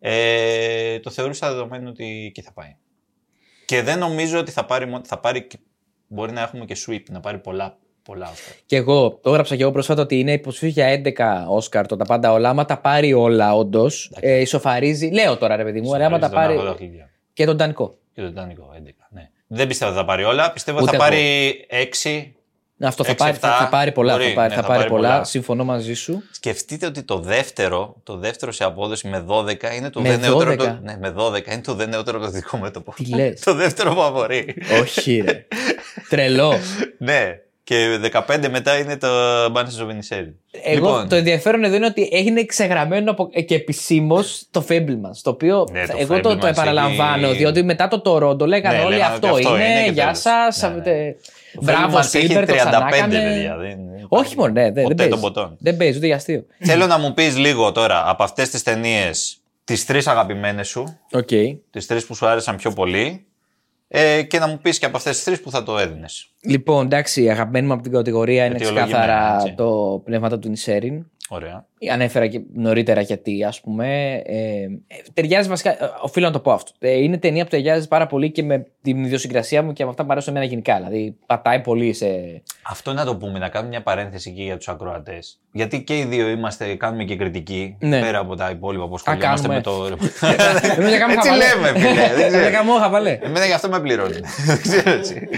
[0.00, 2.76] Ε, το θεωρούσα δεδομένο ότι εκεί θα πάει.
[3.66, 5.58] Και δεν νομίζω ότι θα πάρει, μόνο- θα πάρει και-
[6.06, 8.54] μπορεί να έχουμε και sweep, να πάρει πολλά, πολλά Oscar.
[8.66, 12.04] Και εγώ, το έγραψα και εγώ πρόσφατα ότι είναι υποψήφιος για 11 Όσκαρ το τα
[12.04, 12.48] πάντα όλα.
[12.48, 15.06] Άμα τα πάρει όλα, όντως, ε, ισοφαρίζει.
[15.06, 16.52] Λέω τώρα, ρε παιδί μου, ρε, άμα τα Τον πάρει.
[16.52, 17.10] Άγχο Δαχτυλιά.
[17.32, 17.98] Και τον Τανικό.
[18.12, 19.08] Και τον Τιτανικό, 11.
[19.10, 19.30] Ναι.
[19.52, 20.52] Δεν πιστεύω ότι θα πάρει όλα.
[20.52, 21.14] Πιστεύω ότι Ούτε θα εγώ.
[21.14, 22.32] πάρει 6.
[22.82, 23.64] Αυτό θα Έξι, πάρει, θα, εφτά.
[23.64, 24.12] θα πάρει πολλά.
[24.12, 25.08] Μπορεί, θα πάρει, ναι, θα θα πάρει πάρει πολλά.
[25.10, 25.24] πολλά.
[25.24, 26.22] Συμφωνώ μαζί σου.
[26.30, 30.52] Σκεφτείτε ότι το δεύτερο, το δεύτερο σε απόδοση με 12 είναι το Με δε νεότερο.
[30.52, 30.56] 12?
[30.56, 32.94] Το, ναι, με 12 είναι το δε νεότερο από το δικό μέτωπο.
[32.96, 34.54] Τι λες; το δεύτερο φαβορή.
[34.80, 35.46] Όχι, ρε.
[36.10, 36.54] Τρελό.
[36.98, 37.38] ναι.
[37.70, 37.98] Και
[38.28, 39.08] 15 μετά είναι το
[39.54, 40.32] Banshees of Inisherin.
[40.62, 45.10] Εγώ Λοιπόν, το ενδιαφέρον εδώ είναι ότι έγινε ξεγραμμένο από, και επισήμως το Fabelmans.
[45.22, 48.76] Το οποίο Ναι, το εγώ το, το Fabelmans επαναλαμβάνω, έχει- διότι μετά το Toronto λέγανε
[48.78, 49.64] Ναι, όλοι λέγανε ότι αυτό, αυτό είναι.
[49.64, 50.18] είναι και Γεια τέλος.
[50.18, 50.62] σας.
[50.62, 51.14] Ναι, ναι.
[51.62, 53.18] Μπράβο, Fabelmans έχει Spielberg, το 35 ξανάκανε.
[53.18, 53.56] παιδιά.
[53.56, 55.10] Δεν, Όχι μόνο, ναι, δεν, δεν Ποτέ παίζει.
[55.12, 55.56] των ποτών.
[55.60, 56.44] Δεν παίζει ούτε για αστείο.
[56.58, 61.28] Θέλω να μου πεις λίγο τώρα από αυτές τις ταινίες τις τρεις αγαπημένες σου, Οκ.
[61.70, 63.24] τις τρεις που σου άρεσαν πιο πολύ
[63.92, 66.28] ε, και να μου πεις και από αυτές τις τρεις που θα το έδινες.
[66.40, 69.54] Λοιπόν, εντάξει, η αγαπημένη μου από την κατηγορία είναι Αιτιολογημένα, ξεκάθαρα έτσι.
[69.54, 71.06] το πνεύματα του Νισέριν.
[71.32, 71.66] Ωραία.
[71.92, 74.14] Ανέφερα και νωρίτερα γιατί, ας πούμε.
[74.26, 74.68] Ε, ε,
[75.14, 75.70] ταιριάζει βασικά.
[75.70, 76.72] ε, Οφείλω να το πω αυτό.
[76.78, 80.00] Ε, είναι ταινία που ταιριάζει πάρα πολύ και με την ιδιοσυγκρασία μου και με αυτά
[80.02, 80.76] που μου αρέσουν εμένα γενικά.
[80.76, 82.06] Δηλαδή, πατάει πολύ σε.
[82.62, 85.40] Αυτό να το πούμε, να κάνουμε μια παρένθεση εκεί για τους ακροατές.
[85.52, 88.00] Γιατί και οι δύο είμαστε, κάνουμε και κριτική, Ναι.
[88.00, 89.54] πέρα από τα υπόλοιπα που ασχολιόμαστε κάνουμε.
[89.54, 89.86] με το...
[90.78, 91.44] Εμένα κάνουμε Έτσι χαβαλέ.
[91.44, 92.14] λέμε, φίλε.
[92.16, 92.42] δεν ξέρω.
[92.42, 93.18] Δεν κάνω χαβαλέ.
[93.22, 94.20] Εμένα γι' αυτό με πληρώνει.
[94.46, 95.28] Δεν ξέρω έτσι.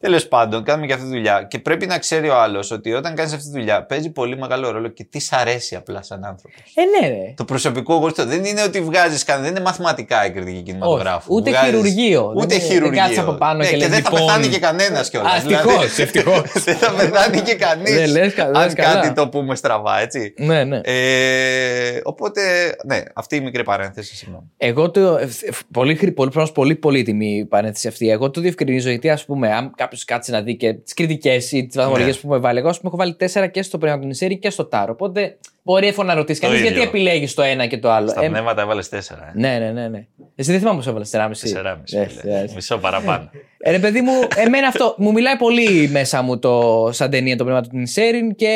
[0.00, 0.06] Ναι.
[0.06, 1.42] Ε, Τέλος πάντων, κάνουμε και αυτή τη δουλειά.
[1.50, 4.70] Και πρέπει να ξέρει ο άλλος ότι όταν κάνεις αυτή τη δουλειά παίζει πολύ μεγάλο
[4.70, 6.60] ρόλο και τι σ' αρέσει απλά σαν άνθρωπος.
[6.74, 7.32] Ε, ναι, ρε.
[7.36, 11.34] Το προσωπικό γούστο δεν είναι ότι βγάζεις κανένα, δεν είναι μαθηματικά η κριτική κινηματογράφου.
[11.34, 12.32] ούτε Βγάζεις- χειρουργείο.
[12.36, 13.00] Ούτε Δεν είναι- δεν χειρουργείο.
[13.00, 15.32] κάτσεις από πάνω Ναι, και λες, δεν θα λοιπόν- πεθάνει και κανένας κιόλας.
[15.32, 16.42] Α, ευτυχώς, ευτυχώς.
[16.64, 17.94] δεν θα πεθάνει και κανείς.
[17.94, 18.92] Δεν λες κα- Αν λες καλά.
[19.00, 20.34] κάτι το πούμε στραβά, έτσι.
[20.38, 20.80] Ναι, ναι.
[20.84, 22.40] Ε, οπότε,
[22.84, 24.16] ναι, αυτή η μικρή παρένθεση.
[24.16, 24.44] Συγγνώμη.
[24.56, 25.00] Εγώ το.
[25.16, 25.28] ε, ε,
[25.72, 28.10] Πολύ, χρη- πολύ, προφανώς πολύ πολύτιμη η παρένθεση αυτή.
[28.10, 31.66] Εγώ το διευκρινίζω γιατί, ας πούμε, αν κάποιος κάτσει να δει και τις κριτικές ή
[31.66, 32.20] τις βαθμολογίες Ναι.
[32.20, 34.50] που έχουμε βάλει, εγώ, ας πούμε, έχω βάλει 4 και στο Πνεύμα του Νησέρι και
[34.50, 34.92] στο Τάρο.
[34.92, 36.88] Οπότε μπορεί εύκολα να ρωτήσεις Το κανείς γιατί ίδιο.
[36.88, 38.08] επιλέγεις το ένα και το άλλο.
[38.08, 39.20] Στα Ε, πνεύματα έβαλες τέσσερα.
[39.34, 39.38] Ε.
[39.38, 40.06] ναι, ναι, ναι, ναι.
[40.34, 41.18] Εσύ δεν θυμάμαι πώς έβαλες 4,5.
[41.18, 41.98] 4,5.
[41.98, 42.32] Ναι, φίλε.
[42.32, 42.44] ναι.
[42.54, 43.30] Μισό παραπάνω.
[43.58, 47.44] Ε, ρε παιδί μου, εμένα αυτό μου μιλάει πολύ μέσα μου το σαν ταινία το
[47.44, 48.52] πνεύμα του Νησέριν και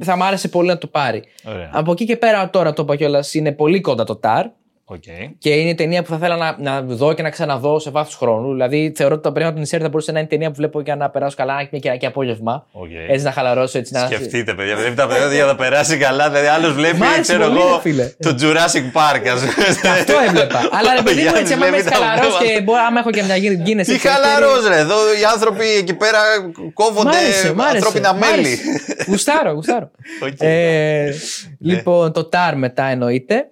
[0.00, 1.22] θα μ' άρεσε πολύ να το πάρει.
[1.44, 1.70] Ωραία.
[1.72, 4.46] Από εκεί και πέρα τώρα το είπα κιόλας είναι πολύ κοντά το Τάρ.
[4.90, 5.02] Οκ.
[5.38, 8.52] Και είναι ταινία που θα ήθελα να, να δω και να ξαναδώ σε βάθος χρόνου.
[8.52, 10.96] Δηλαδή, θεωρώ ότι το πνεύμα του Ινισέριν θα μπορούσε να είναι ταινία που βλέπω για
[10.96, 12.66] να περάσω καλά, να έχει μια κυριακή απόγευμα.
[12.72, 12.88] Οκ.
[13.08, 14.06] Έτσι να χαλαρώσω, έτσι να.
[14.06, 14.76] Σκεφτείτε, παιδιά.
[14.76, 16.28] Βλέπει τα παιδιά για να περάσει καλά.
[16.30, 18.12] Δηλαδή, άλλος βλέπει, Μ' άρεσε ξέρω πολύ, εγώ, ρε φίλε.
[18.20, 19.90] το Jurassic Park, ας πούμε.
[19.92, 20.58] Αυτό έβλεπα.
[20.72, 22.54] Αλλά ρε Ο παιδί μου, Γιάννης έτσι, άμα είμαι βλέπει έτσι τα χαλαρός πνεύματα.
[22.58, 23.64] και μπορώ, άμα έχω και μια Guinness.
[23.64, 24.78] Τι έτσι, χαλαρός, ρε.
[24.78, 27.76] Εδώ οι άνθρωποι εκεί πέρα Μ' κόβονται άρεσε, μ' άρεσε.
[27.76, 28.32] ανθρώπινα μ' μέλη.
[28.48, 29.04] άρεσε.
[29.06, 29.90] Γουστάρω, γουστάρω.
[30.22, 30.36] Οκ.
[30.38, 31.12] Ε,
[31.58, 33.48] Λοιπόν, το Τάρ μετά εννοείται.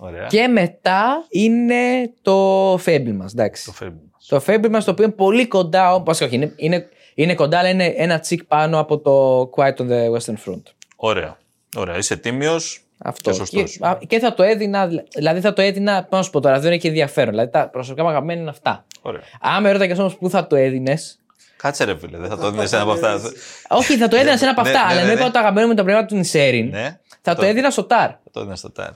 [0.00, 0.26] Ναι, ωραία.
[0.26, 3.32] Και μετά είναι το Fabelmans.
[3.32, 3.64] Εντάξει.
[3.64, 4.02] Το φεύγουμε.
[4.28, 7.94] Το Fabelmans το οποίο είναι πολύ κοντά, όπως όχι, είναι, είναι, είναι κοντά, αλλά είναι
[7.96, 10.62] ένα τσικ πάνω από το Quiet on the Western Front.
[10.96, 11.38] Ωραία.
[11.76, 11.96] Ωραία.
[11.96, 12.82] Είσαι τίμιος.
[12.98, 13.32] Αυτός.
[13.38, 13.78] Και σωστός.
[13.80, 16.70] α, και θα το έδινα, δηλαδή θα το έδινα, πώς να σου πω τώρα, δεν
[16.70, 17.30] είναι και ενδιαφέρον.
[17.30, 18.84] Δηλαδή τα προσωπικά μου αγαπημένα είναι αυτά.
[19.02, 19.20] Ωραία.
[19.40, 20.98] Αν με ρώτα όμως πού θα το έδινε.
[21.56, 23.20] Κάτσε ρε φίλε, δεν θα το δίνει ένα από αυτά.
[23.78, 25.20] όχι, θα το έδινα σε ένα από Ναι, αυτά, ναι, αλλά ναι, ενώ ναι.
[25.20, 26.98] είπα το αγαπημένο μου το πνεύμα του Νισέριν, Ναι.
[27.22, 28.08] θα το έδινα στο Τάρ.
[28.10, 28.90] Θα το δίνει στο τάρ.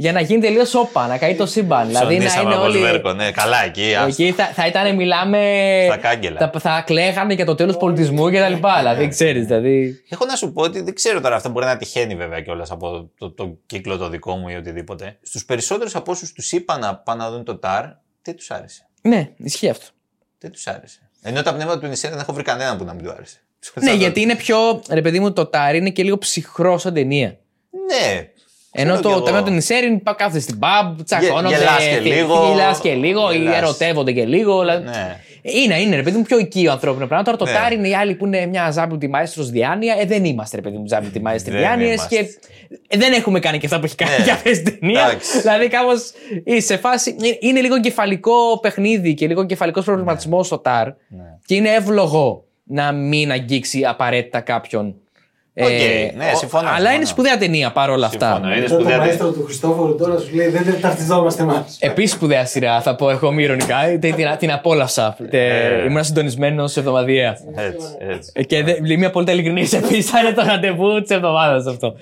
[0.00, 1.86] Για να γίνει τελείως όπα, να καεί το σύμπαν.
[1.86, 2.78] Δηλαδή να Ψωνίσαμε είναι από όλοι.
[2.78, 3.94] Σβέρκο, ναι, καλά εκεί.
[3.94, 4.22] άστο.
[4.22, 5.82] Εκεί θα, θα ήταν, μιλάμε.
[5.86, 6.38] Στα κάγκελα.
[6.38, 8.76] Θα, θα κλαίγανε για το τέλος πολιτισμού και τα λοιπά.
[8.78, 10.04] Δηλαδή, ξέρεις, δηλαδή.
[10.08, 13.10] Έχω να σου πω ότι δεν ξέρω τώρα, αυτό μπορεί να τυχαίνει βέβαια κιόλας από
[13.18, 15.18] το, το κύκλο το δικό μου ή οτιδήποτε.
[15.22, 17.84] Στους περισσότερους από όσους τους είπα να πάνε να δουν το τάρ,
[18.22, 18.86] δεν τους άρεσε.
[19.02, 19.86] Ναι, ισχύει αυτό.
[20.38, 21.10] Δεν τους άρεσε.
[21.22, 23.36] Ενώ τα πνεύματα του νησί δεν έχω βρει κανέναν που να μην του άρεσε.
[23.74, 24.82] Ναι, γιατί είναι πιο.
[24.90, 27.38] Ρε παιδί μου, το Τάρι είναι και λίγο ψυχρό σαν ταινία.
[27.70, 28.30] Ναι.
[28.72, 29.22] Ενώ Ξέρω κι το εγώ.
[29.22, 31.54] ταμείο του Νησέριν πά- κάθεται στην pub, τσακώνονται.
[31.56, 32.50] γελάς και τι- λίγο.
[32.52, 33.56] γελάς και λίγο, ή Γελάς.
[33.56, 34.60] ερωτεύονται και λίγο.
[34.60, 35.16] δηλαδή- Ναι.
[35.42, 37.24] Είναι, είναι, ρε παιδί μου, πιο οικείο ανθρώπινο πράγμα.
[37.24, 37.52] Τώρα το Ναι.
[37.52, 39.96] Τάρι είναι οι άλλοι που είναι μια ζάμπλουτη μαέστρος διάνοια.
[40.00, 41.86] Ε, δεν είμαστε, ρε παιδί μου, ζάμπλουτη μαέστρη Δεν διάνοιε.
[41.86, 42.16] είμαστε.
[42.16, 42.28] Και
[42.88, 44.24] ε, δεν έχουμε κάνει και αυτά που έχει κάνει Ναι.
[44.24, 45.00] για αυτή την ταινία.
[45.00, 45.40] Εντάξει.
[45.40, 46.10] δηλαδή, κάπως
[46.56, 47.16] σε φάση.
[47.22, 50.86] ε, Είναι λίγο εγκεφαλικό παιχνίδι και λίγο εγκεφαλικός προβληματισμός στο Τάρ.
[50.86, 50.94] Ναι.
[51.46, 54.94] Και είναι εύλογο να μην αγγίξει απαραίτητα κάποιον.
[55.60, 55.70] Ε, Οκ,
[56.16, 56.94] ναι, ο- συμφωνώ, Αλλά συμφωνώ.
[56.96, 58.26] είναι σπουδαία ταινία παρόλα αυτά.
[58.34, 58.98] Συμφωνώ, είναι Αυτό το σπουδαία.
[58.98, 61.66] Μαέστρο του Χριστόφορου τώρα σου λέει δεν ταυτιζόμαστε εμάς.
[61.78, 63.76] Επίσης σπουδαία σειρά, θα πω εγώ μη ειρωνικά.
[64.00, 65.16] Την, την, την απόλαυσα.
[65.30, 67.36] Ε, ήμουν συντονισμένος εβδομαδιαία.
[67.56, 68.30] Έτσι, έτσι.
[68.34, 69.60] Ε, Και δεν- είμαι απόλυτα ειλικρινής.
[69.72, 71.94] Επίσης θα είναι το ραντεβού της εβδομάδας αυτό.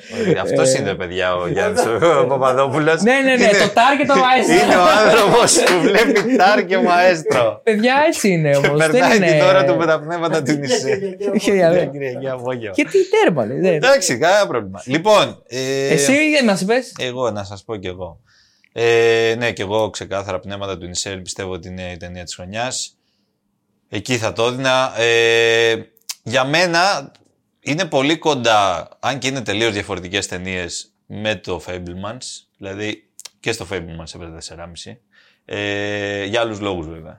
[0.43, 1.83] Αυτός είναι, παιδιά, ο Γιάννης
[2.23, 3.03] ο Παπαδόπουλος.
[3.03, 4.81] Ναι, ναι, ναι, το τάρ και το Είναι μαέστρο.
[4.81, 7.61] ο άνθρωπος που βλέπει τάρ και μαέστρο.
[7.63, 8.79] Παιδιά, έτσι είναι όμως.
[8.81, 9.27] Δεν Περνάει είναι.
[9.27, 11.17] την ώρα του με τα πνεύματα του νησί.
[11.33, 12.75] Είχε διαβέ- Κυριακή απόγευμα.
[12.75, 13.61] Και τι τέρμα, λέει.
[13.61, 14.83] δεν- Εντάξει, κανένα πρόβλημα.
[14.85, 15.43] Λοιπόν.
[15.47, 16.75] ε, Εσύ δεν μα είπε.
[17.05, 18.21] Εγώ, να σας πω κι εγώ.
[18.73, 22.97] Ε, ναι, κι εγώ ξεκάθαρα πνεύματα του Νισέρ πιστεύω ότι είναι η ταινία της χρονιάς.
[23.89, 25.01] Εκεί θα το έδινα.
[25.01, 25.75] Ε,
[26.23, 27.13] για μένα
[27.61, 32.25] είναι πολύ κοντά, αν και είναι τελείως διαφορετικές ταινίες με το Fablemans.
[32.59, 33.09] Δηλαδή
[33.41, 35.01] και στο Fablemans έβαλε 4,5.
[35.45, 37.19] Ε, για άλλους λόγους βέβαια.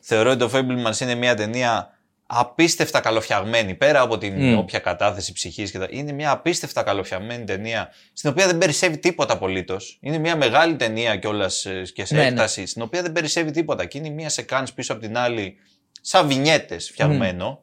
[0.00, 1.98] Θεωρώ ότι το Fablemans είναι μια ταινία
[2.34, 4.58] απίστευτα καλοφτιαγμένη, πέρα από την Μμ.
[4.58, 5.86] όποια κατάθεση ψυχής και τα...
[5.90, 9.98] Είναι μια απίστευτα καλοφτιαγμένη ταινία, στην οποία δεν περισσεύει τίποτα απολύτως.
[10.00, 12.26] Είναι μια μεγάλη ταινία κιόλας και σε Ναι, ναι.
[12.28, 13.84] έκταση, στην οποία δεν περισσεύει τίποτα.
[13.84, 15.56] Και είναι μια σεκάνς πίσω από την άλλη
[16.00, 17.62] σαν βινιέτες φτιαγμένο.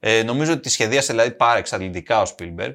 [0.00, 2.74] Ε, νομίζω ότι τη σχεδίασε δηλαδή πάρα εξαντλητικά ο Spielberg.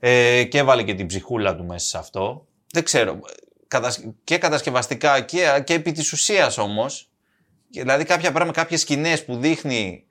[0.00, 2.46] Ε, και έβαλε και την ψυχούλα του μέσα σε αυτό.
[2.72, 3.20] Δεν ξέρω.
[3.68, 7.06] κατασ- Και κατασκευαστικά και, και επί της ουσίας όμως.
[7.72, 10.04] Και Δηλαδή κάποια πράγματα, κάποιες σκηνές που δείχνει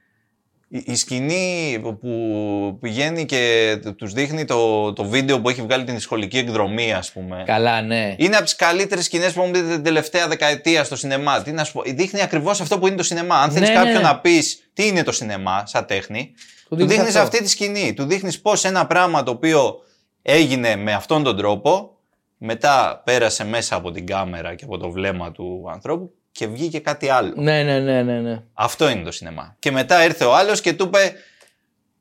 [0.68, 6.00] η, η σκηνή που πηγαίνει και τους δείχνει το, το βίντεο που έχει βγάλει την
[6.00, 7.44] σχολική εκδρομή ας πούμε.
[7.46, 8.16] Καλά, ναι.
[8.18, 11.42] Είναι από τις καλύτερες σκηνές που έχουμε δει την τελευταία δεκαετία στο σινεμά.
[11.42, 13.36] Τι να σου πω, δείχνει ακριβώς αυτό που είναι το σινεμά.
[13.36, 14.02] Αν θέλεις Ναι, κάποιον ναι.
[14.02, 16.34] να πεις τι είναι το σινεμά, σαν τέχνη,
[16.70, 17.28] του δείχνεις δείχνεις αυτό.
[17.28, 17.94] αυτή τη σκηνή.
[17.94, 19.76] Του δείχνεις πώς ένα πράγμα το οποίο
[20.22, 21.98] έγινε με αυτόν τον τρόπο,
[22.38, 27.10] μετά πέρασε μέσα από την κάμερα και από το βλέμμα του ανθρώπου και βγήκε κάτι
[27.10, 27.34] άλλο.
[27.36, 28.20] Ναι, ναι, ναι, ναι.
[28.20, 28.44] ναι.
[28.54, 29.56] Αυτό είναι το σινεμά.
[29.60, 31.14] Και μετά ήρθε ο άλλος και του είπε.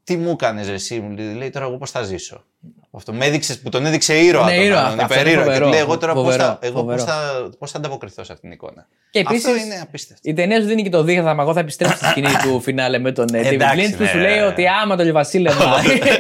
[0.05, 2.45] Τι μου έκανε εσύ, μου λέει, λέει τώρα εγώ πώς θα ζήσω.
[2.93, 4.45] Αυτό με έδειξες, που τον έδειξε ήρωα.
[4.45, 4.81] Ναι, τον ήρωα.
[4.87, 5.45] άλλον, Αυτό είναι υπερήρωα.
[5.45, 5.65] Και φοβερό.
[5.67, 6.97] του λέει, εγώ τώρα πώς Φοβερό, θα, εγώ φοβερό.
[7.05, 8.87] πώς θα, πώς θα ανταποκριθώ σε αυτήν την εικόνα.
[9.11, 10.23] Και Αυτό επίσης, είναι απίστευτο.
[10.31, 11.43] Η ταινία σου δίνει και το δίγαθμα.
[11.43, 14.09] Εγώ θα επιστρέψω στη σκηνή του φινάλε με τον ε, David Εντάξει, Lynch που ναι,
[14.09, 14.45] σου ναι, λέει ναι.
[14.45, 15.55] ότι άμα το λιβασίλεμα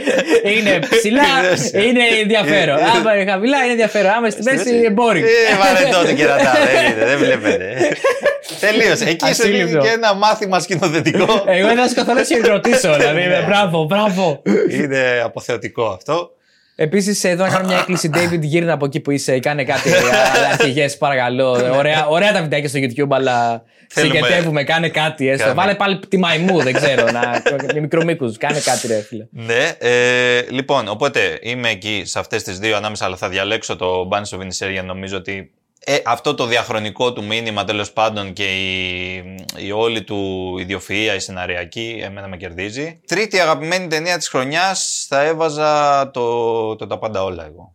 [0.56, 1.70] είναι ψηλά, Είδες.
[1.72, 2.76] είναι ενδιαφέρον.
[2.76, 4.10] Άμα είναι χαμηλά, είναι ενδιαφέρον.
[4.10, 5.22] Άμα στη μέση, είναι boring.
[5.22, 7.76] Ε, βαρετό το κερατά, δεν είναι, δεν βλέπετε.
[8.60, 9.04] Τελείωσε.
[9.04, 9.82] Εκεί σου δίνει Ασύλληπτο.
[9.84, 11.42] και ένα μάθημα σκηνοθετικό.
[11.46, 12.94] Εγώ θα σου καθόλου να ρωτήσω.
[12.96, 13.42] Δηλαδή, Ναι.
[13.46, 14.42] μπράβο, μπράβο.
[14.70, 16.30] είναι αποθεωτικό αυτό.
[16.82, 18.10] Επίσης, εδώ να κάνω μια έκκληση.
[18.16, 19.38] David, γύρνα από εκεί που είσαι.
[19.38, 19.90] Κάνε κάτι
[20.52, 21.50] αρχηγές, παρακαλώ.
[21.76, 24.64] Ωραία, ωραία τα βιντεάκια στο YouTube, αλλά Θέλουμε- συγκεκριτεύουμε.
[24.64, 25.44] Κάνε κάτι έστω.
[25.44, 25.54] Κάνε.
[25.60, 27.04] Βάλε πάλι τη μαϊμού, δεν ξέρω.
[27.10, 27.42] Να,
[27.74, 28.32] με μικρομίκου.
[28.38, 29.26] Κάνε κάτι, ρε φίλε.
[29.30, 34.08] Ναι, ε, λοιπόν, οπότε είμαι εκεί σε αυτές τις δύο ανάμεσα, αλλά θα διαλέξω το
[34.12, 35.50] Bunch of Inisherin, νομίζω ότι
[35.92, 39.16] ε, αυτό το διαχρονικό του μήνυμα τέλος πάντων και η,
[39.56, 43.00] η όλη του ιδιοφυΐα, η σεναριακή, εμένα με κερδίζει.
[43.06, 47.74] Τρίτη αγαπημένη ταινία της χρονιάς θα έβαζα το, το Τα Πάντα Όλα εγώ.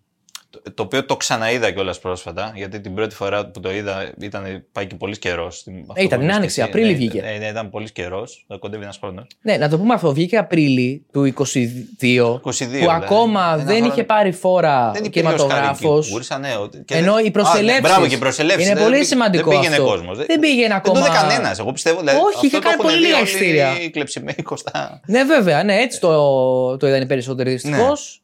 [0.64, 4.66] Το, το οποίο το ξαναείδα κιόλας πρόσφατα, γιατί την πρώτη φορά που το είδα ήταν,
[4.72, 5.66] πάει και πολύ καιρός.
[5.94, 7.22] Ε, ήταν την Άνοιξη, Απρίλη βγήκε.
[7.22, 9.28] Ναι, ναι, ήταν πολύ καιρός, κοντεύει ένας χρόνος.
[9.42, 10.14] Ναι, να το πούμε αυτό.
[10.14, 12.86] Βγήκε Απρίλη του 22, 22, που δηλαδή.
[12.86, 13.92] ακόμα Ένα δεν χρόνο.
[13.92, 15.70] είχε πάρει φόρα Δεν ο υπήρχε κινηματογράφο.
[15.90, 16.10] Οσκάρ εκεί.
[16.12, 16.50] Μπορούσα, ναι,
[16.86, 18.66] και Ενώ δεν- οι προσελεύσεις- Α, ναι, μπράβο, και οι προσελεύσεις.
[18.66, 19.88] Είναι Δεν πολύ πήγε- σημαντικό Δεν πήγαινε αυτό.
[19.88, 20.18] κόσμος.
[20.18, 21.00] Δεν πήγαινε ακόμα.
[21.00, 21.60] Δεν το είδε κανένας.
[21.60, 22.00] Εγώ πιστεύω.
[22.00, 23.82] Δηλαδή, Όχι, αυτό είχε το κάνει έχουν πολύ δει λίγα όλοι εισιτήρια.
[23.82, 25.02] Οι κλεψιμαίοι κοστά.
[25.06, 28.20] Ναι, βέβαια, ναι, έτσι το, το είδαν οι περισσότεροι δυστυχώς.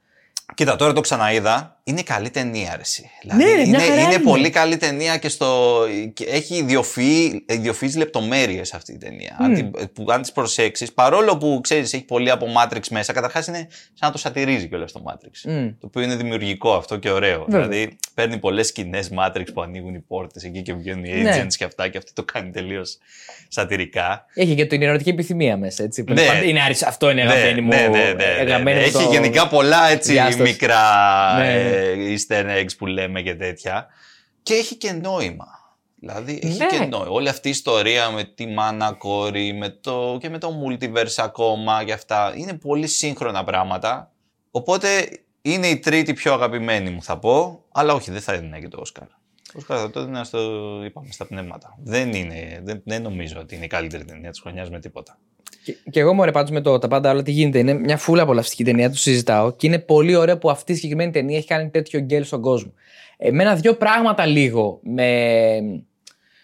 [0.55, 1.80] Κοίτα, τώρα το ξαναείδα.
[1.84, 3.09] Είναι καλή ταινία, αρέσει.
[3.21, 4.23] Δηλαδή, Ναι, ρε, μια είναι, χαρά είναι είναι.
[4.23, 5.79] πολύ καλή ταινία και, στο,
[6.13, 9.36] και έχει ιδιοφυή, ιδιοφυείς λεπτομέρειες αυτή η ταινία.
[9.39, 13.47] Αν, την, που, αν τις προσέξεις, παρόλο που ξέρεις έχει πολύ από Matrix μέσα, καταρχάς
[13.47, 15.51] είναι σαν να το σατυρίζει κιόλας το Matrix.
[15.51, 15.67] Μμ.
[15.79, 17.45] Το οποίο είναι δημιουργικό αυτό και ωραίο.
[17.49, 17.67] Βέβαια.
[17.67, 21.41] Δηλαδή παίρνει πολλές σκηνές Matrix που ανοίγουν οι πόρτες εκεί και βγαίνουν οι Ναι.
[21.43, 22.97] agents και αυτά και αυτό το κάνει τελείως
[23.47, 24.25] σατυρικά.
[24.34, 25.84] Έχει και την ερωτική επιθυμία μέσα.
[25.84, 26.21] Έτσι, που Ναι.
[26.21, 27.73] είναι, πάντα- είναι άρις- αυτό είναι αγαπημένη μου.
[28.41, 30.41] αγαπημένη μου Έχει το- γενικά πολλά έτσι διάσταση.
[30.41, 30.79] μικρά
[31.38, 31.70] Ναι.
[31.72, 33.88] Ε, easter eggs που λέμε και τέτοια.
[34.43, 35.47] Και έχει και νόημα.
[35.99, 36.65] Δηλαδή έχει Ναι.
[36.65, 37.07] και νόημα.
[37.09, 41.84] Όλη αυτή η ιστορία με τη μάνα κόρη με το, και με το multiverse ακόμα
[41.84, 44.11] και αυτά είναι πολύ σύγχρονα πράγματα.
[44.51, 45.09] Οπότε
[45.41, 47.65] είναι η τρίτη πιο αγαπημένη μου θα πω.
[47.72, 49.07] Αλλά όχι δεν θα έδινα και το Όσκαρ.
[49.07, 50.39] Το Όσκαρ θα το έδινα στο,
[50.86, 51.78] είπαμε, στα πνεύματα.
[51.84, 55.19] Δεν, είναι, δεν, δεν νομίζω ότι είναι η καλύτερη ταινία της χρονιάς με τίποτα.
[55.63, 57.59] Και, και εγώ μου πάντω με το τα πάντα όλα τι γίνεται.
[57.59, 59.51] Είναι μια φούλα απολαυστική ταινία, του συζητάω.
[59.51, 62.73] Και είναι πολύ ωραίο που αυτή η συγκεκριμένη ταινία έχει κάνει τέτοιο γκέλ στον κόσμο.
[63.17, 65.05] Εμένα δύο πράγματα λίγο με,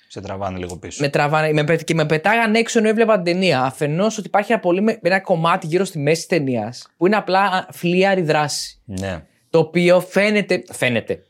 [0.08, 1.02] Σε τραβάνε λίγο πίσω.
[1.02, 3.62] με τραβάνε με, πε- και με πετάγαν έξω ενώ έβλεπα την ταινία.
[3.64, 7.16] Αφενός ότι υπάρχει ένα, πολύ, με- ένα κομμάτι γύρω στη μέση της ταινίας που είναι
[7.16, 8.82] απλά α, φλίαρη δράση.
[8.86, 9.24] Ναι.
[9.50, 11.22] Το οποίο φαίνεται, φαίνεται.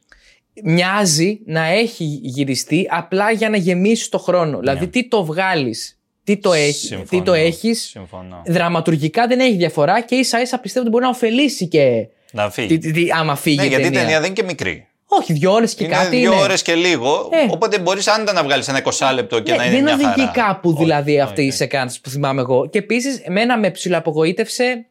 [0.64, 4.60] Μοιάζει να έχει γυριστεί απλά για να γεμίσει το χρόνο.
[4.60, 5.97] Δηλαδή, τι το βγάλεις,
[6.28, 6.98] τι το, έχεις, τι Ναι.
[6.98, 7.24] Συμφωνώ.
[7.24, 8.42] το έχεις Συμφωνώ.
[8.46, 12.08] δραματουργικά δεν έχει διαφορά και ίσα ίσα πιστεύω ότι μπορεί να ωφελήσει και.
[12.32, 12.68] Να φύγει.
[12.68, 14.00] Τι, τι, τι, άμα φύγει Ναι, η γιατί η ταινία.
[14.02, 14.88] ταινία δεν είναι και μικρή.
[15.08, 16.42] Όχι, δύο ώρες και είναι κάτι δύο είναι.
[16.42, 17.30] ώρες και λίγο.
[17.32, 17.52] Ε.
[17.54, 20.28] Οπότε μπορείς άνετα να βγάλεις ένα 20 λεπτό και Ναι, να είναι δεν μια οδηγεί
[20.28, 20.48] χαρά.
[20.48, 21.56] κάπου Όχι, δηλαδή αυτή η όχι.
[21.58, 22.70] σεκάνση που θυμάμαι εγώ.
[22.70, 24.86] Και επίσης, εμένα με ψηλοαπογοήτευσε.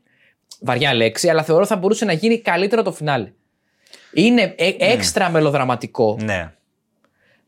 [0.60, 3.32] Βαριά λέξη, αλλά θεωρώ θα μπορούσε να γίνει καλύτερο το φινάλε.
[4.12, 6.18] Είναι ε- έξτρα μελοδραματικό.
[6.22, 6.52] Ναι.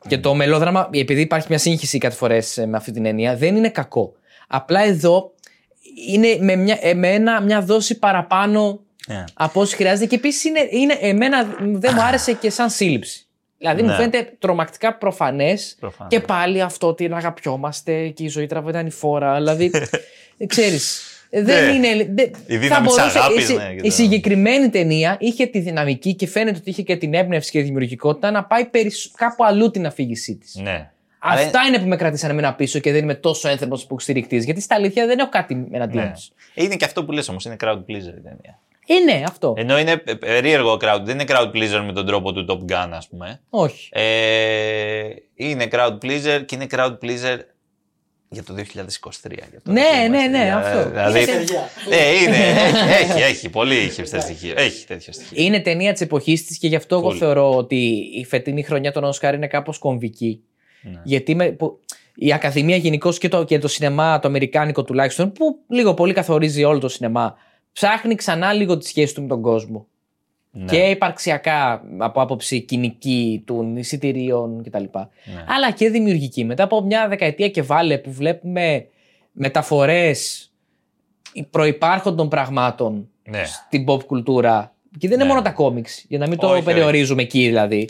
[0.09, 3.69] Και το μελόδραμα, επειδή υπάρχει μια σύγχυση κάτι φορές με αυτή την έννοια, δεν είναι
[3.69, 4.13] κακό.
[4.49, 5.33] Απλά εδώ
[6.09, 9.25] είναι με μια, ε, με ένα, μια δόση παραπάνω ναι.
[9.35, 10.07] από όσο χρειάζεται.
[10.07, 13.27] Και επίσης είναι, είναι, εμένα δεν μου άρεσε και σαν σύλληψη.
[13.59, 13.95] Δηλαδή μου Ναι.
[13.95, 15.77] φαίνεται τρομακτικά προφανές.
[15.81, 16.19] Προφανές.
[16.19, 19.37] Και πάλι αυτό ότι να αγαπιόμαστε και η ζωή τραβάει η φόρα.
[19.37, 19.71] Δηλαδή,
[20.47, 21.03] ξέρεις.
[21.31, 21.89] Δεν Ναι.
[21.89, 22.09] είναι.
[22.14, 25.16] δεν- Η δύναμη θα της μπορούσε- αγάπης, η, συ- ναι, και η το- συγκεκριμένη ταινία
[25.20, 28.64] είχε τη δυναμική και φαίνεται ότι είχε και την έμπνευση και τη δημιουργικότητα να πάει
[28.64, 30.55] περισ- κάπου αλλού την αφήγησή της.
[30.55, 30.91] ναι.
[31.20, 34.37] Αλλά Αυτά είναι που με κρατήσανε εμένα πίσω και δεν είμαι τόσο ένθρωπο που στηρικτή.
[34.37, 36.11] Γιατί στα αλήθεια δεν έχω κάτι εναντίον Ναι.
[36.11, 36.33] της.
[36.55, 38.59] Είναι και αυτό που λες όμως, είναι crowd pleaser η ταινία.
[38.87, 39.55] Είναι αυτό.
[39.57, 42.89] Ενώ είναι πε- περίεργο crowd, δεν είναι crowd pleaser με τον τρόπο του Top Gun,
[42.93, 43.41] ας πούμε.
[43.51, 43.89] Όχι.
[43.93, 45.01] Ε,
[45.35, 47.39] είναι crowd pleaser και είναι crowd pleaser
[48.31, 48.62] Για το 2023.
[49.51, 50.29] Για το Ναι, ότι ναι, είμαστε.
[50.29, 50.89] ναι, Ε, αυτό.
[50.91, 51.68] Δηλαδή, Είναι παιδιά.
[51.91, 54.55] ε, είναι, έχει, έχει, έχει, πολύ χipster στοιχεία.
[54.57, 55.45] Έχει τέτοια στοιχεία.
[55.45, 57.18] Είναι ταινία της εποχής της και γι' αυτό εγώ Πολύ.
[57.18, 57.76] θεωρώ ότι
[58.14, 60.43] η φετινή χρονιά των Όσκαρ είναι κάπως κομβική.
[60.83, 61.01] Ναι.
[61.05, 61.79] Γιατί με, που,
[62.14, 66.64] η Ακαδημία γενικώς και το, και το σινεμά, το αμερικάνικο τουλάχιστον, που λίγο πολύ καθορίζει
[66.64, 67.37] όλο το σινεμά,
[67.72, 69.87] ψάχνει ξανά λίγο τη σχέση του με τον κόσμο.
[70.51, 70.65] Ναι.
[70.65, 74.83] Και υπαρξιακά από άποψη κοινική των εισιτηρίων κτλ.
[74.95, 75.45] Ναι.
[75.49, 76.45] Αλλά και δημιουργική.
[76.45, 78.87] Μετά από μια δεκαετία και βάλε που βλέπουμε
[79.33, 80.51] μεταφορές
[81.51, 83.45] προϋπάρχοντων πραγμάτων Ναι.
[83.45, 84.73] στην pop κουλτούρα.
[84.99, 85.29] Και δεν είναι Ναι.
[85.31, 87.89] μόνο τα κόμιξ, για να μην το Όχι, περιορίζουμε εκεί δηλαδή.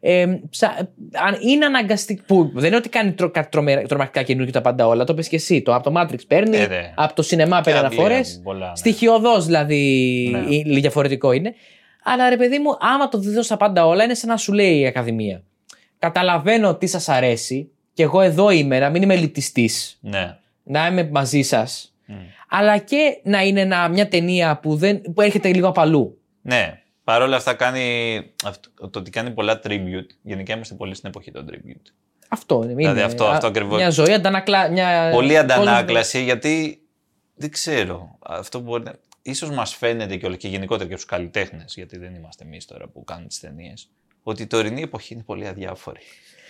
[0.00, 0.88] Ε, ψα-
[1.26, 2.22] αν είναι αναγκαστικό.
[2.26, 5.04] Που δεν είναι ότι κάνει τρο, κάτι τρομε- τρομακτικά καινούργιο τα πάντα όλα.
[5.04, 5.62] Το πες και εσύ.
[5.62, 6.92] Το, από το Matrix παίρνει, Ε, ναι.
[6.96, 8.20] από το σινεμά παίρνει Αγγλία, αναφορέ.
[8.42, 8.76] πολλά, ναι.
[8.76, 9.76] Στοιχειοδός δηλαδή
[10.32, 10.54] Ναι.
[10.54, 11.54] ή- διαφορετικό είναι.
[12.02, 14.78] Αλλά ρε παιδί μου, άμα το δει τα πάντα όλα, είναι σαν να σου λέει
[14.78, 15.42] η Ακαδημία.
[15.98, 20.36] Καταλαβαίνω τι σας αρέσει και εγώ εδώ είμαι, να μην είμαι ελιτιστής, Ναι.
[20.62, 21.94] να είμαι μαζί σας.
[22.06, 22.14] Μμ.
[22.48, 26.18] Αλλά και να είναι ένα- μια ταινία που, δεν, που έρχεται λίγο από αλλού.
[26.42, 26.80] Ναι.
[27.04, 28.20] Παρ' όλα αυτά κάνει.
[28.44, 30.06] αυτό- το ότι κάνει πολλά tribute.
[30.22, 31.92] Γενικά είμαστε πολύ στην εποχή των tribute.
[32.28, 32.74] Αυτό είναι.
[32.74, 33.76] Δηλαδή είναι αυτό- α- αυτό ακριβώς.
[33.76, 34.70] Μια ζωή αντανακλά.
[34.70, 35.10] Μια...
[35.12, 36.80] Πολύ κόσμος- αντανάκλαση γιατί
[37.34, 38.18] δεν ξέρω.
[38.20, 38.92] Αυτό μπορεί να.
[39.22, 42.88] Ίσως μας φαίνεται και, όλο, και γενικότερα και στους καλλιτέχνες, γιατί δεν είμαστε εμείς τώρα
[42.88, 43.90] που κάνουμε τις ταινίες,
[44.22, 46.00] ότι η τωρινή εποχή είναι πολύ αδιάφορη.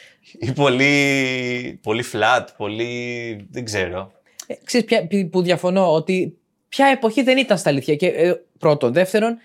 [0.49, 3.47] Ή πολύ, πολύ flat, πολύ.
[3.51, 4.13] δεν ξέρω.
[4.47, 7.97] Ε, ξέρεις ποια- ποι- που διαφωνώ ότι ποια εποχή δεν ήταν στα αλήθεια.
[7.97, 8.93] Και, ε, πρώτον.
[8.93, 9.39] Δεύτερον,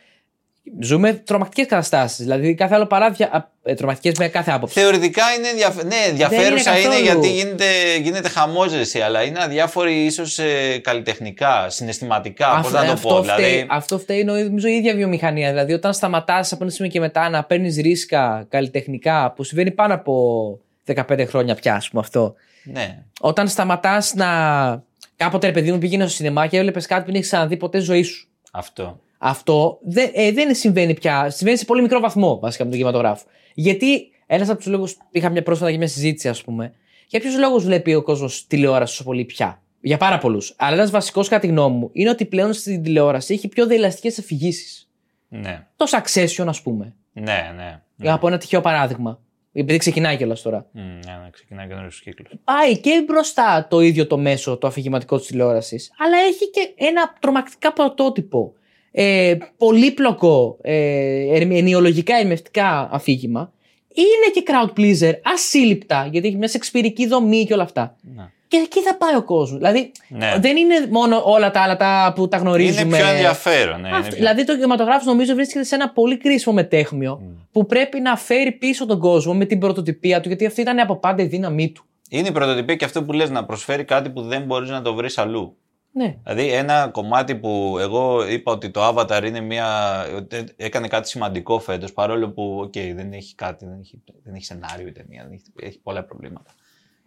[0.80, 2.18] ζούμε τρομακτικές καταστάσεις.
[2.18, 3.51] Δηλαδή, κάθε άλλο παράδειγμα.
[3.76, 4.80] Τρομακτικές με κάθε άποψη.
[4.80, 5.84] Θεωρητικά είναι, ενδιαφ...
[5.84, 7.26] ναι, ενδιαφέρουσα είναι είναι, καθόλου.
[7.26, 7.66] γιατί γίνεται,
[8.01, 12.47] γίνεται χαμόζεση, αλλά είναι αδιάφορη ίσως ε, καλλιτεχνικά, συναισθηματικά.
[12.47, 13.24] Πώς Αυτό- να το αυτό πω.
[13.24, 15.49] φταίει, Δηλαδή, αυτό φταίει νομίζω η ίδια βιομηχανία.
[15.49, 19.93] Δηλαδή, όταν σταματάς από ένα σημείο και μετά να παίρνεις ρίσκα καλλιτεχνικά, που συμβαίνει πάνω
[19.93, 20.59] από
[20.95, 22.36] 15 χρόνια πια, ας πούμε αυτό.
[22.63, 22.97] ναι.
[23.20, 24.28] Όταν σταματάς να.
[25.16, 27.78] Κάποτε, ρε παιδί μου, πήγαινε στο σινεμά και έβλεπες κάτι που δεν έχεις ξαναδεί ποτέ
[27.78, 28.28] στη ζωή σου.
[28.51, 28.99] Αυτό.
[29.28, 31.30] Αυτό δεν, ε, δεν συμβαίνει πια.
[31.30, 33.26] Συμβαίνει σε πολύ μικρό βαθμό βασικά με τον κινηματογράφο.
[33.53, 34.97] Γιατί ένας από τους λόγους.
[35.11, 36.73] Είχα μια πρόσφατα και μια συζήτηση, ας πούμε.
[37.07, 40.53] Για ποιους λόγους βλέπει ο κόσμος τηλεόραση τόσο πολύ πια; Για πάρα πολλούς.
[40.57, 44.19] Αλλά ένας βασικός, κατά τη γνώμη μου, είναι ότι πλέον στην τηλεόραση έχει πιο διελαστικές
[44.19, 44.89] αφηγήσεις.
[45.28, 45.67] Ναι.
[45.76, 46.95] Το Succession, ας πούμε.
[47.11, 47.82] Ναι, ναι.
[47.95, 48.11] ναι.
[48.11, 49.19] Από ένα τυχαίο παράδειγμα.
[49.53, 50.69] Επειδή ξεκινάει κιόλας τώρα.
[50.71, 52.32] Μμ, ναι, ναι, ξεκινάει καινούριο κύκλος.
[52.43, 57.13] Πάει και μπροστά το ίδιο το μέσο, το αφηγηματικό της τηλεόρασης, αλλά έχει και ένα
[57.19, 58.53] τρομακτικά πρωτότυπο.
[58.97, 63.51] Ε, πολύπλοκο, ε, ενοιολογικά ερμηνευτικά αφήγημα.
[63.93, 67.95] Είναι και crowd pleaser, ασύλληπτα, γιατί έχει μια σεξπυρική δομή και όλα αυτά.
[68.15, 68.23] Ναι.
[68.47, 69.57] Και εκεί θα πάει ο κόσμος.
[69.57, 70.33] Δηλαδή, Ναι.
[70.39, 72.81] δεν είναι μόνο όλα τα άλλα τα που τα γνωρίζουμε.
[72.81, 73.81] Είναι πιο ενδιαφέρον.
[73.81, 77.21] Ναι, είναι Αυτό- πιο- Δηλαδή, το κινηματογράφος νομίζω βρίσκεται σε ένα πολύ κρίσιμο μεταίχμιο
[77.51, 80.95] που πρέπει να φέρει πίσω τον κόσμο με την πρωτοτυπία του, γιατί αυτή ήταν από
[80.95, 81.85] πάντα η δύναμή του.
[82.09, 84.93] Είναι η πρωτοτυπία και αυτό που λες να προσφέρει κάτι που δεν μπορείς να το
[84.93, 85.55] βρεις αλλού.
[85.97, 86.15] Ναι.
[86.23, 89.67] Δηλαδή ένα κομμάτι που εγώ είπα ότι το Avatar είναι μια...
[90.15, 94.45] ότι έκανε κάτι σημαντικό φέτος παρόλο που οκ, δεν έχει κάτι, δεν έχει, δεν έχει
[94.45, 96.51] σενάριο η ταινία, δεν έχει, έχει πολλά προβλήματα.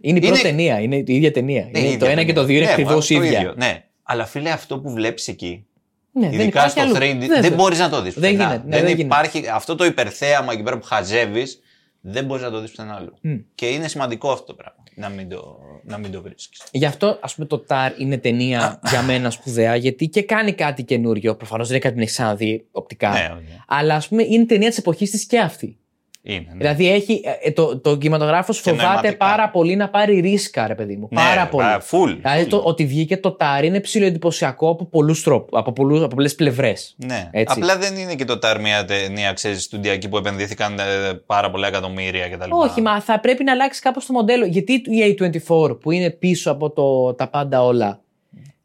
[0.00, 1.68] Είναι η πρώτη Είναι- ταινία, είναι η ίδια ταινία.
[1.72, 2.34] Ναι, είναι η το ίδια ένα και ταινία.
[2.34, 3.38] το δύο είναι Ναι, ακριβώς το ίδια.
[3.40, 5.66] ίδιο, Ναι, αλλά φίλε αυτό που βλέπεις εκεί,
[6.12, 6.94] Ναι, δεν ειδικά υπάρχει στο αλλού.
[6.94, 7.40] 3D, Βέβαια.
[7.40, 8.50] δεν μπορείς να το δεις Δεν πουθενά.
[8.50, 9.02] γίνεται, ναι, δεν γίνεται.
[9.02, 11.60] υπάρχει αυτό το υπερθέαμα εκεί πέρα που χαζεύεις,
[12.00, 13.14] δεν μπορείς να το δεις πουθενά αλλού.
[13.20, 13.36] Μμ.
[13.54, 16.62] Και είναι σημαντικό αυτό το πράγμα, να μην το, να μην το βρίσκεις.
[16.70, 20.82] Γι' αυτό, ας πούμε, το Tar είναι ταινία για μένα σπουδαία, γιατί και κάνει κάτι
[20.82, 21.36] καινούριο.
[21.36, 23.10] Προφανώς δεν είναι κάτι που έχεις ξαναδεί οπτικά.
[23.10, 23.62] Ναι, όχι.
[23.66, 25.77] Αλλά ας πούμε είναι ταινία της εποχής της και αυτή.
[26.30, 26.56] Είναι, ναι.
[26.56, 29.16] Δηλαδή έχει, ε, το, το κινηματογράφος φοβάται νοηματικά.
[29.16, 31.08] πάρα πολύ να πάρει ρίσκα, ρε παιδί μου.
[31.08, 31.64] πάρα Ναι, πολύ.
[31.66, 32.48] α, full, Δηλαδή full.
[32.48, 36.94] το, ότι βγήκε το Tar είναι ψηλοεντυπωσιακό από πολλούς τρόπου, από, πολλούς, από πολλές πλευρές.
[37.06, 37.28] Ναι.
[37.32, 37.54] Έτσι.
[37.58, 41.66] Απλά δεν είναι και το TAR μια ταινία, ξέρεις, στουντιακή που επενδύθηκαν ε, πάρα πολλά
[41.66, 42.50] εκατομμύρια κτλ.
[42.52, 44.44] Όχι, μα θα πρέπει να αλλάξει κάπως το μοντέλο.
[44.46, 45.16] Γιατί η
[45.48, 48.00] A24 που είναι πίσω από το, τα πάντα όλα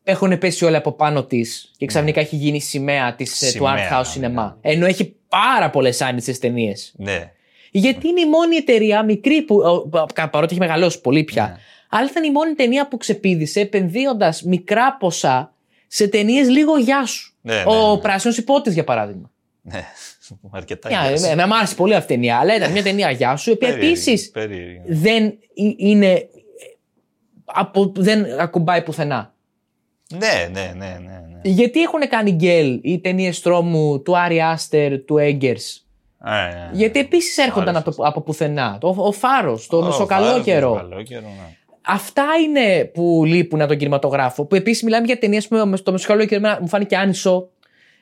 [0.04, 3.70] έχουν πέσει όλα από πάνω της και ξαφνικά έχει γίνει σημαία της, ε, του Ναι.
[3.70, 4.32] Σημαία, Art House ναι.
[4.36, 4.54] Cinema.
[4.62, 6.94] Ενώ έχει πάρα πολλές άνοιτε ταινίες.
[6.98, 7.32] Ναι.
[7.76, 9.56] Γιατί είναι η μόνη εταιρεία μικρή που.
[9.56, 11.44] ο, κα- παρότι έχει μεγαλώσει πολύ πια.
[11.48, 11.56] Ναι.
[11.90, 15.54] Αλλά ήταν η μόνη ταινία που ξεπίδησε επενδύοντας μικρά ποσά
[15.88, 17.34] σε ταινίες λίγο γεια σου.
[17.42, 18.02] Ναι, ναι, Ο ναι.
[18.02, 19.32] Πράσινος Υπότης, για παράδειγμα.
[19.62, 19.84] Ναι.
[20.52, 20.90] Αρκετά.
[20.90, 21.28] Μια, είναι.
[21.28, 23.68] εμένα μου άρεσε πολύ αυτή η ταινία, αλλά ήταν μια ταινία γεια σου, η οποία
[23.68, 24.82] Περίεργη, επίσης περίεργη.
[24.88, 25.34] δεν ε-
[25.78, 26.28] είναι.
[27.46, 29.34] Από, δεν ακουμπάει πουθενά.
[30.18, 31.22] Ναι, ναι, ναι, ναι.
[31.34, 31.40] ναι.
[31.44, 35.83] Γιατί έχουν κάνει γκέλ οι ταινίες τρόμου του Άρι Άστερ, του Έγκερς;
[36.26, 36.70] Α, ναι, ναι.
[36.72, 37.84] Γιατί επίσης έρχονταν Άρεσε.
[37.90, 38.78] από, το- από πουθενά.
[38.80, 40.74] Το, ο Φάρος, το Ω, Μεσοκαλό βάρος, καιρό.
[40.74, 41.56] Μεσοκαλό καιρό, ναι.
[41.88, 44.46] Αυτά είναι που λείπουν από τον κινηματογράφο.
[44.46, 47.48] Που επίσης μιλάμε για ταινίες που το Μεσοκαλό καιρό εμένα μου φάνηκε άνισο.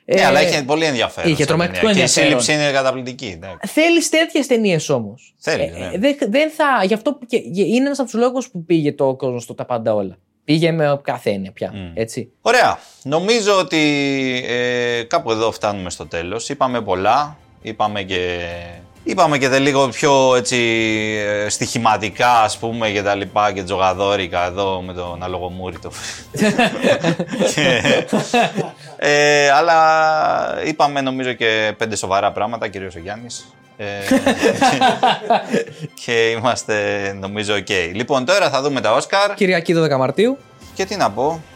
[0.04, 1.30] Ναι, Ε, αλλά είχε πολύ ενδιαφέρον.
[1.30, 2.00] είχε σαν τρομακτικό ταινία.
[2.02, 2.28] ενδιαφέρον.
[2.30, 3.32] Και η σύλληψη είναι καταπληκτική.
[3.36, 3.72] εντάξει.
[3.72, 5.34] Θέλεις τέτοιες ταινίες όμως.
[5.38, 5.90] Θέλεις, ναι.
[5.98, 6.84] δεν, δεν θα.
[6.84, 9.94] Γι' αυτό και, είναι ένας από τους λόγους που πήγε το κόσμος στο τα πάντα
[9.94, 10.16] όλα.
[10.44, 11.72] Πήγε με κάθε έννοια πια.
[11.94, 12.32] Έτσι.
[12.40, 12.78] Ωραία.
[13.02, 13.78] Νομίζω ότι
[14.48, 16.48] ε, κάπου εδώ φτάνουμε στο τέλος.
[16.48, 17.36] Είπαμε πολλά.
[17.62, 18.38] Είπαμε και,
[19.04, 20.56] είπαμε και τα λίγο πιο έτσι,
[21.26, 25.92] ε, στοιχηματικά ας πούμε και τα λοιπά και τζογαδόρικα εδώ με τον αλογομούρη το.
[27.54, 27.82] και,
[28.96, 29.78] ε, αλλά
[30.64, 33.54] είπαμε νομίζω και πέντε σοβαρά πράγματα, κυρίως ο Γιάννης.
[33.76, 33.84] Ε,
[36.04, 36.76] και είμαστε
[37.20, 37.68] νομίζω οκ.
[37.92, 39.34] Λοιπόν, τώρα θα δούμε τα Όσκαρ.
[39.34, 40.38] Κυριακή 12 Μαρτίου.
[40.74, 41.51] Και τι να πω, θα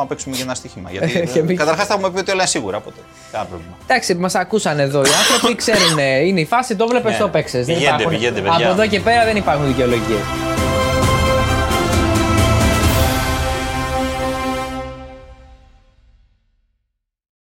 [0.00, 0.90] πάμε να παίξουμε και ένα στοίχημα.
[0.90, 1.58] Γιατί Και εμείς.
[1.58, 2.76] καταρχάς θα έχουμε πει ότι όλα είναι σίγουρα.
[2.76, 3.00] Οπότε
[3.32, 3.74] κανένα πρόβλημα.
[3.86, 5.98] Εντάξει, μας ακούσαν εδώ οι άνθρωποι, ξέρουν.
[6.26, 7.18] Είναι η φάση, το βλέπεις, Ναι.
[7.18, 7.66] το παίξες.
[7.66, 8.66] Πηγαίνετε, πηγαίνετε, παιδιά.
[8.70, 10.20] Από εδώ και πέρα δεν υπάρχουν δικαιολογίες.